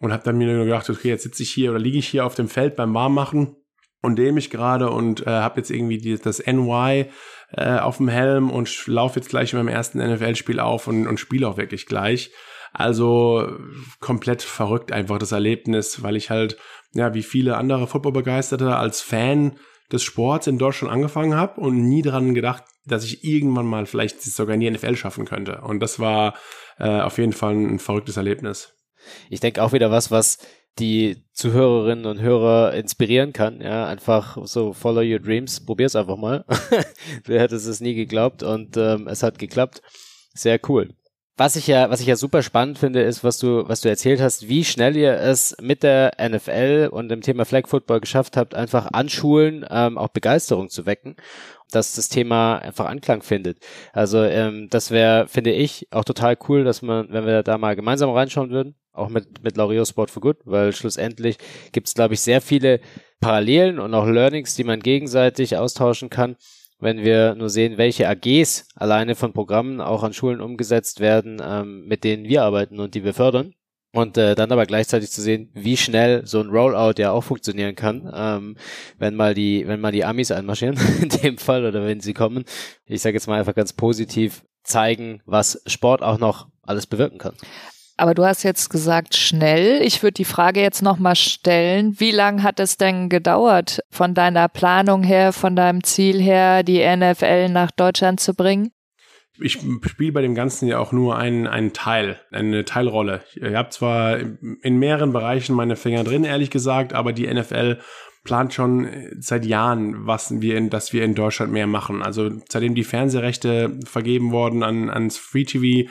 und 0.00 0.12
habe 0.12 0.22
dann 0.22 0.38
mir 0.38 0.52
nur 0.52 0.64
gedacht, 0.64 0.88
okay, 0.90 1.08
jetzt 1.08 1.24
sitze 1.24 1.42
ich 1.42 1.50
hier 1.50 1.70
oder 1.70 1.80
liege 1.80 1.98
ich 1.98 2.08
hier 2.08 2.24
auf 2.24 2.34
dem 2.34 2.48
Feld 2.48 2.76
beim 2.76 2.94
Warmmachen 2.94 3.56
und 4.00 4.16
dehne 4.16 4.32
mich 4.32 4.50
gerade 4.50 4.90
und 4.90 5.26
äh, 5.26 5.30
habe 5.30 5.58
jetzt 5.60 5.70
irgendwie 5.70 5.98
die, 5.98 6.16
das 6.16 6.44
NY 6.44 7.06
äh, 7.52 7.78
auf 7.78 7.96
dem 7.96 8.08
Helm 8.08 8.50
und 8.50 8.86
laufe 8.86 9.18
jetzt 9.18 9.28
gleich 9.28 9.52
in 9.52 9.58
meinem 9.58 9.68
ersten 9.68 9.98
NFL-Spiel 9.98 10.60
auf 10.60 10.86
und, 10.86 11.06
und 11.06 11.18
spiele 11.18 11.48
auch 11.48 11.56
wirklich 11.56 11.86
gleich. 11.86 12.30
Also 12.72 13.50
komplett 13.98 14.42
verrückt 14.42 14.92
einfach 14.92 15.18
das 15.18 15.32
Erlebnis, 15.32 16.02
weil 16.02 16.16
ich 16.16 16.30
halt, 16.30 16.58
ja, 16.92 17.14
wie 17.14 17.22
viele 17.22 17.56
andere 17.56 17.86
Footballbegeisterte 17.86 18.76
als 18.76 19.00
Fan 19.00 19.58
des 19.90 20.02
Sports 20.02 20.46
in 20.46 20.58
Deutschland 20.58 20.92
angefangen 20.92 21.34
habe 21.34 21.60
und 21.60 21.82
nie 21.88 22.02
daran 22.02 22.34
gedacht, 22.34 22.64
dass 22.84 23.04
ich 23.04 23.24
irgendwann 23.24 23.66
mal 23.66 23.86
vielleicht 23.86 24.22
sogar 24.22 24.54
in 24.54 24.60
die 24.60 24.70
NFL 24.70 24.96
schaffen 24.96 25.24
könnte. 25.24 25.62
Und 25.62 25.80
das 25.80 25.98
war 25.98 26.34
äh, 26.78 27.00
auf 27.00 27.18
jeden 27.18 27.32
Fall 27.32 27.54
ein 27.54 27.78
verrücktes 27.78 28.18
Erlebnis 28.18 28.77
ich 29.30 29.40
denke 29.40 29.62
auch 29.62 29.72
wieder 29.72 29.90
was, 29.90 30.10
was 30.10 30.38
die 30.78 31.24
Zuhörerinnen 31.32 32.06
und 32.06 32.20
Hörer 32.20 32.74
inspirieren 32.74 33.32
kann. 33.32 33.60
Ja, 33.60 33.86
einfach 33.86 34.38
so 34.44 34.72
follow 34.72 35.02
your 35.02 35.18
dreams, 35.18 35.64
probier's 35.64 35.96
einfach 35.96 36.16
mal. 36.16 36.44
Wer 37.24 37.40
hätte 37.40 37.56
es 37.56 37.80
nie 37.80 37.94
geglaubt 37.94 38.42
und 38.42 38.76
ähm, 38.76 39.08
es 39.08 39.22
hat 39.22 39.38
geklappt. 39.38 39.82
Sehr 40.34 40.60
cool. 40.68 40.94
Was 41.38 41.54
ich 41.54 41.68
ja, 41.68 41.88
was 41.88 42.00
ich 42.00 42.08
ja 42.08 42.16
super 42.16 42.42
spannend 42.42 42.80
finde, 42.80 43.00
ist, 43.02 43.22
was 43.22 43.38
du, 43.38 43.62
was 43.68 43.80
du 43.80 43.88
erzählt 43.88 44.20
hast, 44.20 44.48
wie 44.48 44.64
schnell 44.64 44.96
ihr 44.96 45.12
es 45.12 45.56
mit 45.60 45.84
der 45.84 46.14
NFL 46.18 46.88
und 46.90 47.08
dem 47.10 47.20
Thema 47.20 47.44
Flag 47.44 47.68
Football 47.68 48.00
geschafft 48.00 48.36
habt, 48.36 48.56
einfach 48.56 48.88
an 48.92 49.08
Schulen 49.08 49.64
ähm, 49.70 49.98
auch 49.98 50.08
Begeisterung 50.08 50.68
zu 50.68 50.84
wecken, 50.84 51.14
dass 51.70 51.94
das 51.94 52.08
Thema 52.08 52.56
einfach 52.58 52.86
Anklang 52.86 53.22
findet. 53.22 53.58
Also 53.92 54.24
ähm, 54.24 54.66
das 54.68 54.90
wäre, 54.90 55.28
finde 55.28 55.52
ich, 55.52 55.86
auch 55.92 56.04
total 56.04 56.36
cool, 56.48 56.64
dass 56.64 56.82
man, 56.82 57.06
wenn 57.12 57.24
wir 57.24 57.44
da 57.44 57.56
mal 57.56 57.76
gemeinsam 57.76 58.10
reinschauen 58.10 58.50
würden, 58.50 58.74
auch 58.92 59.08
mit, 59.08 59.44
mit 59.44 59.56
Laurio 59.56 59.84
Sport 59.84 60.10
for 60.10 60.20
Good, 60.20 60.38
weil 60.44 60.72
schlussendlich 60.72 61.38
gibt 61.70 61.86
es, 61.86 61.94
glaube 61.94 62.14
ich, 62.14 62.20
sehr 62.20 62.40
viele 62.40 62.80
Parallelen 63.20 63.78
und 63.78 63.94
auch 63.94 64.06
Learnings, 64.06 64.56
die 64.56 64.64
man 64.64 64.80
gegenseitig 64.80 65.56
austauschen 65.56 66.10
kann 66.10 66.34
wenn 66.80 66.98
wir 67.04 67.34
nur 67.34 67.50
sehen, 67.50 67.78
welche 67.78 68.08
AGs 68.08 68.68
alleine 68.74 69.14
von 69.14 69.32
Programmen 69.32 69.80
auch 69.80 70.02
an 70.02 70.12
Schulen 70.12 70.40
umgesetzt 70.40 71.00
werden, 71.00 71.42
ähm, 71.42 71.86
mit 71.86 72.04
denen 72.04 72.24
wir 72.24 72.42
arbeiten 72.42 72.80
und 72.80 72.94
die 72.94 73.04
wir 73.04 73.14
fördern. 73.14 73.54
Und 73.92 74.18
äh, 74.18 74.34
dann 74.34 74.52
aber 74.52 74.66
gleichzeitig 74.66 75.10
zu 75.10 75.22
sehen, 75.22 75.50
wie 75.54 75.76
schnell 75.76 76.26
so 76.26 76.40
ein 76.40 76.50
Rollout 76.50 77.00
ja 77.00 77.10
auch 77.10 77.24
funktionieren 77.24 77.74
kann, 77.74 78.10
ähm, 78.14 78.56
wenn 78.98 79.14
mal 79.14 79.32
die, 79.32 79.66
wenn 79.66 79.80
mal 79.80 79.92
die 79.92 80.04
Amis 80.04 80.30
einmarschieren, 80.30 80.78
in 81.02 81.08
dem 81.08 81.38
Fall, 81.38 81.64
oder 81.64 81.86
wenn 81.86 82.00
sie 82.00 82.12
kommen. 82.12 82.44
Ich 82.84 83.00
sage 83.00 83.14
jetzt 83.14 83.26
mal 83.26 83.38
einfach 83.38 83.54
ganz 83.54 83.72
positiv, 83.72 84.44
zeigen, 84.62 85.22
was 85.24 85.62
Sport 85.66 86.02
auch 86.02 86.18
noch 86.18 86.48
alles 86.62 86.86
bewirken 86.86 87.18
kann. 87.18 87.34
Aber 87.98 88.14
du 88.14 88.24
hast 88.24 88.44
jetzt 88.44 88.70
gesagt 88.70 89.16
schnell. 89.16 89.82
Ich 89.82 90.04
würde 90.04 90.14
die 90.14 90.24
Frage 90.24 90.60
jetzt 90.60 90.82
nochmal 90.82 91.16
stellen. 91.16 91.98
Wie 91.98 92.12
lang 92.12 92.44
hat 92.44 92.60
es 92.60 92.76
denn 92.76 93.08
gedauert 93.08 93.80
von 93.90 94.14
deiner 94.14 94.48
Planung 94.48 95.02
her, 95.02 95.32
von 95.32 95.56
deinem 95.56 95.82
Ziel 95.82 96.20
her, 96.20 96.62
die 96.62 96.78
NFL 96.78 97.48
nach 97.48 97.72
Deutschland 97.72 98.20
zu 98.20 98.34
bringen? 98.34 98.70
Ich 99.40 99.58
spiele 99.82 100.12
bei 100.12 100.22
dem 100.22 100.36
Ganzen 100.36 100.68
ja 100.68 100.78
auch 100.78 100.92
nur 100.92 101.16
einen, 101.16 101.48
einen 101.48 101.72
Teil, 101.72 102.20
eine 102.30 102.64
Teilrolle. 102.64 103.22
Ich 103.34 103.54
habe 103.54 103.70
zwar 103.70 104.18
in 104.18 104.78
mehreren 104.78 105.12
Bereichen 105.12 105.54
meine 105.54 105.76
Finger 105.76 106.04
drin, 106.04 106.24
ehrlich 106.24 106.50
gesagt, 106.50 106.92
aber 106.92 107.12
die 107.12 107.32
NFL 107.32 107.78
plant 108.24 108.54
schon 108.54 108.88
seit 109.18 109.44
Jahren, 109.44 110.06
was 110.06 110.40
wir 110.40 110.56
in, 110.56 110.70
dass 110.70 110.92
wir 110.92 111.04
in 111.04 111.14
Deutschland 111.14 111.52
mehr 111.52 111.66
machen. 111.66 112.02
Also 112.02 112.30
seitdem 112.48 112.74
die 112.74 112.84
Fernsehrechte 112.84 113.78
vergeben 113.84 114.32
wurden 114.32 114.62
an, 114.62 114.90
ans 114.90 115.18
Free 115.18 115.44
TV, 115.44 115.88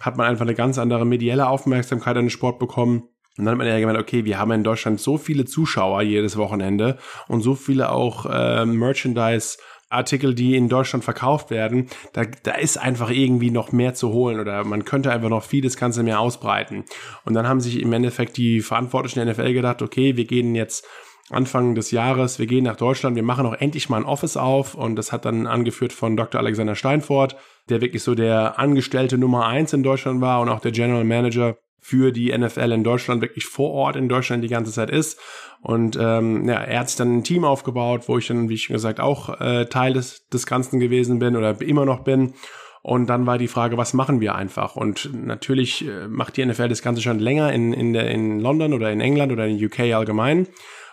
hat 0.00 0.16
man 0.16 0.26
einfach 0.26 0.44
eine 0.44 0.54
ganz 0.54 0.78
andere 0.78 1.06
medielle 1.06 1.48
Aufmerksamkeit 1.48 2.16
an 2.16 2.24
den 2.24 2.30
Sport 2.30 2.58
bekommen. 2.58 3.08
Und 3.38 3.44
dann 3.44 3.52
hat 3.52 3.58
man 3.58 3.66
ja 3.66 3.78
gemeint, 3.78 3.98
okay, 3.98 4.24
wir 4.24 4.38
haben 4.38 4.50
in 4.52 4.64
Deutschland 4.64 5.00
so 5.00 5.18
viele 5.18 5.44
Zuschauer 5.44 6.02
jedes 6.02 6.36
Wochenende 6.36 6.98
und 7.28 7.42
so 7.42 7.54
viele 7.54 7.90
auch 7.90 8.26
äh, 8.26 8.64
Merchandise. 8.64 9.58
Artikel, 9.88 10.34
die 10.34 10.56
in 10.56 10.68
Deutschland 10.68 11.04
verkauft 11.04 11.50
werden, 11.50 11.88
da, 12.12 12.24
da 12.42 12.56
ist 12.56 12.76
einfach 12.76 13.08
irgendwie 13.08 13.52
noch 13.52 13.70
mehr 13.70 13.94
zu 13.94 14.10
holen 14.12 14.40
oder 14.40 14.64
man 14.64 14.84
könnte 14.84 15.12
einfach 15.12 15.28
noch 15.28 15.44
vieles 15.44 15.76
Ganze 15.76 16.02
mehr 16.02 16.18
ausbreiten. 16.18 16.84
Und 17.24 17.34
dann 17.34 17.46
haben 17.46 17.60
sich 17.60 17.80
im 17.80 17.92
Endeffekt 17.92 18.36
die 18.36 18.62
Verantwortlichen 18.62 19.24
der 19.24 19.32
NFL 19.32 19.52
gedacht, 19.52 19.82
okay, 19.82 20.16
wir 20.16 20.24
gehen 20.24 20.56
jetzt 20.56 20.84
Anfang 21.30 21.74
des 21.74 21.90
Jahres, 21.90 22.38
wir 22.38 22.46
gehen 22.46 22.64
nach 22.64 22.76
Deutschland, 22.76 23.16
wir 23.16 23.24
machen 23.24 23.46
auch 23.46 23.54
endlich 23.54 23.88
mal 23.88 23.98
ein 23.98 24.04
Office 24.04 24.36
auf 24.36 24.74
und 24.74 24.94
das 24.96 25.10
hat 25.10 25.24
dann 25.24 25.46
angeführt 25.46 25.92
von 25.92 26.16
Dr. 26.16 26.40
Alexander 26.40 26.76
Steinfort, 26.76 27.36
der 27.68 27.80
wirklich 27.80 28.04
so 28.04 28.14
der 28.14 28.58
Angestellte 28.60 29.18
Nummer 29.18 29.46
eins 29.46 29.72
in 29.72 29.82
Deutschland 29.82 30.20
war 30.20 30.40
und 30.40 30.48
auch 30.48 30.60
der 30.60 30.70
General 30.70 31.04
Manager 31.04 31.56
für 31.80 32.10
die 32.10 32.36
NFL 32.36 32.72
in 32.72 32.82
Deutschland 32.82 33.22
wirklich 33.22 33.46
vor 33.46 33.70
Ort 33.70 33.94
in 33.94 34.08
Deutschland 34.08 34.42
die 34.42 34.48
ganze 34.48 34.72
Zeit 34.72 34.90
ist. 34.90 35.20
Und 35.62 35.96
ähm, 36.00 36.48
ja, 36.48 36.56
er 36.56 36.80
hat 36.80 36.88
sich 36.88 36.98
dann 36.98 37.18
ein 37.18 37.24
Team 37.24 37.44
aufgebaut, 37.44 38.08
wo 38.08 38.18
ich 38.18 38.26
dann, 38.26 38.48
wie 38.48 38.58
schon 38.58 38.74
gesagt, 38.74 38.98
auch 38.98 39.40
äh, 39.40 39.66
Teil 39.66 39.92
des, 39.92 40.26
des 40.26 40.46
Ganzen 40.46 40.80
gewesen 40.80 41.20
bin 41.20 41.36
oder 41.36 41.60
immer 41.60 41.84
noch 41.84 42.00
bin. 42.00 42.34
Und 42.82 43.06
dann 43.08 43.26
war 43.26 43.38
die 43.38 43.48
Frage, 43.48 43.76
was 43.76 43.94
machen 43.94 44.20
wir 44.20 44.34
einfach? 44.34 44.74
Und 44.76 45.10
natürlich 45.12 45.86
äh, 45.86 46.08
macht 46.08 46.36
die 46.36 46.44
NFL 46.44 46.68
das 46.68 46.82
Ganze 46.82 47.02
schon 47.02 47.18
länger 47.18 47.52
in, 47.52 47.72
in, 47.72 47.92
der, 47.92 48.10
in 48.10 48.40
London 48.40 48.74
oder 48.74 48.90
in 48.90 49.00
England 49.00 49.30
oder 49.32 49.46
in 49.46 49.64
UK 49.64 49.92
allgemein. 49.94 50.48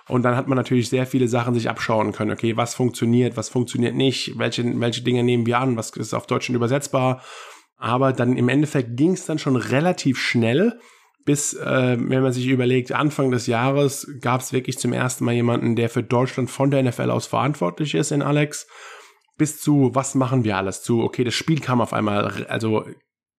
Und 0.07 0.23
dann 0.23 0.35
hat 0.35 0.47
man 0.47 0.57
natürlich 0.57 0.89
sehr 0.89 1.05
viele 1.05 1.27
Sachen 1.27 1.53
sich 1.53 1.69
abschauen 1.69 2.11
können. 2.11 2.31
Okay, 2.31 2.57
was 2.57 2.75
funktioniert, 2.75 3.37
was 3.37 3.49
funktioniert 3.49 3.95
nicht, 3.95 4.37
welche, 4.37 4.79
welche 4.79 5.01
Dinge 5.01 5.23
nehmen 5.23 5.45
wir 5.45 5.59
an, 5.59 5.77
was 5.77 5.91
ist 5.91 6.13
auf 6.13 6.27
Deutsch 6.27 6.49
übersetzbar. 6.49 7.21
Aber 7.77 8.13
dann 8.13 8.37
im 8.37 8.49
Endeffekt 8.49 8.97
ging 8.97 9.13
es 9.13 9.25
dann 9.25 9.39
schon 9.39 9.55
relativ 9.55 10.19
schnell, 10.19 10.79
bis, 11.25 11.53
äh, 11.53 11.97
wenn 11.99 12.21
man 12.21 12.33
sich 12.33 12.47
überlegt, 12.47 12.91
Anfang 12.91 13.31
des 13.31 13.47
Jahres 13.47 14.07
gab 14.19 14.41
es 14.41 14.51
wirklich 14.51 14.77
zum 14.77 14.91
ersten 14.91 15.23
Mal 15.23 15.33
jemanden, 15.33 15.75
der 15.75 15.89
für 15.89 16.03
Deutschland 16.03 16.49
von 16.51 16.69
der 16.69 16.83
NFL 16.83 17.09
aus 17.09 17.27
verantwortlich 17.27 17.95
ist 17.95 18.11
in 18.11 18.21
Alex 18.21 18.67
bis 19.37 19.59
zu, 19.59 19.91
was 19.93 20.15
machen 20.15 20.43
wir 20.43 20.57
alles 20.57 20.83
zu, 20.83 21.01
okay, 21.01 21.23
das 21.23 21.33
Spiel 21.33 21.59
kam 21.59 21.81
auf 21.81 21.93
einmal, 21.93 22.45
also 22.47 22.85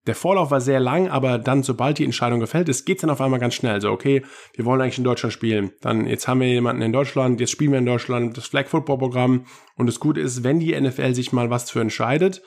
der 0.07 0.15
Vorlauf 0.15 0.51
war 0.51 0.61
sehr 0.61 0.79
lang, 0.79 1.09
aber 1.09 1.39
dann, 1.39 1.63
sobald 1.63 1.97
die 1.97 2.05
Entscheidung 2.05 2.39
gefällt 2.39 2.69
ist, 2.69 2.85
geht's 2.85 3.01
dann 3.01 3.09
auf 3.09 3.21
einmal 3.21 3.39
ganz 3.39 3.55
schnell. 3.55 3.81
So, 3.81 3.89
okay, 3.91 4.23
wir 4.53 4.65
wollen 4.65 4.81
eigentlich 4.81 4.97
in 4.97 5.03
Deutschland 5.03 5.33
spielen. 5.33 5.71
Dann, 5.81 6.05
jetzt 6.05 6.27
haben 6.27 6.41
wir 6.41 6.47
jemanden 6.47 6.81
in 6.81 6.93
Deutschland, 6.93 7.39
jetzt 7.39 7.51
spielen 7.51 7.71
wir 7.71 7.79
in 7.79 7.85
Deutschland 7.85 8.37
das 8.37 8.45
Flag 8.45 8.67
Football 8.67 8.99
Programm. 8.99 9.45
Und 9.75 9.87
das 9.87 9.99
Gute 9.99 10.21
ist, 10.21 10.43
wenn 10.43 10.59
die 10.59 10.79
NFL 10.79 11.13
sich 11.13 11.33
mal 11.33 11.49
was 11.49 11.71
für 11.71 11.81
entscheidet, 11.81 12.43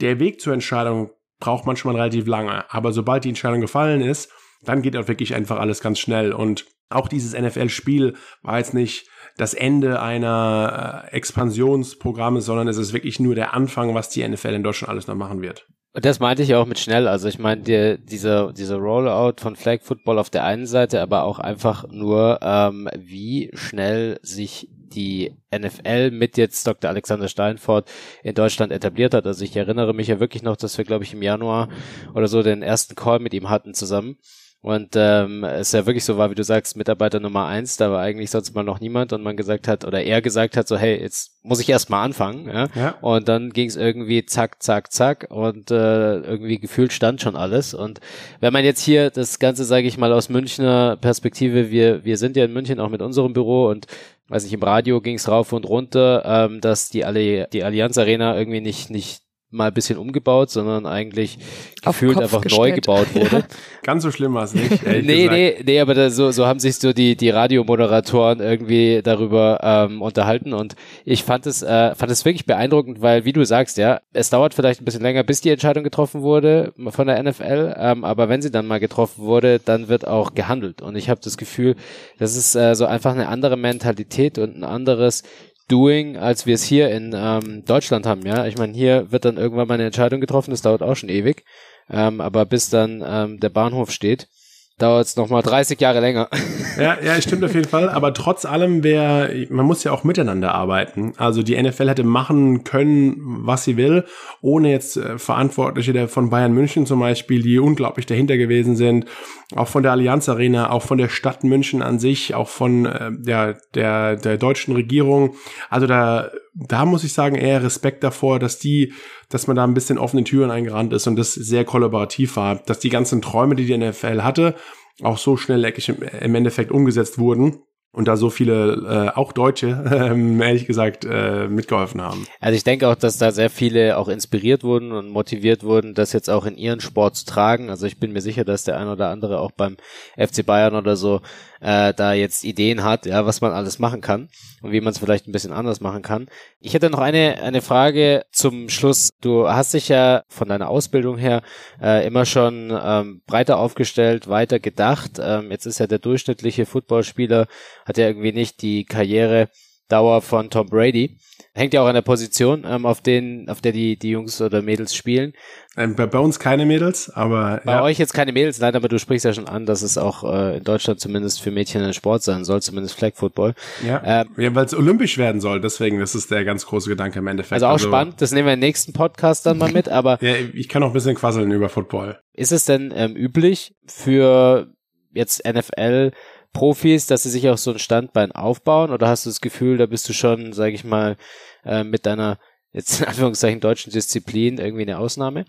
der 0.00 0.18
Weg 0.18 0.40
zur 0.40 0.52
Entscheidung 0.52 1.10
braucht 1.38 1.66
manchmal 1.66 1.96
relativ 1.96 2.26
lange. 2.26 2.70
Aber 2.72 2.92
sobald 2.92 3.24
die 3.24 3.28
Entscheidung 3.28 3.60
gefallen 3.60 4.00
ist, 4.00 4.32
dann 4.62 4.82
geht 4.82 4.96
auch 4.96 5.08
wirklich 5.08 5.34
einfach 5.34 5.58
alles 5.58 5.80
ganz 5.80 5.98
schnell. 5.98 6.32
Und 6.32 6.66
auch 6.90 7.08
dieses 7.08 7.38
NFL-Spiel 7.38 8.14
war 8.42 8.58
jetzt 8.58 8.74
nicht 8.74 9.08
das 9.36 9.54
Ende 9.54 10.00
einer 10.00 11.04
äh, 11.10 11.16
Expansionsprogramme, 11.16 12.40
sondern 12.40 12.68
es 12.68 12.76
ist 12.76 12.92
wirklich 12.92 13.20
nur 13.20 13.34
der 13.34 13.54
Anfang, 13.54 13.94
was 13.94 14.08
die 14.08 14.26
NFL 14.26 14.54
in 14.54 14.62
Deutschland 14.62 14.90
alles 14.90 15.06
noch 15.06 15.16
machen 15.16 15.42
wird. 15.42 15.66
Und 15.94 16.04
das 16.04 16.18
meinte 16.18 16.42
ich 16.42 16.56
auch 16.56 16.66
mit 16.66 16.80
schnell. 16.80 17.06
Also 17.06 17.28
ich 17.28 17.38
meine, 17.38 17.62
die, 17.62 17.98
dieser, 18.04 18.52
dieser 18.52 18.76
Rollout 18.76 19.34
von 19.38 19.54
Flag 19.54 19.80
Football 19.80 20.18
auf 20.18 20.28
der 20.28 20.44
einen 20.44 20.66
Seite, 20.66 21.00
aber 21.00 21.22
auch 21.22 21.38
einfach 21.38 21.86
nur, 21.88 22.40
ähm, 22.42 22.88
wie 22.96 23.50
schnell 23.54 24.18
sich 24.20 24.68
die 24.94 25.36
NFL 25.56 26.10
mit 26.10 26.36
jetzt 26.36 26.66
Dr. 26.66 26.90
Alexander 26.90 27.28
Steinfort 27.28 27.84
in 28.24 28.34
Deutschland 28.34 28.72
etabliert 28.72 29.14
hat. 29.14 29.24
Also 29.24 29.44
ich 29.44 29.54
erinnere 29.56 29.94
mich 29.94 30.08
ja 30.08 30.18
wirklich 30.18 30.42
noch, 30.42 30.56
dass 30.56 30.76
wir, 30.78 30.84
glaube 30.84 31.04
ich, 31.04 31.14
im 31.14 31.22
Januar 31.22 31.68
oder 32.12 32.26
so 32.26 32.42
den 32.42 32.62
ersten 32.62 32.96
Call 32.96 33.20
mit 33.20 33.32
ihm 33.32 33.48
hatten 33.48 33.72
zusammen. 33.72 34.16
Und 34.64 34.92
ähm, 34.94 35.44
es 35.44 35.72
ja 35.72 35.84
wirklich 35.84 36.06
so 36.06 36.16
war, 36.16 36.30
wie 36.30 36.34
du 36.34 36.42
sagst, 36.42 36.74
Mitarbeiter 36.74 37.20
Nummer 37.20 37.44
eins, 37.44 37.76
da 37.76 37.90
war 37.90 38.00
eigentlich 38.00 38.30
sonst 38.30 38.54
mal 38.54 38.62
noch 38.62 38.80
niemand 38.80 39.12
und 39.12 39.22
man 39.22 39.36
gesagt 39.36 39.68
hat, 39.68 39.84
oder 39.84 40.02
er 40.02 40.22
gesagt 40.22 40.56
hat, 40.56 40.66
so, 40.66 40.78
hey, 40.78 40.98
jetzt 40.98 41.32
muss 41.42 41.60
ich 41.60 41.68
erst 41.68 41.90
mal 41.90 42.02
anfangen. 42.02 42.48
Ja? 42.48 42.68
ja. 42.74 42.94
Und 43.02 43.28
dann 43.28 43.50
ging 43.50 43.68
es 43.68 43.76
irgendwie 43.76 44.24
zack, 44.24 44.62
zack, 44.62 44.90
zack 44.90 45.26
und 45.28 45.70
äh, 45.70 46.16
irgendwie 46.16 46.58
gefühlt 46.58 46.94
stand 46.94 47.20
schon 47.20 47.36
alles. 47.36 47.74
Und 47.74 48.00
wenn 48.40 48.54
man 48.54 48.64
jetzt 48.64 48.80
hier 48.80 49.10
das 49.10 49.38
Ganze, 49.38 49.64
sage 49.64 49.86
ich 49.86 49.98
mal, 49.98 50.14
aus 50.14 50.30
Münchner 50.30 50.96
Perspektive, 50.96 51.70
wir, 51.70 52.06
wir 52.06 52.16
sind 52.16 52.34
ja 52.34 52.46
in 52.46 52.54
München 52.54 52.80
auch 52.80 52.88
mit 52.88 53.02
unserem 53.02 53.34
Büro 53.34 53.68
und 53.68 53.86
weiß 54.28 54.44
nicht, 54.44 54.54
im 54.54 54.62
Radio 54.62 55.02
ging 55.02 55.16
es 55.16 55.28
rauf 55.28 55.52
und 55.52 55.68
runter, 55.68 56.22
ähm, 56.24 56.62
dass 56.62 56.88
die 56.88 57.04
alle 57.04 57.48
die 57.48 57.64
Allianz 57.64 57.98
Arena 57.98 58.34
irgendwie 58.38 58.62
nicht 58.62 58.88
nicht 58.88 59.23
mal 59.54 59.68
ein 59.68 59.74
bisschen 59.74 59.98
umgebaut, 59.98 60.50
sondern 60.50 60.84
eigentlich 60.86 61.38
Auf 61.84 61.94
gefühlt 61.94 62.14
Kopf 62.14 62.24
einfach 62.24 62.40
gestellt. 62.42 62.60
neu 62.60 62.72
gebaut 62.72 63.14
wurde. 63.14 63.44
Ganz 63.82 64.02
so 64.02 64.10
schlimm 64.10 64.34
war 64.34 64.44
es 64.44 64.54
nicht. 64.54 64.84
nee, 64.84 65.28
nee, 65.28 65.56
nee, 65.64 65.80
aber 65.80 65.94
da, 65.94 66.10
so, 66.10 66.30
so 66.30 66.46
haben 66.46 66.58
sich 66.58 66.76
so 66.76 66.92
die, 66.92 67.16
die 67.16 67.30
Radiomoderatoren 67.30 68.40
irgendwie 68.40 69.00
darüber 69.02 69.60
ähm, 69.62 70.02
unterhalten 70.02 70.52
und 70.52 70.74
ich 71.04 71.22
fand 71.22 71.46
es, 71.46 71.62
äh, 71.62 71.94
fand 71.94 72.10
es 72.10 72.24
wirklich 72.24 72.46
beeindruckend, 72.46 73.00
weil, 73.00 73.24
wie 73.24 73.32
du 73.32 73.44
sagst, 73.44 73.78
ja, 73.78 74.00
es 74.12 74.30
dauert 74.30 74.54
vielleicht 74.54 74.80
ein 74.80 74.84
bisschen 74.84 75.02
länger, 75.02 75.22
bis 75.22 75.40
die 75.40 75.50
Entscheidung 75.50 75.84
getroffen 75.84 76.22
wurde 76.22 76.72
von 76.90 77.06
der 77.06 77.22
NFL, 77.22 77.74
ähm, 77.78 78.04
aber 78.04 78.28
wenn 78.28 78.42
sie 78.42 78.50
dann 78.50 78.66
mal 78.66 78.80
getroffen 78.80 79.24
wurde, 79.24 79.60
dann 79.64 79.88
wird 79.88 80.06
auch 80.06 80.34
gehandelt 80.34 80.82
und 80.82 80.96
ich 80.96 81.08
habe 81.08 81.20
das 81.22 81.36
Gefühl, 81.36 81.76
das 82.18 82.36
ist 82.36 82.54
äh, 82.54 82.74
so 82.74 82.86
einfach 82.86 83.12
eine 83.12 83.28
andere 83.28 83.56
Mentalität 83.56 84.38
und 84.38 84.56
ein 84.56 84.64
anderes 84.64 85.22
Doing, 85.68 86.16
als 86.16 86.44
wir 86.44 86.54
es 86.54 86.64
hier 86.64 86.90
in 86.90 87.14
ähm, 87.16 87.64
Deutschland 87.64 88.06
haben, 88.06 88.26
ja. 88.26 88.46
Ich 88.46 88.58
meine, 88.58 88.74
hier 88.74 89.10
wird 89.10 89.24
dann 89.24 89.38
irgendwann 89.38 89.66
mal 89.66 89.74
eine 89.74 89.86
Entscheidung 89.86 90.20
getroffen, 90.20 90.50
das 90.50 90.62
dauert 90.62 90.82
auch 90.82 90.94
schon 90.94 91.08
ewig. 91.08 91.44
Ähm, 91.88 92.20
aber 92.20 92.44
bis 92.44 92.70
dann 92.70 93.02
ähm, 93.06 93.40
der 93.40 93.48
Bahnhof 93.48 93.90
steht, 93.90 94.28
dauert 94.78 95.06
es 95.06 95.16
nochmal 95.16 95.42
30 95.42 95.80
Jahre 95.80 96.00
länger. 96.00 96.28
Ja, 96.76 96.98
ja, 97.00 97.22
stimmt 97.22 97.44
auf 97.44 97.54
jeden 97.54 97.68
Fall. 97.68 97.88
Aber 97.88 98.12
trotz 98.12 98.44
allem 98.44 98.82
wäre, 98.82 99.46
man 99.48 99.64
muss 99.64 99.84
ja 99.84 99.92
auch 99.92 100.02
miteinander 100.02 100.56
arbeiten. 100.56 101.12
Also 101.18 101.44
die 101.44 101.56
NFL 101.62 101.88
hätte 101.88 102.02
machen 102.02 102.64
können, 102.64 103.14
was 103.16 103.62
sie 103.62 103.76
will, 103.76 104.04
ohne 104.40 104.72
jetzt 104.72 104.96
äh, 104.96 105.16
Verantwortliche 105.16 105.92
der 105.92 106.08
von 106.08 106.30
Bayern 106.30 106.52
München 106.52 106.84
zum 106.84 106.98
Beispiel, 106.98 107.42
die 107.42 107.60
unglaublich 107.60 108.06
dahinter 108.06 108.36
gewesen 108.36 108.74
sind, 108.74 109.06
auch 109.54 109.68
von 109.68 109.84
der 109.84 109.92
Allianz 109.92 110.28
Arena, 110.28 110.70
auch 110.70 110.82
von 110.82 110.98
der 110.98 111.08
Stadt 111.08 111.44
München 111.44 111.80
an 111.80 112.00
sich, 112.00 112.34
auch 112.34 112.48
von 112.48 112.86
äh, 112.86 113.12
der, 113.12 113.58
der, 113.76 114.16
der 114.16 114.36
deutschen 114.36 114.74
Regierung. 114.74 115.36
Also 115.70 115.86
da, 115.86 116.32
da 116.54 116.84
muss 116.84 117.04
ich 117.04 117.12
sagen, 117.12 117.34
eher 117.34 117.62
Respekt 117.62 118.04
davor, 118.04 118.38
dass 118.38 118.58
die 118.58 118.92
dass 119.28 119.46
man 119.46 119.56
da 119.56 119.64
ein 119.64 119.74
bisschen 119.74 119.98
offene 119.98 120.24
Türen 120.24 120.50
eingerannt 120.50 120.92
ist 120.92 121.06
und 121.06 121.16
das 121.16 121.34
sehr 121.34 121.64
kollaborativ 121.64 122.36
war, 122.36 122.56
dass 122.56 122.78
die 122.78 122.90
ganzen 122.90 123.20
Träume, 123.20 123.56
die 123.56 123.66
die 123.66 123.76
NFL 123.76 124.22
hatte, 124.22 124.54
auch 125.02 125.18
so 125.18 125.36
schnelleckig 125.36 125.88
im 125.88 126.34
Endeffekt 126.34 126.70
umgesetzt 126.70 127.18
wurden 127.18 127.58
und 127.94 128.08
da 128.08 128.16
so 128.16 128.28
viele 128.28 129.10
äh, 129.14 129.18
auch 129.18 129.32
Deutsche 129.32 129.68
ähm, 129.92 130.40
ehrlich 130.42 130.66
gesagt 130.66 131.04
äh, 131.08 131.48
mitgeholfen 131.48 132.02
haben. 132.02 132.26
Also 132.40 132.56
ich 132.56 132.64
denke 132.64 132.88
auch, 132.88 132.96
dass 132.96 133.18
da 133.18 133.30
sehr 133.30 133.50
viele 133.50 133.96
auch 133.98 134.08
inspiriert 134.08 134.64
wurden 134.64 134.92
und 134.92 135.08
motiviert 135.08 135.62
wurden, 135.62 135.94
das 135.94 136.12
jetzt 136.12 136.28
auch 136.28 136.44
in 136.44 136.56
ihren 136.56 136.80
Sport 136.80 137.16
zu 137.16 137.24
tragen. 137.24 137.70
Also 137.70 137.86
ich 137.86 137.98
bin 137.98 138.12
mir 138.12 138.20
sicher, 138.20 138.44
dass 138.44 138.64
der 138.64 138.78
ein 138.78 138.88
oder 138.88 139.10
andere 139.10 139.40
auch 139.40 139.52
beim 139.52 139.76
FC 140.16 140.44
Bayern 140.44 140.74
oder 140.74 140.96
so 140.96 141.20
äh, 141.64 141.94
da 141.94 142.12
jetzt 142.12 142.44
Ideen 142.44 142.84
hat, 142.84 143.06
ja, 143.06 143.24
was 143.24 143.40
man 143.40 143.52
alles 143.52 143.78
machen 143.78 144.02
kann 144.02 144.28
und 144.60 144.72
wie 144.72 144.82
man 144.82 144.92
es 144.92 144.98
vielleicht 144.98 145.26
ein 145.26 145.32
bisschen 145.32 145.52
anders 145.52 145.80
machen 145.80 146.02
kann. 146.02 146.26
Ich 146.60 146.74
hätte 146.74 146.90
noch 146.90 146.98
eine 146.98 147.40
eine 147.42 147.62
Frage 147.62 148.26
zum 148.32 148.68
Schluss. 148.68 149.10
Du 149.22 149.48
hast 149.48 149.72
dich 149.72 149.88
ja 149.88 150.24
von 150.28 150.48
deiner 150.48 150.68
Ausbildung 150.68 151.16
her 151.16 151.42
äh, 151.80 152.06
immer 152.06 152.26
schon 152.26 152.70
ähm, 152.70 153.22
breiter 153.26 153.58
aufgestellt, 153.58 154.28
weiter 154.28 154.60
gedacht. 154.60 155.12
Ähm, 155.18 155.50
jetzt 155.50 155.64
ist 155.64 155.80
ja 155.80 155.86
der 155.86 156.00
durchschnittliche 156.00 156.66
Footballspieler 156.66 157.46
hat 157.86 157.96
ja 157.96 158.08
irgendwie 158.08 158.32
nicht 158.32 158.60
die 158.60 158.84
Karrieredauer 158.84 160.20
von 160.20 160.50
Tom 160.50 160.66
Brady. 160.66 161.16
Hängt 161.56 161.72
ja 161.72 161.82
auch 161.82 161.86
an 161.86 161.94
der 161.94 162.02
Position, 162.02 162.64
ähm, 162.66 162.84
auf, 162.84 163.00
den, 163.00 163.48
auf 163.48 163.60
der 163.60 163.70
die, 163.70 163.96
die 163.96 164.10
Jungs 164.10 164.40
oder 164.42 164.60
Mädels 164.60 164.92
spielen. 164.96 165.34
Ähm, 165.76 165.94
bei, 165.94 166.04
bei, 166.06 166.18
uns 166.18 166.40
keine 166.40 166.66
Mädels, 166.66 167.10
aber. 167.10 167.60
Bei 167.64 167.74
ja. 167.74 167.82
euch 167.82 167.96
jetzt 167.96 168.12
keine 168.12 168.32
Mädels, 168.32 168.58
nein, 168.58 168.74
aber 168.74 168.88
du 168.88 168.98
sprichst 168.98 169.24
ja 169.24 169.32
schon 169.32 169.46
an, 169.46 169.64
dass 169.64 169.82
es 169.82 169.96
auch 169.96 170.24
äh, 170.24 170.56
in 170.56 170.64
Deutschland 170.64 170.98
zumindest 170.98 171.40
für 171.40 171.52
Mädchen 171.52 171.80
ein 171.82 171.94
Sport 171.94 172.24
sein 172.24 172.44
soll, 172.44 172.60
zumindest 172.60 172.96
Flag 172.96 173.12
Football. 173.14 173.54
Ja, 173.86 174.02
ähm, 174.04 174.30
ja 174.36 174.52
weil 174.52 174.64
es 174.64 174.74
olympisch 174.74 175.16
werden 175.16 175.40
soll, 175.40 175.60
deswegen, 175.60 176.00
das 176.00 176.16
ist 176.16 176.32
der 176.32 176.44
ganz 176.44 176.66
große 176.66 176.88
Gedanke 176.88 177.20
im 177.20 177.26
Endeffekt. 177.28 177.52
Also 177.52 177.66
auch 177.66 177.72
also, 177.74 177.86
spannend, 177.86 178.20
das 178.20 178.32
nehmen 178.32 178.46
wir 178.46 178.54
im 178.54 178.60
nächsten 178.60 178.92
Podcast 178.92 179.46
dann 179.46 179.58
mal 179.58 179.70
mit, 179.70 179.88
aber. 179.88 180.18
ja, 180.22 180.34
ich 180.54 180.68
kann 180.68 180.82
auch 180.82 180.88
ein 180.88 180.92
bisschen 180.92 181.14
quasseln 181.14 181.52
über 181.52 181.68
Football. 181.68 182.18
Ist 182.32 182.50
es 182.50 182.64
denn 182.64 182.92
ähm, 182.96 183.14
üblich 183.14 183.76
für 183.86 184.74
jetzt 185.12 185.42
NFL 185.46 186.10
Profis, 186.54 187.06
dass 187.06 187.24
sie 187.24 187.30
sich 187.30 187.50
auch 187.50 187.58
so 187.58 187.72
ein 187.72 187.78
Standbein 187.78 188.32
aufbauen? 188.32 188.90
Oder 188.90 189.08
hast 189.08 189.26
du 189.26 189.30
das 189.30 189.42
Gefühl, 189.42 189.76
da 189.76 189.84
bist 189.84 190.08
du 190.08 190.14
schon, 190.14 190.54
sage 190.54 190.72
ich 190.72 190.84
mal, 190.84 191.18
äh, 191.66 191.84
mit 191.84 192.06
deiner 192.06 192.38
jetzt 192.72 193.00
in 193.00 193.06
Anführungszeichen 193.06 193.60
deutschen 193.60 193.92
Disziplin 193.92 194.56
irgendwie 194.56 194.82
eine 194.82 194.98
Ausnahme? 194.98 195.44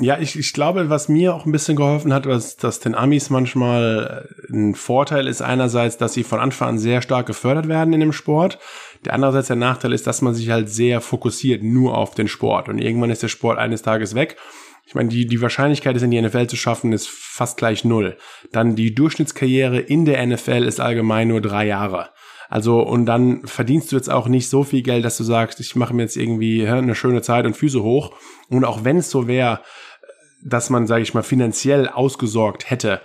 Ja, 0.00 0.16
ich, 0.18 0.38
ich 0.38 0.52
glaube, 0.52 0.90
was 0.90 1.08
mir 1.08 1.34
auch 1.34 1.44
ein 1.44 1.50
bisschen 1.50 1.74
geholfen 1.74 2.14
hat, 2.14 2.26
was 2.26 2.56
dass 2.56 2.78
den 2.78 2.94
Amis 2.94 3.30
manchmal 3.30 4.28
ein 4.48 4.76
Vorteil 4.76 5.26
ist 5.26 5.42
einerseits, 5.42 5.98
dass 5.98 6.12
sie 6.12 6.22
von 6.22 6.38
Anfang 6.38 6.68
an 6.68 6.78
sehr 6.78 7.02
stark 7.02 7.26
gefördert 7.26 7.66
werden 7.66 7.92
in 7.92 7.98
dem 7.98 8.12
Sport. 8.12 8.60
Der 9.04 9.14
andererseits 9.14 9.48
der 9.48 9.56
Nachteil 9.56 9.92
ist, 9.92 10.06
dass 10.06 10.22
man 10.22 10.34
sich 10.34 10.50
halt 10.50 10.70
sehr 10.70 11.00
fokussiert 11.00 11.64
nur 11.64 11.98
auf 11.98 12.14
den 12.14 12.28
Sport 12.28 12.68
und 12.68 12.78
irgendwann 12.78 13.10
ist 13.10 13.24
der 13.24 13.28
Sport 13.28 13.58
eines 13.58 13.82
Tages 13.82 14.14
weg 14.14 14.36
ich 14.88 14.94
meine, 14.94 15.10
die, 15.10 15.26
die 15.26 15.42
Wahrscheinlichkeit, 15.42 15.96
es 15.96 16.02
in 16.02 16.10
die 16.10 16.20
NFL 16.20 16.46
zu 16.46 16.56
schaffen, 16.56 16.94
ist 16.94 17.10
fast 17.10 17.58
gleich 17.58 17.84
null. 17.84 18.16
Dann 18.52 18.74
die 18.74 18.94
Durchschnittskarriere 18.94 19.80
in 19.80 20.06
der 20.06 20.26
NFL 20.26 20.64
ist 20.64 20.80
allgemein 20.80 21.28
nur 21.28 21.42
drei 21.42 21.66
Jahre. 21.66 22.08
Also, 22.48 22.80
und 22.80 23.04
dann 23.04 23.46
verdienst 23.46 23.92
du 23.92 23.96
jetzt 23.96 24.08
auch 24.08 24.28
nicht 24.28 24.48
so 24.48 24.64
viel 24.64 24.80
Geld, 24.80 25.04
dass 25.04 25.18
du 25.18 25.24
sagst, 25.24 25.60
ich 25.60 25.76
mache 25.76 25.92
mir 25.92 26.04
jetzt 26.04 26.16
irgendwie 26.16 26.66
eine 26.66 26.94
schöne 26.94 27.20
Zeit 27.20 27.44
und 27.44 27.54
Füße 27.54 27.82
hoch. 27.82 28.14
Und 28.48 28.64
auch 28.64 28.82
wenn 28.82 28.96
es 28.96 29.10
so 29.10 29.28
wäre, 29.28 29.60
dass 30.42 30.70
man, 30.70 30.86
sage 30.86 31.02
ich 31.02 31.12
mal, 31.12 31.22
finanziell 31.22 31.86
ausgesorgt 31.90 32.70
hätte, 32.70 33.02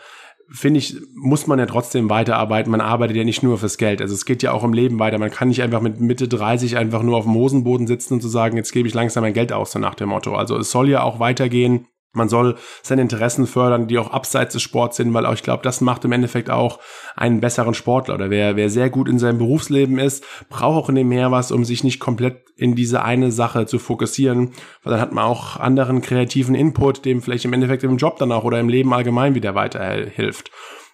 finde 0.54 0.78
ich, 0.78 0.96
muss 1.16 1.48
man 1.48 1.58
ja 1.58 1.66
trotzdem 1.66 2.10
weiterarbeiten. 2.10 2.72
Man 2.72 2.80
arbeitet 2.80 3.18
ja 3.18 3.24
nicht 3.24 3.42
nur 3.42 3.58
fürs 3.58 3.78
Geld. 3.78 4.02
Also 4.02 4.14
es 4.14 4.24
geht 4.24 4.44
ja 4.44 4.52
auch 4.52 4.64
im 4.64 4.72
Leben 4.72 5.00
weiter. 5.00 5.18
Man 5.18 5.32
kann 5.32 5.48
nicht 5.48 5.64
einfach 5.64 5.82
mit 5.82 6.00
Mitte 6.00 6.28
30 6.28 6.78
einfach 6.78 7.02
nur 7.02 7.18
auf 7.18 7.24
dem 7.24 7.34
Hosenboden 7.34 7.88
sitzen 7.88 8.16
und 8.16 8.22
zu 8.22 8.28
sagen, 8.28 8.56
jetzt 8.56 8.72
gebe 8.72 8.88
ich 8.88 8.94
langsam 8.94 9.24
mein 9.24 9.34
Geld 9.34 9.52
aus, 9.52 9.72
so 9.72 9.80
nach 9.80 9.96
dem 9.96 10.10
Motto. 10.10 10.36
Also 10.36 10.58
es 10.58 10.70
soll 10.70 10.90
ja 10.90 11.02
auch 11.02 11.20
weitergehen. 11.20 11.88
Man 12.16 12.30
soll 12.30 12.58
seine 12.84 13.02
Interessen 13.02 13.48
fördern, 13.48 13.88
die 13.88 13.98
auch 13.98 14.12
abseits 14.12 14.54
des 14.54 14.62
Sports 14.62 14.98
sind, 14.98 15.14
weil 15.16 15.26
auch 15.26 15.34
ich 15.34 15.42
glaube, 15.42 15.64
das 15.64 15.82
macht 15.82 16.06
im 16.06 16.12
Endeffekt 16.12 16.52
auch 16.52 16.80
einen 17.16 17.40
besseren 17.40 17.74
Sportler. 17.74 18.14
Oder 18.14 18.30
wer, 18.30 18.56
wer 18.56 18.70
sehr 18.70 18.92
gut 18.92 19.10
in 19.10 19.18
seinem 19.18 19.40
Berufsleben 19.40 19.98
ist, 19.98 20.24
braucht 20.48 20.84
auch 20.84 20.90
in 20.90 20.96
dem 20.96 21.10
mehr 21.10 21.32
was, 21.32 21.52
um 21.52 21.66
sich 21.66 21.84
nicht 21.84 22.00
komplett 22.00 22.44
in 22.56 22.76
diese 22.76 23.04
eine 23.04 23.32
Sache 23.32 23.66
zu 23.66 23.80
fokussieren, 23.80 24.52
weil 24.84 24.92
dann 24.92 25.02
hat 25.02 25.12
man 25.12 25.24
auch 25.24 25.58
anderen 25.58 26.02
kreativen 26.02 26.54
Input, 26.54 27.04
dem 27.04 27.24
vielleicht 27.24 27.46
im 27.46 27.54
Endeffekt 27.54 27.84
im 27.84 27.98
Job 27.98 28.20
dann 28.20 28.32
auch 28.32 28.44
oder 28.44 28.60
im 28.60 28.70
Leben 28.70 28.94
allgemein 28.94 29.34
wieder 29.34 29.56
weiterhilft. 29.56 30.52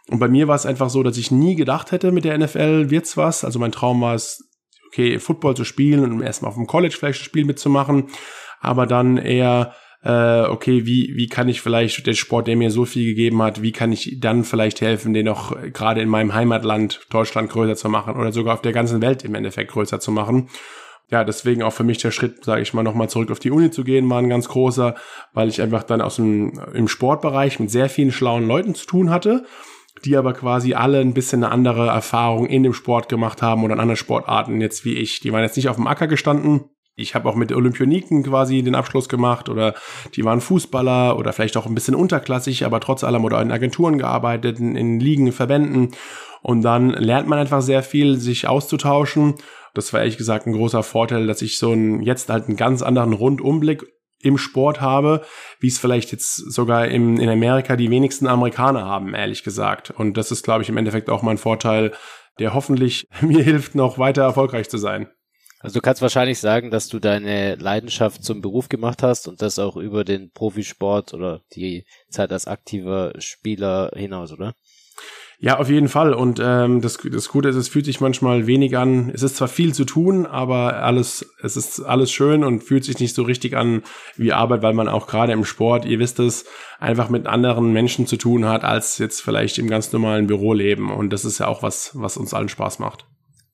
Und 0.10 0.19
bei 0.19 0.29
mir 0.29 0.47
war 0.47 0.55
es 0.55 0.65
einfach 0.65 0.89
so, 0.89 1.03
dass 1.03 1.17
ich 1.17 1.32
nie 1.32 1.55
gedacht 1.55 1.91
hätte, 1.91 2.12
mit 2.12 2.23
der 2.23 2.38
NFL 2.38 2.89
wird's 2.89 3.17
was. 3.17 3.43
Also 3.43 3.60
mein 3.60 3.73
Traum 3.73 4.01
war 4.01 4.15
es, 4.15 4.49
okay, 4.88 5.19
Football 5.19 5.55
zu 5.55 5.65
spielen 5.65 6.03
und 6.03 6.21
erstmal 6.21 6.49
auf 6.49 6.55
dem 6.55 6.65
College 6.65 6.95
vielleicht 6.97 7.21
ein 7.21 7.25
Spiel 7.25 7.45
mitzumachen, 7.45 8.08
aber 8.62 8.88
dann 8.88 9.17
eher 9.17 9.73
äh, 10.03 10.43
okay, 10.43 10.85
wie, 10.85 11.13
wie 11.15 11.27
kann 11.27 11.49
ich 11.49 11.62
vielleicht 11.62 12.07
der 12.07 12.13
Sport, 12.13 12.47
der 12.47 12.55
mir 12.55 12.71
so 12.71 12.85
viel 12.85 13.05
gegeben 13.05 13.41
hat, 13.41 13.62
wie 13.62 13.71
kann 13.71 13.91
ich 13.91 14.17
dann 14.19 14.43
vielleicht 14.43 14.81
helfen, 14.81 15.13
den 15.13 15.27
auch 15.27 15.55
gerade 15.73 16.01
in 16.01 16.09
meinem 16.09 16.33
Heimatland 16.33 17.02
Deutschland 17.10 17.50
größer 17.50 17.75
zu 17.75 17.89
machen 17.89 18.15
oder 18.15 18.31
sogar 18.31 18.54
auf 18.54 18.62
der 18.62 18.73
ganzen 18.73 19.02
Welt 19.02 19.25
im 19.25 19.35
Endeffekt 19.35 19.71
größer 19.71 20.00
zu 20.00 20.12
machen. 20.12 20.50
Ja, 21.12 21.23
deswegen 21.23 21.63
auch 21.63 21.73
für 21.73 21.83
mich 21.83 21.97
der 21.97 22.12
Schritt, 22.12 22.45
sage 22.45 22.62
ich 22.62 22.73
mal, 22.73 22.83
nochmal 22.83 23.10
zurück 23.10 23.31
auf 23.31 23.39
die 23.39 23.52
Uni 23.52 23.71
zu 23.71 23.83
gehen, 23.83 24.10
war 24.10 24.19
ein 24.19 24.29
ganz 24.29 24.47
großer, 24.47 24.95
weil 25.33 25.50
ich 25.50 25.62
einfach 25.62 25.83
dann 25.83 26.02
aus 26.02 26.17
dem 26.17 26.62
im 26.73 26.87
Sportbereich 26.87 27.60
mit 27.60 27.71
sehr 27.71 27.89
vielen 27.89 28.12
schlauen 28.12 28.47
Leuten 28.47 28.75
zu 28.75 28.85
tun 28.85 29.10
hatte 29.10 29.43
die 30.06 30.15
aber 30.15 30.33
quasi 30.33 30.73
alle 30.73 31.00
ein 31.00 31.13
bisschen 31.13 31.43
eine 31.43 31.52
andere 31.52 31.87
Erfahrung 31.87 32.45
in 32.45 32.63
dem 32.63 32.73
Sport 32.73 33.10
gemacht 33.10 33.41
haben 33.41 33.63
oder 33.63 33.73
in 33.73 33.79
anderen 33.79 33.97
Sportarten 33.97 34.62
jetzt 34.62 34.85
wie 34.85 34.93
ich. 34.93 35.19
Die 35.19 35.31
waren 35.33 35.43
jetzt 35.43 35.58
nicht 35.58 35.69
auf 35.69 35.75
dem 35.75 35.87
Acker 35.87 36.08
gestanden, 36.08 36.69
Ich 37.00 37.15
habe 37.15 37.29
auch 37.29 37.35
mit 37.35 37.52
Olympioniken 37.52 38.23
quasi 38.23 38.62
den 38.62 38.75
Abschluss 38.75 39.10
gemacht 39.10 39.50
oder 39.50 39.75
die 40.15 40.25
waren 40.25 40.41
Fußballer 40.41 41.17
oder 41.17 41.33
vielleicht 41.33 41.58
auch 41.58 41.65
ein 41.65 41.75
bisschen 41.75 41.95
unterklassig, 41.95 42.65
aber 42.65 42.79
trotz 42.79 43.04
allem 43.04 43.23
oder 43.23 43.41
in 43.41 43.52
Agenturen 43.52 43.97
gearbeitet, 43.97 44.60
in, 44.60 44.75
in 44.75 45.00
Ligen, 45.00 45.31
Verbänden. 45.31 45.91
Und 46.41 46.62
dann 46.62 46.89
lernt 46.89 47.27
man 47.27 47.39
einfach 47.39 47.62
sehr 47.62 47.83
viel, 47.83 48.17
sich 48.17 48.47
auszutauschen. 48.47 49.35
Das 49.73 49.93
war 49.93 50.00
ehrlich 50.00 50.17
gesagt 50.17 50.47
ein 50.47 50.54
großer 50.54 50.83
Vorteil, 50.83 51.27
dass 51.27 51.41
ich 51.41 51.58
so 51.58 51.71
einen, 51.71 52.02
jetzt 52.02 52.29
halt 52.29 52.47
einen 52.47 52.58
ganz 52.58 52.81
anderen 52.81 53.13
Rundumblick 53.13 53.85
im 54.21 54.37
Sport 54.37 54.81
habe, 54.81 55.21
wie 55.60 55.67
es 55.67 55.79
vielleicht 55.79 56.12
jetzt 56.12 56.35
sogar 56.35 56.87
im, 56.89 57.17
in 57.19 57.29
Amerika 57.29 57.75
die 57.75 57.89
wenigsten 57.89 58.27
Amerikaner 58.27 58.85
haben, 58.85 59.13
ehrlich 59.13 59.43
gesagt. 59.43 59.91
Und 59.91 60.17
das 60.17 60.31
ist, 60.31 60.43
glaube 60.43 60.63
ich, 60.63 60.69
im 60.69 60.77
Endeffekt 60.77 61.10
auch 61.10 61.21
mein 61.21 61.37
Vorteil, 61.37 61.93
der 62.39 62.54
hoffentlich 62.54 63.08
mir 63.21 63.43
hilft, 63.43 63.75
noch 63.75 63.97
weiter 63.97 64.23
erfolgreich 64.23 64.69
zu 64.69 64.77
sein. 64.77 65.10
Also 65.60 65.79
du 65.79 65.81
kannst 65.81 66.01
wahrscheinlich 66.01 66.39
sagen, 66.39 66.71
dass 66.71 66.87
du 66.87 66.99
deine 66.99 67.55
Leidenschaft 67.55 68.23
zum 68.23 68.41
Beruf 68.41 68.69
gemacht 68.69 69.03
hast 69.03 69.27
und 69.27 69.41
das 69.41 69.60
auch 69.60 69.75
über 69.75 70.05
den 70.05 70.31
Profisport 70.31 71.13
oder 71.13 71.41
die 71.53 71.85
Zeit 72.10 72.31
als 72.31 72.47
aktiver 72.47 73.13
Spieler 73.19 73.91
hinaus, 73.93 74.31
oder? 74.31 74.55
Ja, 75.41 75.57
auf 75.57 75.69
jeden 75.69 75.87
Fall. 75.87 76.13
Und 76.13 76.41
ähm, 76.43 76.81
das, 76.81 76.97
das 76.97 77.29
Gute 77.29 77.47
ist, 77.47 77.55
es 77.55 77.69
fühlt 77.69 77.85
sich 77.85 78.01
manchmal 78.01 78.45
wenig 78.45 78.77
an. 78.77 79.10
Es 79.13 79.23
ist 79.23 79.37
zwar 79.37 79.47
viel 79.47 79.73
zu 79.73 79.85
tun, 79.85 80.25
aber 80.25 80.83
alles, 80.83 81.25
es 81.41 81.55
ist 81.55 81.79
alles 81.79 82.12
schön 82.12 82.43
und 82.43 82.62
fühlt 82.62 82.83
sich 82.83 82.99
nicht 82.99 83.15
so 83.15 83.23
richtig 83.23 83.55
an 83.55 83.83
wie 84.17 84.33
Arbeit, 84.33 84.62
weil 84.63 84.73
man 84.73 84.89
auch 84.89 85.07
gerade 85.07 85.31
im 85.31 85.45
Sport, 85.45 85.85
ihr 85.85 85.99
wisst 85.99 86.19
es, 86.19 86.45
einfach 86.79 87.07
mit 87.10 87.25
anderen 87.25 87.71
Menschen 87.71 88.05
zu 88.05 88.17
tun 88.17 88.45
hat, 88.45 88.65
als 88.65 88.97
jetzt 88.97 89.21
vielleicht 89.21 89.57
im 89.60 89.69
ganz 89.69 89.93
normalen 89.93 90.27
Büroleben. 90.27 90.91
Und 90.91 91.12
das 91.12 91.23
ist 91.23 91.39
ja 91.39 91.47
auch 91.47 91.63
was, 91.63 91.91
was 91.93 92.17
uns 92.17 92.33
allen 92.33 92.49
Spaß 92.49 92.79
macht. 92.79 93.05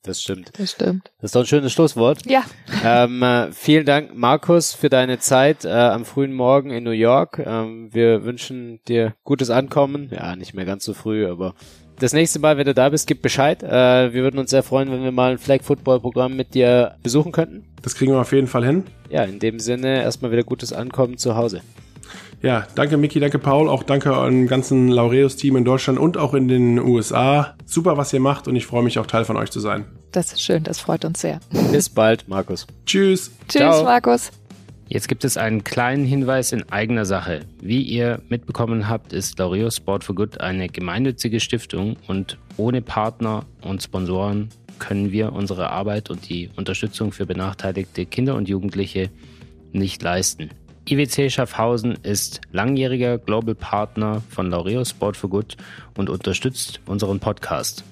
Das 0.05 0.21
stimmt. 0.21 0.51
Das 0.57 0.71
stimmt. 0.71 1.11
Das 1.19 1.29
ist 1.29 1.35
doch 1.35 1.41
ein 1.41 1.47
schönes 1.47 1.73
Schlusswort. 1.73 2.19
Ja. 2.25 2.43
Ähm, 2.83 3.23
äh, 3.23 3.51
vielen 3.51 3.85
Dank, 3.85 4.15
Markus, 4.15 4.73
für 4.73 4.89
deine 4.89 5.19
Zeit 5.19 5.65
äh, 5.65 5.69
am 5.69 6.05
frühen 6.05 6.33
Morgen 6.33 6.69
in 6.69 6.83
New 6.83 6.91
York. 6.91 7.41
Ähm, 7.45 7.89
wir 7.91 8.23
wünschen 8.23 8.79
dir 8.87 9.15
gutes 9.23 9.49
Ankommen. 9.49 10.09
Ja, 10.11 10.35
nicht 10.35 10.53
mehr 10.53 10.65
ganz 10.65 10.85
so 10.85 10.93
früh, 10.93 11.27
aber 11.27 11.55
das 11.99 12.13
nächste 12.13 12.39
Mal, 12.39 12.57
wenn 12.57 12.65
du 12.65 12.73
da 12.73 12.89
bist, 12.89 13.07
gib 13.07 13.21
Bescheid. 13.21 13.63
Äh, 13.63 14.13
wir 14.13 14.23
würden 14.23 14.37
uns 14.37 14.49
sehr 14.49 14.63
freuen, 14.63 14.91
wenn 14.91 15.03
wir 15.03 15.11
mal 15.11 15.31
ein 15.31 15.37
Flag 15.37 15.61
Football 15.63 16.01
Programm 16.01 16.35
mit 16.35 16.53
dir 16.53 16.95
besuchen 17.01 17.31
könnten. 17.31 17.63
Das 17.81 17.95
kriegen 17.95 18.11
wir 18.11 18.19
auf 18.19 18.33
jeden 18.33 18.47
Fall 18.47 18.65
hin. 18.65 18.83
Ja, 19.09 19.23
in 19.23 19.39
dem 19.39 19.59
Sinne 19.59 20.01
erstmal 20.01 20.31
wieder 20.31 20.43
gutes 20.43 20.73
Ankommen 20.73 21.17
zu 21.17 21.35
Hause. 21.35 21.61
Ja, 22.45 22.67
danke 22.75 22.97
Miki, 22.97 23.19
danke 23.19 23.39
Paul, 23.39 23.67
auch 23.67 23.81
danke 23.81 24.15
an 24.15 24.45
ganzen 24.45 24.89
Laureus-Team 24.89 25.55
in 25.55 25.65
Deutschland 25.65 25.97
und 25.97 26.15
auch 26.15 26.35
in 26.35 26.47
den 26.47 26.77
USA. 26.77 27.55
Super, 27.65 27.97
was 27.97 28.13
ihr 28.13 28.19
macht 28.19 28.47
und 28.47 28.55
ich 28.55 28.67
freue 28.67 28.83
mich 28.83 28.99
auch 28.99 29.07
Teil 29.07 29.25
von 29.25 29.35
euch 29.35 29.49
zu 29.49 29.59
sein. 29.59 29.85
Das 30.11 30.31
ist 30.31 30.43
schön, 30.43 30.63
das 30.63 30.79
freut 30.79 31.05
uns 31.05 31.21
sehr. 31.21 31.39
Bis 31.71 31.89
bald, 31.89 32.27
Markus. 32.27 32.67
Tschüss. 32.85 33.31
Tschüss, 33.47 33.61
Ciao. 33.61 33.83
Markus. 33.83 34.29
Jetzt 34.87 35.07
gibt 35.07 35.25
es 35.25 35.37
einen 35.37 35.63
kleinen 35.63 36.05
Hinweis 36.05 36.51
in 36.51 36.69
eigener 36.69 37.05
Sache. 37.05 37.47
Wie 37.63 37.81
ihr 37.81 38.21
mitbekommen 38.29 38.87
habt, 38.87 39.11
ist 39.11 39.39
Laureus 39.39 39.77
Sport 39.77 40.03
for 40.03 40.13
Good 40.13 40.39
eine 40.39 40.69
gemeinnützige 40.69 41.39
Stiftung 41.39 41.97
und 42.07 42.37
ohne 42.57 42.83
Partner 42.83 43.47
und 43.63 43.81
Sponsoren 43.81 44.49
können 44.77 45.11
wir 45.11 45.33
unsere 45.33 45.71
Arbeit 45.71 46.11
und 46.11 46.29
die 46.29 46.51
Unterstützung 46.55 47.11
für 47.11 47.25
benachteiligte 47.25 48.05
Kinder 48.05 48.35
und 48.35 48.47
Jugendliche 48.47 49.09
nicht 49.71 50.03
leisten. 50.03 50.51
IWC 50.87 51.31
Schaffhausen 51.31 51.97
ist 52.03 52.41
langjähriger 52.51 53.17
Global 53.17 53.55
Partner 53.55 54.21
von 54.29 54.51
Laureus 54.51 54.91
Sport 54.91 55.17
for 55.17 55.31
Good 55.31 55.57
und 55.97 56.11
unterstützt 56.11 56.79
unseren 56.85 57.19
Podcast. 57.19 57.83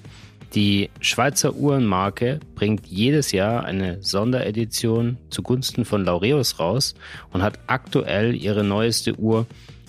Die 0.54 0.90
Schweizer 1.00 1.56
Uhrenmarke 1.56 2.38
bringt 2.54 2.86
jedes 2.86 3.32
Jahr 3.32 3.64
eine 3.64 4.00
Sonderedition 4.00 5.18
zugunsten 5.28 5.84
von 5.84 6.04
Laureus 6.04 6.60
raus 6.60 6.94
und 7.32 7.42
hat 7.42 7.58
aktuell 7.66 8.36
ihre 8.36 8.62
neueste 8.62 9.18
Uhr 9.18 9.46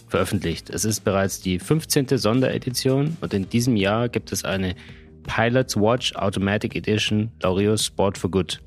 veröffentlicht. 0.08 0.72
Es 0.72 0.84
ist 0.84 1.01
bereits 1.01 1.39
die 1.39 1.60
15. 1.60 2.18
Sonderedition 2.18 3.18
und 3.22 3.36
in 3.36 3.47
diesem 3.47 3.76
Jahr 3.76 4.10
gibt 4.10 4.32
es 4.32 4.43
eine 4.43 4.74
Pilot's 5.28 5.78
Watch 5.78 6.16
Automatic 6.16 6.76
Edition 6.76 7.32
Laureus 7.43 7.86
Sport 7.86 8.18
for 8.18 8.32
Good. 8.32 8.60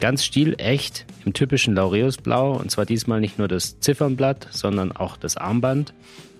Ganz 0.00 0.24
stilecht 0.24 1.04
im 1.26 1.34
typischen 1.34 1.74
Laureus-Blau 1.74 2.56
und 2.56 2.70
zwar 2.70 2.86
diesmal 2.86 3.20
nicht 3.20 3.38
nur 3.38 3.48
das 3.48 3.80
Ziffernblatt, 3.80 4.48
sondern 4.50 4.92
auch 4.92 5.18
das 5.18 5.36
Armband. 5.36 5.92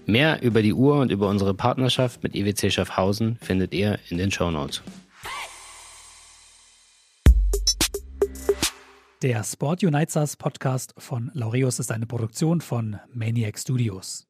Mehr 0.07 0.43
über 0.43 0.63
die 0.63 0.73
Uhr 0.73 0.99
und 0.99 1.13
über 1.13 1.29
unsere 1.29 1.53
Partnerschaft 1.53 2.23
mit 2.23 2.35
EWC 2.35 2.73
Schaffhausen 2.73 3.37
findet 3.43 3.75
ihr 3.75 3.99
in 4.09 4.17
den 4.17 4.31
Show 4.31 4.51
Notes. 4.51 4.83
Der 9.21 9.45
Sport 9.45 9.85
Uniteds 9.85 10.37
Podcast 10.37 10.95
von 10.97 11.31
Laureus 11.35 11.79
ist 11.79 11.93
eine 11.93 12.07
Produktion 12.07 12.63
von 12.63 12.99
Maniac 13.13 13.59
Studios. 13.59 14.30